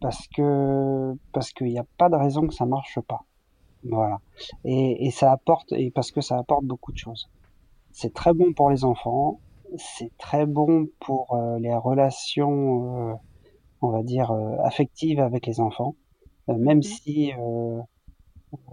parce 0.00 0.26
que 0.28 1.14
parce 1.32 1.52
qu'il 1.52 1.68
n'y 1.68 1.78
a 1.78 1.86
pas 1.98 2.08
de 2.08 2.16
raison 2.16 2.46
que 2.46 2.54
ça 2.54 2.66
marche 2.66 3.00
pas. 3.00 3.24
Voilà. 3.82 4.20
Et, 4.64 5.06
et 5.06 5.10
ça 5.10 5.32
apporte 5.32 5.72
et 5.72 5.90
parce 5.90 6.10
que 6.10 6.20
ça 6.20 6.38
apporte 6.38 6.64
beaucoup 6.64 6.92
de 6.92 6.98
choses. 6.98 7.28
C'est 7.92 8.12
très 8.12 8.34
bon 8.34 8.52
pour 8.52 8.70
les 8.70 8.84
enfants, 8.84 9.40
c'est 9.76 10.16
très 10.18 10.46
bon 10.46 10.88
pour 11.00 11.34
euh, 11.34 11.58
les 11.58 11.74
relations, 11.74 13.10
euh, 13.10 13.14
on 13.80 13.88
va 13.90 14.02
dire 14.02 14.30
euh, 14.30 14.56
affectives 14.62 15.20
avec 15.20 15.46
les 15.46 15.60
enfants, 15.60 15.96
même 16.48 16.78
mmh. 16.78 16.82
si 16.82 17.32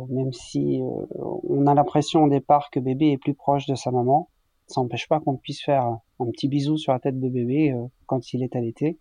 même 0.10 0.34
si 0.34 0.82
on 1.20 1.68
a 1.68 1.76
l'impression 1.76 2.24
au 2.24 2.30
départ 2.30 2.72
que 2.72 2.80
bébé 2.80 3.12
est 3.12 3.18
plus 3.18 3.36
proche 3.36 3.68
de 3.68 3.76
sa 3.76 3.92
maman, 3.92 4.30
ça 4.66 4.82
n'empêche 4.82 5.08
pas 5.08 5.20
qu'on 5.20 5.38
puisse 5.38 5.64
faire 5.64 5.86
un 6.20 6.26
petit 6.32 6.48
bisou 6.48 6.78
sur 6.78 6.94
la 6.94 7.00
tête 7.00 7.20
de 7.20 7.30
bébé 7.30 7.76
quand 8.08 8.34
il 8.34 8.42
est 8.42 8.56
allaité 8.56 8.98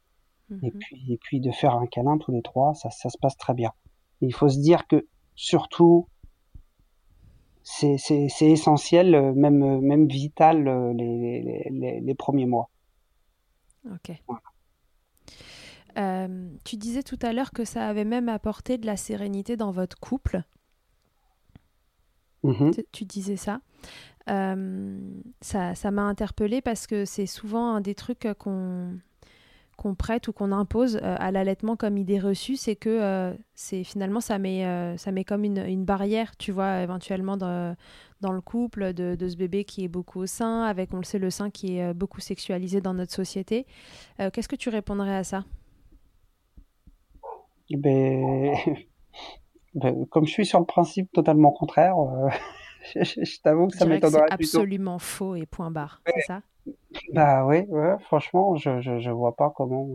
et, 0.63 0.69
mmh 0.69 0.79
puis, 0.79 1.13
et 1.13 1.17
puis 1.17 1.41
de 1.41 1.51
faire 1.51 1.75
un 1.77 1.87
câlin 1.87 2.19
tous 2.19 2.31
les 2.31 2.43
trois, 2.43 2.75
ça, 2.75 2.91
ça 2.91 3.09
se 3.09 3.17
passe 3.17 3.39
très 3.39 3.55
bien. 3.55 3.73
il 4.21 4.35
faut 4.35 4.51
se 4.51 4.59
dire 4.59 4.87
que 4.87 5.07
surtout, 5.35 6.09
c'est 7.67 8.43
essentiel, 8.43 9.15
euh, 9.15 9.33
même, 9.35 9.63
euh, 9.63 9.81
même 9.81 10.07
vital 10.07 10.69
euh, 10.69 10.93
les, 10.93 11.65
les, 11.69 12.01
les, 12.01 12.15
premiers 12.15 12.47
mois. 12.47 12.71
Ok. 13.93 14.13
tu 16.65 16.77
disais 16.77 17.03
tout 17.03 17.19
à 17.23 17.33
l'heure 17.33 17.51
que 17.51 17.65
ça 17.65 17.89
avait 17.89 18.05
même 18.05 18.29
apporté 18.29 18.79
de 18.79 18.87
la 18.87 18.97
sérénité 18.97 19.57
dans 19.57 19.73
votre 19.73 19.99
couple. 19.99 20.43
Mmh 22.45 22.71
tu, 22.93 23.05
disais 23.05 23.37
ça. 23.37 23.61
ça 24.29 25.75
ça 25.75 25.91
m'a 25.91 26.03
interpellée 26.03 26.61
parce 26.61 26.87
que 26.87 27.05
c'est 27.05 27.27
souvent 27.27 27.75
un 27.75 27.81
des 27.81 27.97
trucs 27.97 28.29
qu'on 28.39 29.01
qu'on 29.77 29.95
prête 29.95 30.29
ou 30.29 30.33
qu'on 30.33 30.53
impose 30.53 30.97
euh, 30.97 31.17
à 31.19 31.31
l'allaitement 31.31 31.77
comme 31.77 31.97
idée 31.99 32.19
reçue, 32.19 32.57
c'est 32.57 32.77
que 32.77 32.89
euh, 32.89 33.35
c'est 33.55 33.85
finalement 33.85 34.21
ça 34.21 34.39
met, 34.39 34.65
euh, 34.65 34.97
ça 34.97 35.13
met 35.13 35.25
comme 35.25 35.45
une, 35.45 35.85
barrière, 35.85 36.37
tu 36.37 36.51
vois, 36.53 36.81
éventuellement 36.81 37.37
dans, 37.37 37.77
dans 38.21 38.33
le 38.33 38.41
couple 38.41 38.93
de, 38.93 39.17
ce 39.29 39.37
bébé 39.37 39.65
qui 39.65 39.85
est 39.85 39.89
beaucoup 39.89 40.21
au 40.21 40.27
sein, 40.27 40.63
avec, 40.63 40.93
on 40.95 40.99
le 40.99 41.05
sait, 41.05 41.19
le 41.19 41.31
sein 41.31 41.51
qui 41.51 41.79
est 41.79 41.95
beaucoup 41.95 42.21
sexualisé 42.21 42.81
dans 42.81 42.95
notre 42.95 43.13
société. 43.13 43.67
Qu'est-ce 44.33 44.49
que 44.49 44.57
tu 44.57 44.69
répondrais 44.69 45.15
à 45.15 45.25
ça? 45.25 45.45
Ben... 47.71 48.55
ben... 49.75 50.07
Comme 50.07 50.27
je 50.27 50.33
suis 50.33 50.47
sur 50.47 50.59
le 50.59 50.67
principe 50.67 51.13
totalement 51.13 51.53
contraire, 51.53 51.97
je, 52.95 53.41
t'avoue 53.43 53.69
que 53.69 53.77
ça 53.77 53.87
m'étonnerait. 53.87 54.25
C'est 54.29 54.35
absolument 54.35 54.99
faux 54.99 55.35
et 55.37 55.47
point 55.47 55.71
barre, 55.71 56.03
c'est 56.07 56.23
ça? 56.23 56.43
Bah 57.13 57.47
oui, 57.47 57.61
ouais, 57.69 57.97
franchement, 58.01 58.57
je, 58.57 58.81
je, 58.81 58.99
je 58.99 59.11
vois 59.11 59.37
pas 59.37 59.51
comment, 59.51 59.89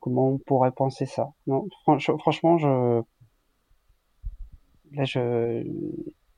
comment 0.00 0.30
on 0.30 0.38
pourrait 0.38 0.72
penser 0.72 1.06
ça. 1.06 1.32
Non, 1.46 1.66
franchement, 1.84 2.58
je, 2.58 3.02
là, 4.92 5.04
je, 5.04 5.64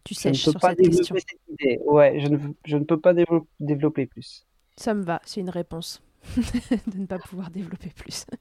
tu 0.04 0.14
sais, 0.14 0.32
sur 0.34 0.60
cette 0.60 0.78
question. 0.78 1.16
Ouais, 1.86 2.18
je 2.20 2.28
ne, 2.28 2.38
je 2.64 2.76
ne 2.76 2.84
peux 2.84 2.98
pas 2.98 3.14
développer 3.60 4.06
plus. 4.06 4.46
Ça 4.76 4.94
me 4.94 5.02
va, 5.02 5.20
c'est 5.24 5.40
une 5.40 5.50
réponse 5.50 6.02
de 6.86 6.98
ne 6.98 7.06
pas 7.06 7.18
pouvoir 7.18 7.50
développer 7.50 7.90
plus. 7.90 8.26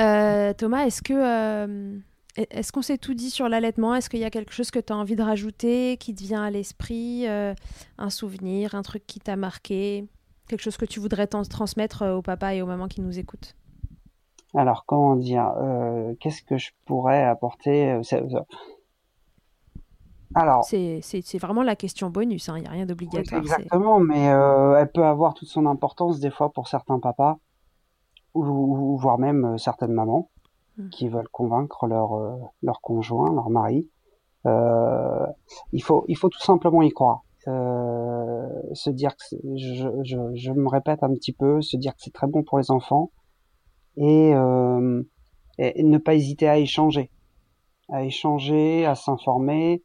Euh, 0.00 0.52
Thomas, 0.54 0.86
est-ce 0.86 1.02
que, 1.02 1.12
euh, 1.12 1.96
Est-ce 2.36 2.72
qu'on 2.72 2.82
s'est 2.82 2.98
tout 2.98 3.14
dit 3.14 3.30
sur 3.30 3.48
l'allaitement? 3.48 3.94
Est-ce 3.94 4.10
qu'il 4.10 4.20
y 4.20 4.24
a 4.24 4.30
quelque 4.30 4.52
chose 4.52 4.70
que 4.70 4.80
tu 4.80 4.92
as 4.92 4.96
envie 4.96 5.16
de 5.16 5.22
rajouter, 5.22 5.96
qui 5.98 6.14
te 6.14 6.22
vient 6.22 6.42
à 6.42 6.50
l'esprit 6.50 7.26
Un 7.26 8.10
souvenir, 8.10 8.74
un 8.74 8.82
truc 8.82 9.06
qui 9.06 9.20
t'a 9.20 9.36
marqué 9.36 10.08
Quelque 10.48 10.60
chose 10.60 10.76
que 10.76 10.84
tu 10.84 11.00
voudrais 11.00 11.26
transmettre 11.26 12.04
aux 12.06 12.22
papas 12.22 12.54
et 12.54 12.62
aux 12.62 12.66
mamans 12.66 12.88
qui 12.88 13.00
nous 13.00 13.18
écoutent? 13.18 13.54
Alors, 14.54 14.84
comment 14.86 15.16
dire 15.16 15.52
euh, 15.58 16.14
Qu'est-ce 16.20 16.42
que 16.42 16.56
je 16.58 16.70
pourrais 16.84 17.24
apporter 17.24 17.90
euh, 17.90 18.40
Alors, 20.34 20.64
c'est 20.64 21.38
vraiment 21.38 21.62
la 21.62 21.76
question 21.76 22.08
bonus, 22.10 22.48
hein, 22.48 22.58
il 22.58 22.62
n'y 22.62 22.68
a 22.68 22.70
rien 22.70 22.86
d'obligatoire. 22.86 23.40
exactement, 23.40 23.98
mais 23.98 24.28
euh, 24.28 24.76
elle 24.78 24.90
peut 24.90 25.04
avoir 25.04 25.34
toute 25.34 25.48
son 25.48 25.66
importance 25.66 26.20
des 26.20 26.30
fois 26.30 26.52
pour 26.52 26.68
certains 26.68 27.00
papas, 27.00 27.38
ou, 28.34 28.96
voire 28.96 29.18
même 29.18 29.58
certaines 29.58 29.92
mamans, 29.92 30.30
mmh. 30.78 30.88
qui 30.90 31.08
veulent 31.08 31.28
convaincre 31.28 31.86
leur, 31.86 32.10
leur 32.62 32.80
conjoint, 32.80 33.32
leur 33.32 33.50
mari. 33.50 33.90
il, 34.44 35.82
faut, 35.82 36.04
il 36.08 36.16
faut 36.16 36.28
tout 36.28 36.42
simplement 36.42 36.82
y 36.82 36.90
croire. 36.90 37.22
se 37.46 38.90
dire 38.90 39.16
que 39.16 39.36
je, 39.56 39.88
je, 40.02 40.18
je 40.34 40.52
me 40.52 40.68
répète 40.68 41.02
un 41.02 41.12
petit 41.14 41.32
peu, 41.32 41.62
se 41.62 41.76
dire 41.76 41.92
que 41.94 42.00
c'est 42.02 42.12
très 42.12 42.26
bon 42.26 42.42
pour 42.42 42.58
les 42.58 42.70
enfants, 42.70 43.10
euh, 43.98 45.02
et, 45.58 45.82
ne 45.82 45.98
pas 45.98 46.14
hésiter 46.14 46.48
à 46.48 46.58
échanger, 46.58 47.10
à 47.88 48.02
échanger, 48.02 48.86
à 48.86 48.94
s'informer, 48.94 49.82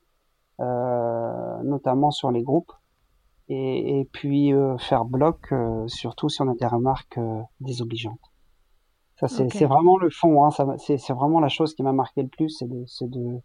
euh, 0.59 1.63
notamment 1.63 2.11
sur 2.11 2.31
les 2.31 2.41
groupes, 2.41 2.71
et, 3.49 4.07
puis 4.13 4.53
euh, 4.53 4.77
faire 4.77 5.05
bloc, 5.05 5.53
surtout 5.87 6.29
si 6.29 6.41
on 6.41 6.49
a 6.49 6.55
des 6.55 6.67
remarques 6.67 7.19
désobligeantes. 7.59 8.19
Ça, 9.19 9.27
c'est 9.27 9.65
vraiment 9.65 9.97
le 9.97 10.09
fond. 10.09 10.45
Hein, 10.45 10.49
c'est 10.77 11.11
vraiment 11.11 11.41
la 11.41 11.49
chose 11.49 11.73
qui 11.73 11.83
m'a 11.83 11.91
marqué 11.91 12.21
le 12.21 12.29
plus, 12.29 12.49
c'est 12.49 12.69
de, 12.69 12.85
de, 13.01 13.41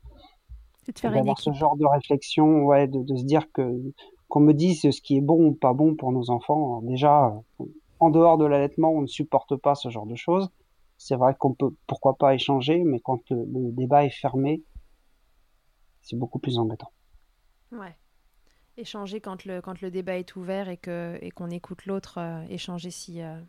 d'avoir 1.02 1.40
ce 1.40 1.52
genre 1.52 1.76
de 1.76 1.84
réflexion, 1.84 2.64
ouais, 2.64 2.86
de, 2.86 3.02
de 3.02 3.16
se 3.16 3.24
dire 3.24 3.50
que 3.52 3.92
qu'on 4.28 4.40
me 4.40 4.52
dise 4.52 4.80
ce 4.80 5.00
qui 5.00 5.16
est 5.16 5.20
bon 5.20 5.46
ou 5.46 5.52
pas 5.52 5.72
bon 5.72 5.96
pour 5.96 6.12
nos 6.12 6.30
enfants. 6.30 6.80
Déjà, 6.82 7.34
en 8.00 8.10
dehors 8.10 8.38
de 8.38 8.44
l'allaitement, 8.44 8.90
on 8.90 9.02
ne 9.02 9.06
supporte 9.06 9.56
pas 9.56 9.74
ce 9.74 9.90
genre 9.90 10.06
de 10.06 10.14
choses. 10.14 10.48
C'est 10.96 11.16
vrai 11.16 11.34
qu'on 11.38 11.54
peut, 11.54 11.70
pourquoi 11.86 12.14
pas 12.16 12.34
échanger, 12.34 12.84
mais 12.84 13.00
quand 13.00 13.20
le, 13.30 13.72
débat 13.72 14.04
est 14.04 14.10
fermé, 14.10 14.62
c'est 16.02 16.16
beaucoup 16.16 16.38
plus 16.38 16.58
embêtant. 16.58 16.92
Ouais. 17.72 17.96
Échanger 18.76 19.20
quand 19.20 19.44
le, 19.44 19.60
quand 19.60 19.80
le 19.80 19.90
débat 19.90 20.18
est 20.18 20.36
ouvert 20.36 20.68
et 20.68 20.76
qu'on 20.76 21.14
et 21.20 21.30
qu'on 21.30 21.50
écoute 21.50 21.86
l'autre, 21.86 22.18
euh, 22.18 22.42
échanger 22.48 22.90
si, 22.90 23.22
euh, 23.22 23.40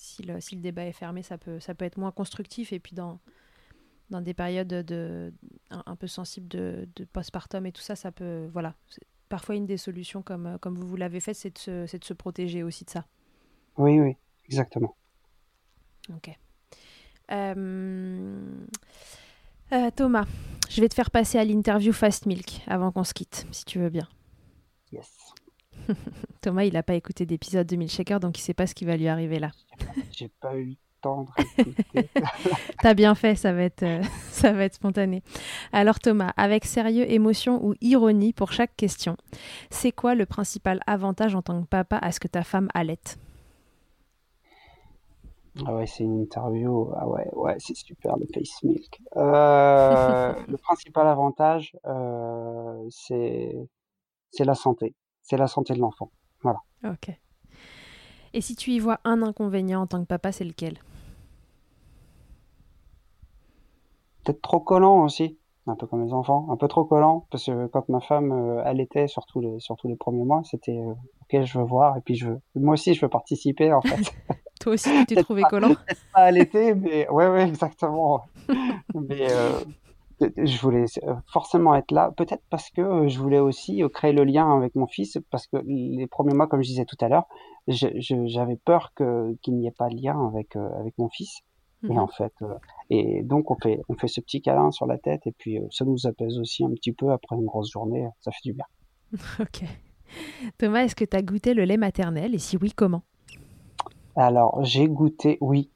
si, 0.00 0.22
le, 0.22 0.40
si 0.40 0.56
le 0.56 0.62
débat 0.62 0.86
est 0.86 0.92
fermé, 0.92 1.22
ça 1.22 1.38
peut, 1.38 1.60
ça 1.60 1.74
peut 1.74 1.84
être 1.84 1.98
moins 1.98 2.10
constructif. 2.10 2.72
Et 2.72 2.80
puis 2.80 2.94
dans, 2.94 3.20
dans 4.08 4.20
des 4.20 4.34
périodes 4.34 4.68
de, 4.68 5.32
un, 5.70 5.96
peu 5.96 6.06
sensibles 6.06 6.48
de, 6.48 6.88
de, 6.96 7.04
postpartum 7.04 7.66
et 7.66 7.72
tout 7.72 7.82
ça, 7.82 7.96
ça 7.96 8.10
peut. 8.10 8.48
Voilà. 8.52 8.74
Parfois, 9.28 9.54
une 9.54 9.66
des 9.66 9.76
solutions, 9.76 10.22
comme, 10.22 10.58
comme 10.60 10.76
vous, 10.76 10.88
vous 10.88 10.96
l'avez 10.96 11.20
fait, 11.20 11.34
c'est 11.34 11.68
de, 11.68 11.82
de 11.84 12.04
se 12.04 12.14
protéger 12.14 12.62
aussi 12.62 12.84
de 12.84 12.90
ça. 12.90 13.06
Oui, 13.76 14.00
oui, 14.00 14.16
exactement. 14.46 14.96
Ok. 16.12 16.36
Euh, 17.30 18.64
euh, 19.72 19.90
Thomas, 19.94 20.26
je 20.68 20.80
vais 20.80 20.88
te 20.88 20.94
faire 20.94 21.12
passer 21.12 21.38
à 21.38 21.44
l'interview 21.44 21.92
Fast 21.92 22.26
Milk 22.26 22.62
avant 22.66 22.90
qu'on 22.90 23.04
se 23.04 23.14
quitte, 23.14 23.46
si 23.52 23.64
tu 23.64 23.78
veux 23.78 23.90
bien. 23.90 24.08
Yes. 24.90 25.32
Thomas, 26.40 26.64
il 26.64 26.74
n'a 26.74 26.82
pas 26.82 26.94
écouté 26.94 27.26
d'épisode 27.26 27.66
de 27.66 27.76
Milkshaker, 27.76 28.20
donc 28.20 28.38
il 28.38 28.42
ne 28.42 28.44
sait 28.44 28.54
pas 28.54 28.66
ce 28.66 28.74
qui 28.74 28.84
va 28.84 28.96
lui 28.96 29.08
arriver 29.08 29.38
là. 29.38 29.50
J'ai 30.12 30.28
pas 30.28 30.56
eu 30.56 30.64
le 30.64 30.76
temps 31.00 31.26
de 31.58 32.02
T'as 32.82 32.94
bien 32.94 33.14
fait, 33.14 33.34
ça 33.34 33.52
va, 33.52 33.62
être, 33.62 33.82
euh, 33.82 34.02
ça 34.30 34.52
va 34.52 34.64
être 34.64 34.74
spontané. 34.74 35.22
Alors 35.72 35.98
Thomas, 35.98 36.32
avec 36.36 36.64
sérieux, 36.64 37.10
émotion 37.10 37.64
ou 37.64 37.74
ironie 37.80 38.32
pour 38.32 38.52
chaque 38.52 38.76
question, 38.76 39.16
c'est 39.70 39.92
quoi 39.92 40.14
le 40.14 40.26
principal 40.26 40.80
avantage 40.86 41.34
en 41.34 41.42
tant 41.42 41.62
que 41.62 41.66
papa 41.66 41.96
à 41.96 42.12
ce 42.12 42.20
que 42.20 42.28
ta 42.28 42.42
femme 42.42 42.68
allaite 42.74 43.18
ah 45.66 45.74
ouais, 45.74 45.86
c'est 45.86 46.04
une 46.04 46.20
interview. 46.22 46.90
Ah 46.96 47.08
ouais, 47.08 47.28
ouais, 47.34 47.56
c'est 47.58 47.74
super 47.74 48.16
le 48.16 48.26
face 48.32 48.62
milk. 48.62 49.00
Euh, 49.16 50.32
le 50.46 50.56
principal 50.56 51.06
avantage, 51.08 51.76
euh, 51.86 52.86
c'est 52.88 53.56
c'est 54.30 54.44
la 54.44 54.54
santé. 54.54 54.94
C'est 55.22 55.36
la 55.36 55.46
santé 55.46 55.74
de 55.74 55.80
l'enfant. 55.80 56.10
Voilà. 56.42 56.60
Ok. 56.84 57.10
Et 58.32 58.40
si 58.40 58.54
tu 58.54 58.70
y 58.70 58.78
vois 58.78 59.00
un 59.04 59.22
inconvénient 59.22 59.82
en 59.82 59.86
tant 59.86 60.00
que 60.00 60.06
papa, 60.06 60.32
c'est 60.32 60.44
lequel? 60.44 60.78
Peut-être 64.24 64.40
trop 64.42 64.60
collant 64.60 65.02
aussi, 65.02 65.38
un 65.66 65.74
peu 65.74 65.86
comme 65.86 66.04
les 66.04 66.12
enfants, 66.12 66.46
un 66.50 66.56
peu 66.56 66.68
trop 66.68 66.84
collant, 66.84 67.26
parce 67.30 67.46
que 67.46 67.66
quand 67.68 67.88
ma 67.88 68.00
femme 68.00 68.32
euh, 68.32 68.64
allaitait, 68.64 69.08
surtout 69.08 69.40
les, 69.40 69.58
surtout 69.60 69.88
les 69.88 69.96
premiers 69.96 70.24
mois, 70.24 70.42
c'était 70.44 70.78
euh, 70.78 70.92
ok, 71.22 71.44
je 71.44 71.58
veux 71.58 71.64
voir, 71.64 71.96
et 71.96 72.00
puis 72.02 72.14
je 72.14 72.28
veux, 72.28 72.40
moi 72.54 72.74
aussi 72.74 72.94
je 72.94 73.00
veux 73.00 73.08
participer 73.08 73.72
en 73.72 73.80
fait. 73.80 74.12
Toi 74.60 74.74
aussi, 74.74 74.90
tu 74.90 75.14
t'es 75.14 75.22
trouvé 75.22 75.42
collant? 75.48 75.74
Pas 76.12 76.30
l'été, 76.30 76.74
mais 76.74 77.08
ouais, 77.08 77.28
ouais, 77.28 77.48
exactement. 77.48 78.24
mais 78.94 79.32
euh, 79.32 79.58
je 80.20 80.60
voulais 80.60 80.84
forcément 81.32 81.74
être 81.74 81.90
là, 81.92 82.12
peut-être 82.16 82.42
parce 82.50 82.70
que 82.70 83.08
je 83.08 83.18
voulais 83.18 83.38
aussi 83.38 83.82
créer 83.92 84.12
le 84.12 84.24
lien 84.24 84.56
avec 84.56 84.74
mon 84.74 84.86
fils, 84.86 85.18
parce 85.30 85.46
que 85.46 85.56
les 85.66 86.06
premiers 86.06 86.34
mois, 86.34 86.46
comme 86.46 86.62
je 86.62 86.68
disais 86.68 86.84
tout 86.84 86.96
à 87.00 87.08
l'heure, 87.08 87.26
j'avais 87.66 88.56
peur 88.56 88.92
que 88.94 89.34
qu'il 89.42 89.56
n'y 89.56 89.66
ait 89.66 89.72
pas 89.72 89.88
de 89.88 89.96
lien 89.96 90.26
avec 90.26 90.56
euh, 90.56 90.68
avec 90.78 90.96
mon 90.98 91.08
fils. 91.08 91.40
Et 91.82 91.92
mhm. 91.92 91.98
en 91.98 92.08
fait, 92.08 92.34
euh, 92.42 92.54
et 92.90 93.22
donc 93.22 93.50
on 93.50 93.56
fait 93.56 93.80
on 93.88 93.94
fait 93.94 94.08
ce 94.08 94.20
petit 94.20 94.42
câlin 94.42 94.70
sur 94.70 94.86
la 94.86 94.98
tête, 94.98 95.26
et 95.26 95.32
puis 95.32 95.58
ça 95.70 95.84
nous 95.84 96.06
apaise 96.06 96.38
aussi 96.38 96.64
un 96.64 96.70
petit 96.70 96.92
peu 96.92 97.10
après 97.10 97.36
une 97.36 97.46
grosse 97.46 97.70
journée, 97.70 98.06
ça 98.20 98.30
fait 98.32 98.50
du 98.50 98.52
bien. 98.52 98.66
ok. 99.40 99.64
Thomas, 100.58 100.82
est-ce 100.84 100.96
que 100.96 101.04
tu 101.04 101.16
as 101.16 101.22
goûté 101.22 101.54
le 101.54 101.64
lait 101.64 101.78
maternel, 101.78 102.34
et 102.34 102.38
si 102.38 102.56
oui, 102.58 102.72
comment? 102.74 103.02
Alors, 104.16 104.62
j'ai 104.64 104.88
goûté, 104.88 105.38
oui. 105.40 105.70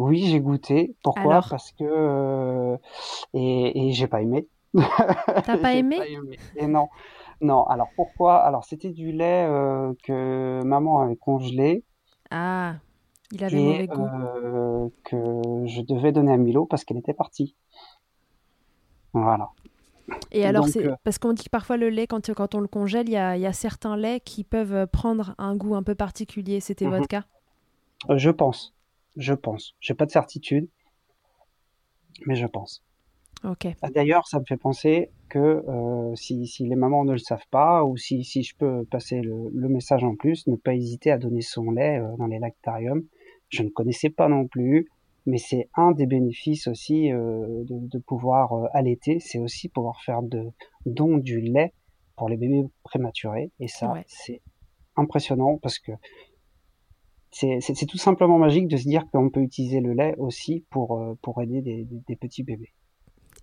Oui, 0.00 0.26
j'ai 0.26 0.40
goûté. 0.40 0.94
Pourquoi? 1.02 1.40
Parce 1.48 1.72
que. 1.72 1.84
Euh, 1.84 2.76
et, 3.34 3.88
et 3.88 3.92
j'ai 3.92 4.06
pas 4.06 4.22
aimé. 4.22 4.48
T'as 4.74 5.58
pas 5.58 5.74
aimé, 5.74 5.98
Et 6.56 6.66
non. 6.66 6.88
Non, 7.42 7.64
alors 7.64 7.88
pourquoi? 7.96 8.36
Alors, 8.36 8.64
c'était 8.64 8.90
du 8.90 9.12
lait 9.12 9.46
euh, 9.46 9.92
que 10.04 10.62
maman 10.64 11.00
avait 11.00 11.16
congelé. 11.16 11.84
Ah, 12.30 12.76
il 13.32 13.42
avait 13.42 13.56
mauvais 13.56 13.86
goût. 13.86 14.06
Euh, 14.06 14.88
que 15.04 15.16
je 15.66 15.82
devais 15.82 16.12
donner 16.12 16.32
à 16.32 16.36
Milo 16.36 16.66
parce 16.66 16.84
qu'elle 16.84 16.98
était 16.98 17.14
partie. 17.14 17.56
Voilà. 19.12 19.50
Et 20.32 20.44
alors, 20.44 20.68
c'est 20.68 20.88
parce 21.04 21.18
qu'on 21.18 21.32
dit 21.32 21.44
que 21.44 21.50
parfois 21.50 21.76
le 21.76 21.88
lait, 21.88 22.06
quand, 22.06 22.32
quand 22.34 22.54
on 22.54 22.60
le 22.60 22.68
congèle, 22.68 23.08
il 23.08 23.12
y 23.12 23.16
a, 23.16 23.36
y 23.36 23.46
a, 23.46 23.52
certains 23.52 23.96
laits 23.96 24.22
qui 24.24 24.44
peuvent 24.44 24.86
prendre 24.88 25.34
un 25.38 25.56
goût 25.56 25.74
un 25.74 25.82
peu 25.82 25.94
particulier. 25.94 26.60
C'était 26.60 26.86
mhm. 26.86 26.90
votre 26.92 27.08
cas? 27.08 27.24
Je 28.08 28.30
pense. 28.30 28.74
Je 29.16 29.34
pense. 29.34 29.74
J'ai 29.80 29.94
pas 29.94 30.06
de 30.06 30.10
certitude, 30.10 30.68
mais 32.26 32.34
je 32.34 32.46
pense. 32.46 32.84
Ok. 33.44 33.68
Ah, 33.80 33.90
d'ailleurs, 33.90 34.26
ça 34.28 34.38
me 34.38 34.44
fait 34.44 34.58
penser 34.58 35.10
que 35.28 35.38
euh, 35.38 36.14
si, 36.14 36.46
si, 36.46 36.66
les 36.66 36.76
mamans 36.76 37.04
ne 37.04 37.12
le 37.12 37.18
savent 37.18 37.46
pas, 37.50 37.84
ou 37.84 37.96
si, 37.96 38.22
si 38.22 38.42
je 38.42 38.54
peux 38.54 38.84
passer 38.84 39.20
le, 39.22 39.48
le, 39.54 39.68
message 39.68 40.04
en 40.04 40.14
plus, 40.14 40.46
ne 40.46 40.56
pas 40.56 40.74
hésiter 40.74 41.10
à 41.10 41.16
donner 41.16 41.40
son 41.40 41.70
lait 41.70 41.98
euh, 41.98 42.16
dans 42.18 42.26
les 42.26 42.38
lactariums. 42.38 43.04
Je 43.48 43.62
ne 43.62 43.70
connaissais 43.70 44.10
pas 44.10 44.28
non 44.28 44.46
plus, 44.46 44.88
mais 45.24 45.38
c'est 45.38 45.70
un 45.74 45.92
des 45.92 46.06
bénéfices 46.06 46.68
aussi 46.68 47.08
de, 47.08 47.64
de, 47.66 47.98
pouvoir 47.98 48.52
allaiter, 48.72 49.18
c'est 49.18 49.38
aussi 49.38 49.68
pouvoir 49.68 50.00
faire 50.02 50.22
de 50.22 50.44
don 50.86 51.18
du 51.18 51.40
lait 51.40 51.72
pour 52.16 52.28
les 52.28 52.36
bébés 52.36 52.64
prématurés. 52.84 53.50
Et 53.58 53.66
ça, 53.66 53.92
c'est 54.06 54.40
impressionnant 54.96 55.58
parce 55.60 55.78
que 55.78 55.92
c'est 57.30 57.86
tout 57.86 57.98
simplement 57.98 58.38
magique 58.38 58.68
de 58.68 58.76
se 58.76 58.84
dire 58.84 59.06
qu'on 59.10 59.30
peut 59.30 59.40
utiliser 59.40 59.80
le 59.80 59.92
lait 59.92 60.14
aussi 60.18 60.64
pour, 60.70 60.98
euh, 60.98 61.16
pour 61.22 61.40
aider 61.40 61.62
des, 61.62 61.86
des, 61.88 62.16
petits 62.16 62.42
bébés. 62.42 62.72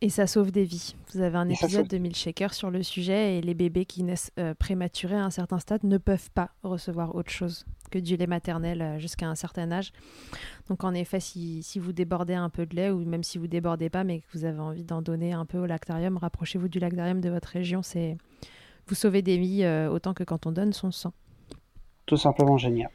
Et 0.01 0.09
ça 0.09 0.27
sauve 0.27 0.51
des 0.51 0.63
vies. 0.63 0.95
Vous 1.13 1.21
avez 1.21 1.37
un 1.37 1.49
épisode 1.49 1.87
de 1.87 1.97
Milkshaker 1.97 2.53
sur 2.53 2.69
le 2.69 2.83
sujet 2.83 3.37
et 3.37 3.41
les 3.41 3.53
bébés 3.53 3.85
qui 3.85 4.03
naissent 4.03 4.31
euh, 4.37 4.53
prématurés 4.53 5.15
à 5.15 5.23
un 5.23 5.31
certain 5.31 5.57
stade 5.57 5.83
ne 5.83 5.97
peuvent 5.97 6.29
pas 6.31 6.51
recevoir 6.63 7.15
autre 7.15 7.31
chose 7.31 7.65
que 7.89 7.97
du 7.97 8.17
lait 8.17 8.27
maternel 8.27 8.81
euh, 8.81 8.99
jusqu'à 8.99 9.27
un 9.27 9.35
certain 9.35 9.71
âge. 9.71 9.93
Donc 10.67 10.83
en 10.83 10.93
effet, 10.93 11.19
si, 11.19 11.63
si, 11.63 11.79
vous 11.79 11.93
débordez 11.93 12.35
un 12.35 12.49
peu 12.49 12.65
de 12.65 12.75
lait 12.75 12.91
ou 12.91 12.99
même 13.05 13.23
si 13.23 13.37
vous 13.37 13.47
débordez 13.47 13.89
pas 13.89 14.03
mais 14.03 14.19
que 14.19 14.25
vous 14.33 14.43
avez 14.43 14.59
envie 14.59 14.83
d'en 14.83 15.01
donner 15.01 15.31
un 15.31 15.45
peu 15.45 15.57
au 15.57 15.65
lactarium, 15.65 16.17
rapprochez-vous 16.17 16.67
du 16.67 16.79
lactarium 16.79 17.21
de 17.21 17.29
votre 17.29 17.47
région. 17.47 17.81
C'est 17.81 18.17
Vous 18.87 18.95
sauvez 18.95 19.21
des 19.21 19.37
vies 19.37 19.65
autant 19.89 20.13
que 20.13 20.25
quand 20.25 20.45
on 20.45 20.51
donne 20.51 20.73
son 20.73 20.91
sang. 20.91 21.13
Tout 22.05 22.17
simplement 22.17 22.57
génial. 22.57 22.91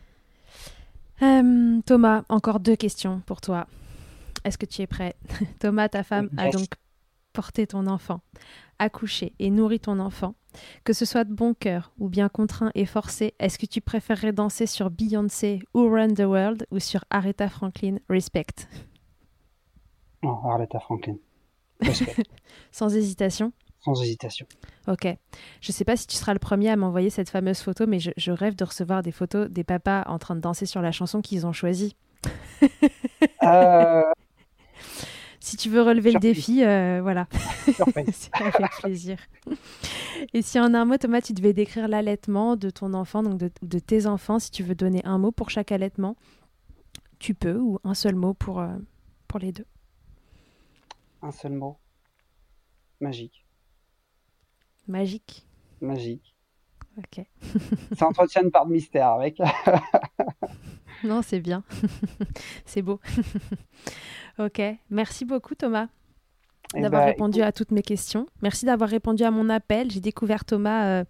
Euh, 1.22 1.80
Thomas, 1.86 2.24
encore 2.28 2.60
deux 2.60 2.76
questions 2.76 3.22
pour 3.26 3.40
toi. 3.40 3.66
Est-ce 4.44 4.58
que 4.58 4.66
tu 4.66 4.82
es 4.82 4.86
prêt 4.86 5.14
Thomas, 5.60 5.88
ta 5.88 6.02
femme, 6.02 6.30
a 6.36 6.50
donc 6.50 6.68
porté 7.32 7.66
ton 7.66 7.86
enfant, 7.86 8.20
accouché 8.78 9.32
et 9.38 9.50
nourri 9.50 9.80
ton 9.80 9.98
enfant. 10.00 10.34
Que 10.84 10.92
ce 10.92 11.04
soit 11.04 11.24
de 11.24 11.32
bon 11.32 11.54
cœur 11.54 11.92
ou 11.98 12.08
bien 12.08 12.28
contraint 12.28 12.70
et 12.74 12.84
forcé, 12.84 13.34
est-ce 13.38 13.58
que 13.58 13.66
tu 13.66 13.80
préférerais 13.80 14.32
danser 14.32 14.66
sur 14.66 14.90
Beyoncé 14.90 15.60
ou 15.72 15.88
Run 15.88 16.12
the 16.14 16.20
World 16.20 16.66
ou 16.70 16.78
sur 16.78 17.04
Aretha 17.08 17.48
Franklin? 17.48 17.96
Respect 18.10 18.68
Non, 20.22 20.44
Aretha 20.44 20.78
Franklin. 20.80 21.16
Sans 22.70 22.94
hésitation 22.94 23.52
Sans 23.84 24.00
hésitation. 24.00 24.46
Ok. 24.86 25.06
Je 25.60 25.68
ne 25.70 25.72
sais 25.72 25.84
pas 25.84 25.96
si 25.96 26.06
tu 26.06 26.16
seras 26.16 26.32
le 26.32 26.38
premier 26.38 26.70
à 26.70 26.76
m'envoyer 26.76 27.10
cette 27.10 27.30
fameuse 27.30 27.60
photo, 27.60 27.86
mais 27.86 27.98
je, 27.98 28.30
rêve 28.30 28.54
de 28.54 28.64
recevoir 28.64 29.02
des 29.02 29.10
photos 29.10 29.50
des 29.50 29.64
papas 29.64 30.04
en 30.06 30.18
train 30.18 30.36
de 30.36 30.40
danser 30.40 30.66
sur 30.66 30.82
la 30.82 30.92
chanson 30.92 31.20
qu'ils 31.20 31.46
ont 31.46 31.52
choisie. 31.52 31.96
Euh, 33.42 34.02
si 35.40 35.56
tu 35.56 35.68
veux 35.68 35.82
relever 35.82 36.12
le 36.12 36.20
défi, 36.20 36.62
euh, 36.64 37.00
voilà. 37.02 37.26
avec 37.96 38.70
plaisir. 38.80 39.18
Et 40.32 40.42
si 40.42 40.60
en 40.60 40.74
un 40.74 40.84
mot, 40.84 40.96
Thomas, 40.96 41.20
tu 41.20 41.32
devais 41.32 41.52
décrire 41.52 41.88
l'allaitement 41.88 42.54
de 42.54 42.70
ton 42.70 42.94
enfant, 42.94 43.24
donc 43.24 43.38
de, 43.38 43.50
de, 43.62 43.78
tes 43.80 44.06
enfants, 44.06 44.38
si 44.38 44.52
tu 44.52 44.62
veux 44.62 44.76
donner 44.76 45.04
un 45.04 45.18
mot 45.18 45.32
pour 45.32 45.50
chaque 45.50 45.72
allaitement, 45.72 46.14
tu 47.18 47.34
peux, 47.34 47.58
ou 47.58 47.80
un 47.82 47.94
seul 47.94 48.14
mot 48.14 48.32
pour, 48.32 48.60
euh, 48.60 48.76
pour 49.26 49.40
les 49.40 49.50
deux. 49.50 49.66
Un 51.20 51.32
seul 51.32 51.52
mot. 51.52 51.78
Magique. 53.00 53.41
Magique. 54.86 55.46
Magique. 55.80 56.34
Ok. 56.98 57.24
Ça 57.96 58.06
entretient 58.06 58.42
une 58.42 58.50
part 58.50 58.66
de 58.66 58.72
mystère 58.72 59.08
avec. 59.08 59.40
non, 61.04 61.22
c'est 61.22 61.40
bien. 61.40 61.64
c'est 62.66 62.82
beau. 62.82 63.00
ok. 64.38 64.60
Merci 64.90 65.24
beaucoup, 65.24 65.54
Thomas. 65.54 65.88
Eh 66.74 66.80
d'avoir 66.80 67.02
ben, 67.02 67.08
répondu 67.08 67.42
à 67.42 67.52
toutes 67.52 67.70
mes 67.70 67.82
questions. 67.82 68.26
Merci 68.40 68.64
d'avoir 68.64 68.88
répondu 68.88 69.24
à 69.24 69.30
mon 69.30 69.48
appel. 69.48 69.90
J'ai 69.90 70.00
découvert 70.00 70.44
Thomas 70.44 70.86
euh, 70.86 71.04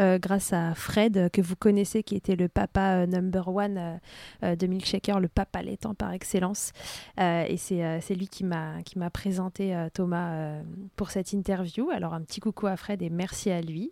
euh, 0.00 0.18
grâce 0.18 0.52
à 0.52 0.74
Fred, 0.74 1.30
que 1.30 1.42
vous 1.42 1.56
connaissez, 1.56 2.02
qui 2.02 2.16
était 2.16 2.36
le 2.36 2.48
papa 2.48 3.02
euh, 3.02 3.06
number 3.06 3.48
one 3.48 4.00
de 4.42 4.66
Milkshaker, 4.66 5.20
le 5.20 5.28
papa 5.28 5.62
laitant 5.62 5.94
par 5.94 6.12
excellence. 6.12 6.72
et 7.18 7.56
c'est 7.58 8.14
lui 8.14 8.28
qui 8.28 8.44
m'a 8.44 9.10
présenté 9.12 9.76
Thomas 9.92 10.60
pour 10.96 11.10
cette 11.10 11.32
interview. 11.32 11.90
Alors 11.90 12.14
un 12.14 12.22
petit 12.22 12.40
coucou 12.40 12.66
à 12.66 12.76
Fred 12.76 13.02
et 13.02 13.10
merci 13.10 13.50
à 13.50 13.60
lui. 13.60 13.90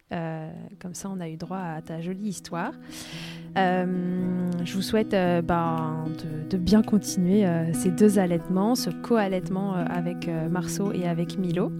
comme 0.81 0.95
ça, 0.95 1.11
on 1.11 1.21
a 1.21 1.29
eu 1.29 1.37
droit 1.37 1.59
à 1.59 1.83
ta 1.83 2.01
jolie 2.01 2.29
histoire. 2.29 2.73
Je 3.57 4.75
vous 4.75 4.83
souhaite 4.83 5.11
ben, 5.11 6.05
de, 6.07 6.49
de, 6.49 6.57
bien 6.57 6.83
continuer 6.83 7.47
ces 7.73 7.91
deux 7.91 8.19
allaitements, 8.19 8.75
ce 8.75 8.91
co-allaitement 8.91 9.75
avec 9.75 10.29
Marceau 10.51 10.93
et 10.93 11.07
avec 11.07 11.39
Milo. 11.39 11.71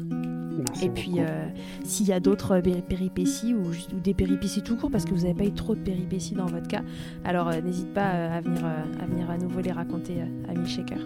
et 0.83 0.89
puis, 0.89 1.15
euh, 1.19 1.47
s'il 1.85 2.07
y 2.07 2.13
a 2.13 2.21
d'autres 2.21 2.61
péripéties 2.61 3.55
ou, 3.55 3.63
des 4.03 4.15
péripéties 4.15 4.63
tout 4.63 4.77
court, 4.77 4.91
parce 4.91 5.05
que 5.05 5.11
vous 5.11 5.23
n'avez 5.23 5.35
pas 5.35 5.45
eu 5.45 5.53
trop 5.53 5.75
de 5.75 5.81
péripéties 5.81 6.35
dans 6.35 6.47
votre 6.47 6.69
cas, 6.69 6.83
alors 7.25 7.49
euh, 7.49 7.61
n'hésite 7.61 7.93
pas 7.93 8.13
euh, 8.13 8.39
à, 8.39 8.41
venir, 8.41 8.65
à 8.65 9.07
venir 9.07 9.31
à 9.31 9.39
nouveau 9.39 9.61
les 9.61 9.73
raconter 9.73 10.23
à 10.49 10.53
Milkshaker. 10.53 10.99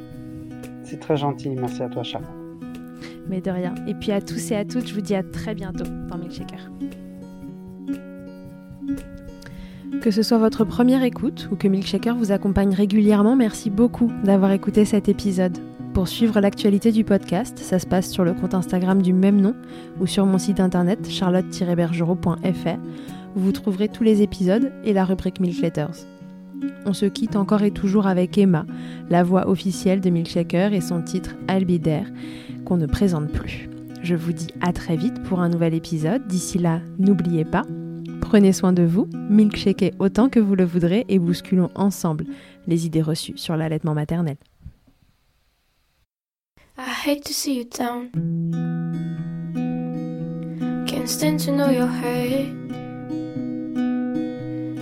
C'est 0.83 1.01
très 1.01 1.17
gentil, 1.17 1.51
merci 1.51 1.83
à 1.83 1.89
toi, 1.89 2.03
Charles. 2.03 2.25
Mais 3.29 3.41
de 3.41 3.51
rien. 3.51 3.75
Et 3.87 3.95
puis 3.95 4.13
à 4.13 4.21
tous 4.21 4.53
et 4.53 4.57
à 4.57 4.65
toutes, 4.65 4.87
je 4.87 4.95
vous 4.95 5.01
dis 5.01 5.15
à 5.15 5.23
très 5.23 5.55
bientôt 5.55 5.85
dans 6.09 6.19
Milkshaker. 6.19 6.71
Que 10.01 10.11
ce 10.11 10.23
soit 10.23 10.39
votre 10.39 10.65
première 10.65 11.03
écoute 11.03 11.49
ou 11.51 11.57
que 11.57 11.67
Milkshaker 11.67 12.15
vous 12.15 12.31
accompagne 12.31 12.75
régulièrement, 12.75 13.35
merci 13.35 13.71
beaucoup 13.71 14.13
d'avoir 14.25 14.53
écouté 14.53 14.85
cet 14.85 15.09
épisode. 15.09 15.59
Pour 15.95 16.09
suivre 16.09 16.41
l'actualité 16.41 16.93
du 16.93 17.05
podcast, 17.05 17.59
ça 17.59 17.79
se 17.79 17.87
passe 17.87 18.11
sur 18.11 18.23
le 18.23 18.35
compte 18.35 18.55
Instagram 18.55 19.03
du 19.03 19.13
même 19.13 19.41
nom 19.41 19.55
ou 20.01 20.07
sur 20.07 20.27
mon 20.27 20.39
site 20.39 20.61
internet 20.61 21.09
charlotte-bergerot.fr 21.09 22.79
où 23.35 23.41
vous 23.41 23.53
trouverez 23.53 23.89
tous 23.89 24.05
les 24.05 24.23
épisodes 24.23 24.73
et 24.85 24.93
la 24.93 25.05
rubrique 25.05 25.41
Milk 25.41 25.61
Letters. 25.61 26.07
On 26.85 26.93
se 26.93 27.07
quitte 27.07 27.37
encore 27.37 27.63
et 27.63 27.71
toujours 27.71 28.07
avec 28.07 28.39
Emma, 28.39 28.65
la 29.11 29.23
voix 29.23 29.49
officielle 29.49 30.01
de 30.01 30.11
Milkshaker 30.11 30.73
et 30.73 30.81
son 30.81 31.03
titre 31.03 31.35
Albidaire 31.49 32.11
qu'on 32.65 32.77
ne 32.77 32.87
présente 32.87 33.33
plus. 33.33 33.69
Je 34.03 34.15
vous 34.15 34.33
dis 34.33 34.49
à 34.61 34.73
très 34.73 34.97
vite 34.97 35.23
pour 35.25 35.41
un 35.41 35.49
nouvel 35.49 35.75
épisode. 35.75 36.27
D'ici 36.27 36.59
là, 36.59 36.81
n'oubliez 36.99 37.45
pas, 37.45 37.63
prenez 38.21 38.53
soin 38.53 38.73
de 38.73 38.83
vous, 38.83 39.09
milkshakez 39.15 39.93
autant 39.99 40.29
que 40.29 40.41
vous 40.41 40.55
le 40.55 40.65
voudrez 40.65 41.05
et 41.09 41.19
bousculons 41.19 41.71
ensemble 41.75 42.27
les 42.67 42.87
idées 42.87 43.03
reçues 43.03 43.37
sur 43.37 43.57
l'allaitement 43.57 43.95
maternel. 43.95 44.37
I 46.79 46.91
hate 46.91 47.25
to 47.25 47.33
see 47.33 47.55
you 47.57 47.65
down. 47.65 48.11
Can't 50.87 51.09
stand 51.09 51.41
to 51.41 51.53
know 51.53 51.71
you're 51.71 51.87
hurt. 51.87 52.53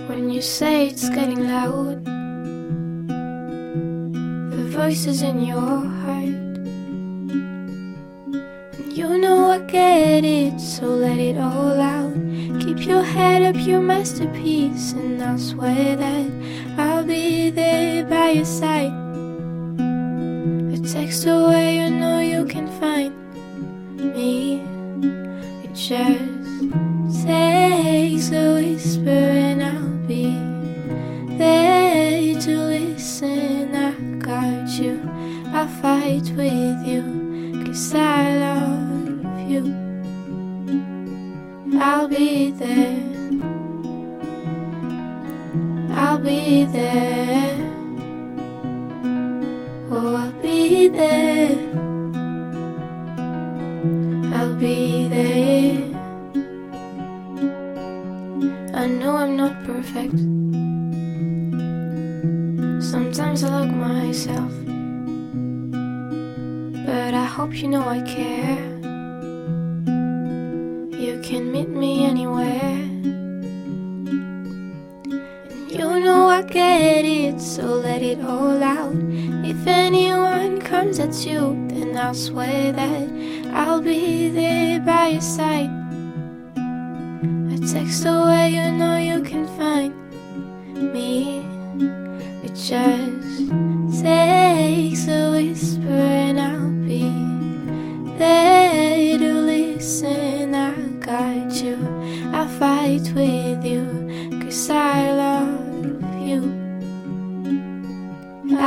When 0.09 0.29
you 0.29 0.41
say 0.41 0.87
it's 0.87 1.09
getting 1.09 1.47
loud, 1.47 2.03
the 4.51 4.67
voices 4.69 5.21
in 5.21 5.39
your 5.41 5.85
heart. 6.03 6.35
You 8.91 9.17
know 9.17 9.51
I 9.51 9.59
get 9.59 10.25
it, 10.25 10.59
so 10.59 10.87
let 10.87 11.17
it 11.17 11.37
all 11.37 11.79
out. 11.79 12.04
Your 12.85 13.01
head 13.01 13.41
up, 13.41 13.55
your 13.65 13.81
masterpiece, 13.81 14.93
and 14.93 15.19
I'll 15.19 15.39
swear 15.39 15.95
that 15.95 16.29
I'll 16.77 17.03
be 17.03 17.49
there 17.49 18.05
by 18.05 18.29
your 18.29 18.45
side. 18.45 18.93
A 20.71 20.77
text 20.87 21.25
away, 21.25 21.77
you 21.77 21.89
know 21.89 22.19
you 22.19 22.45
can 22.45 22.67
find 22.79 23.24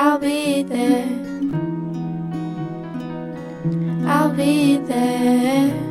I'll 0.01 0.17
be 0.17 0.63
there. 0.63 1.09
I'll 4.07 4.31
be 4.33 4.77
there. 4.77 5.88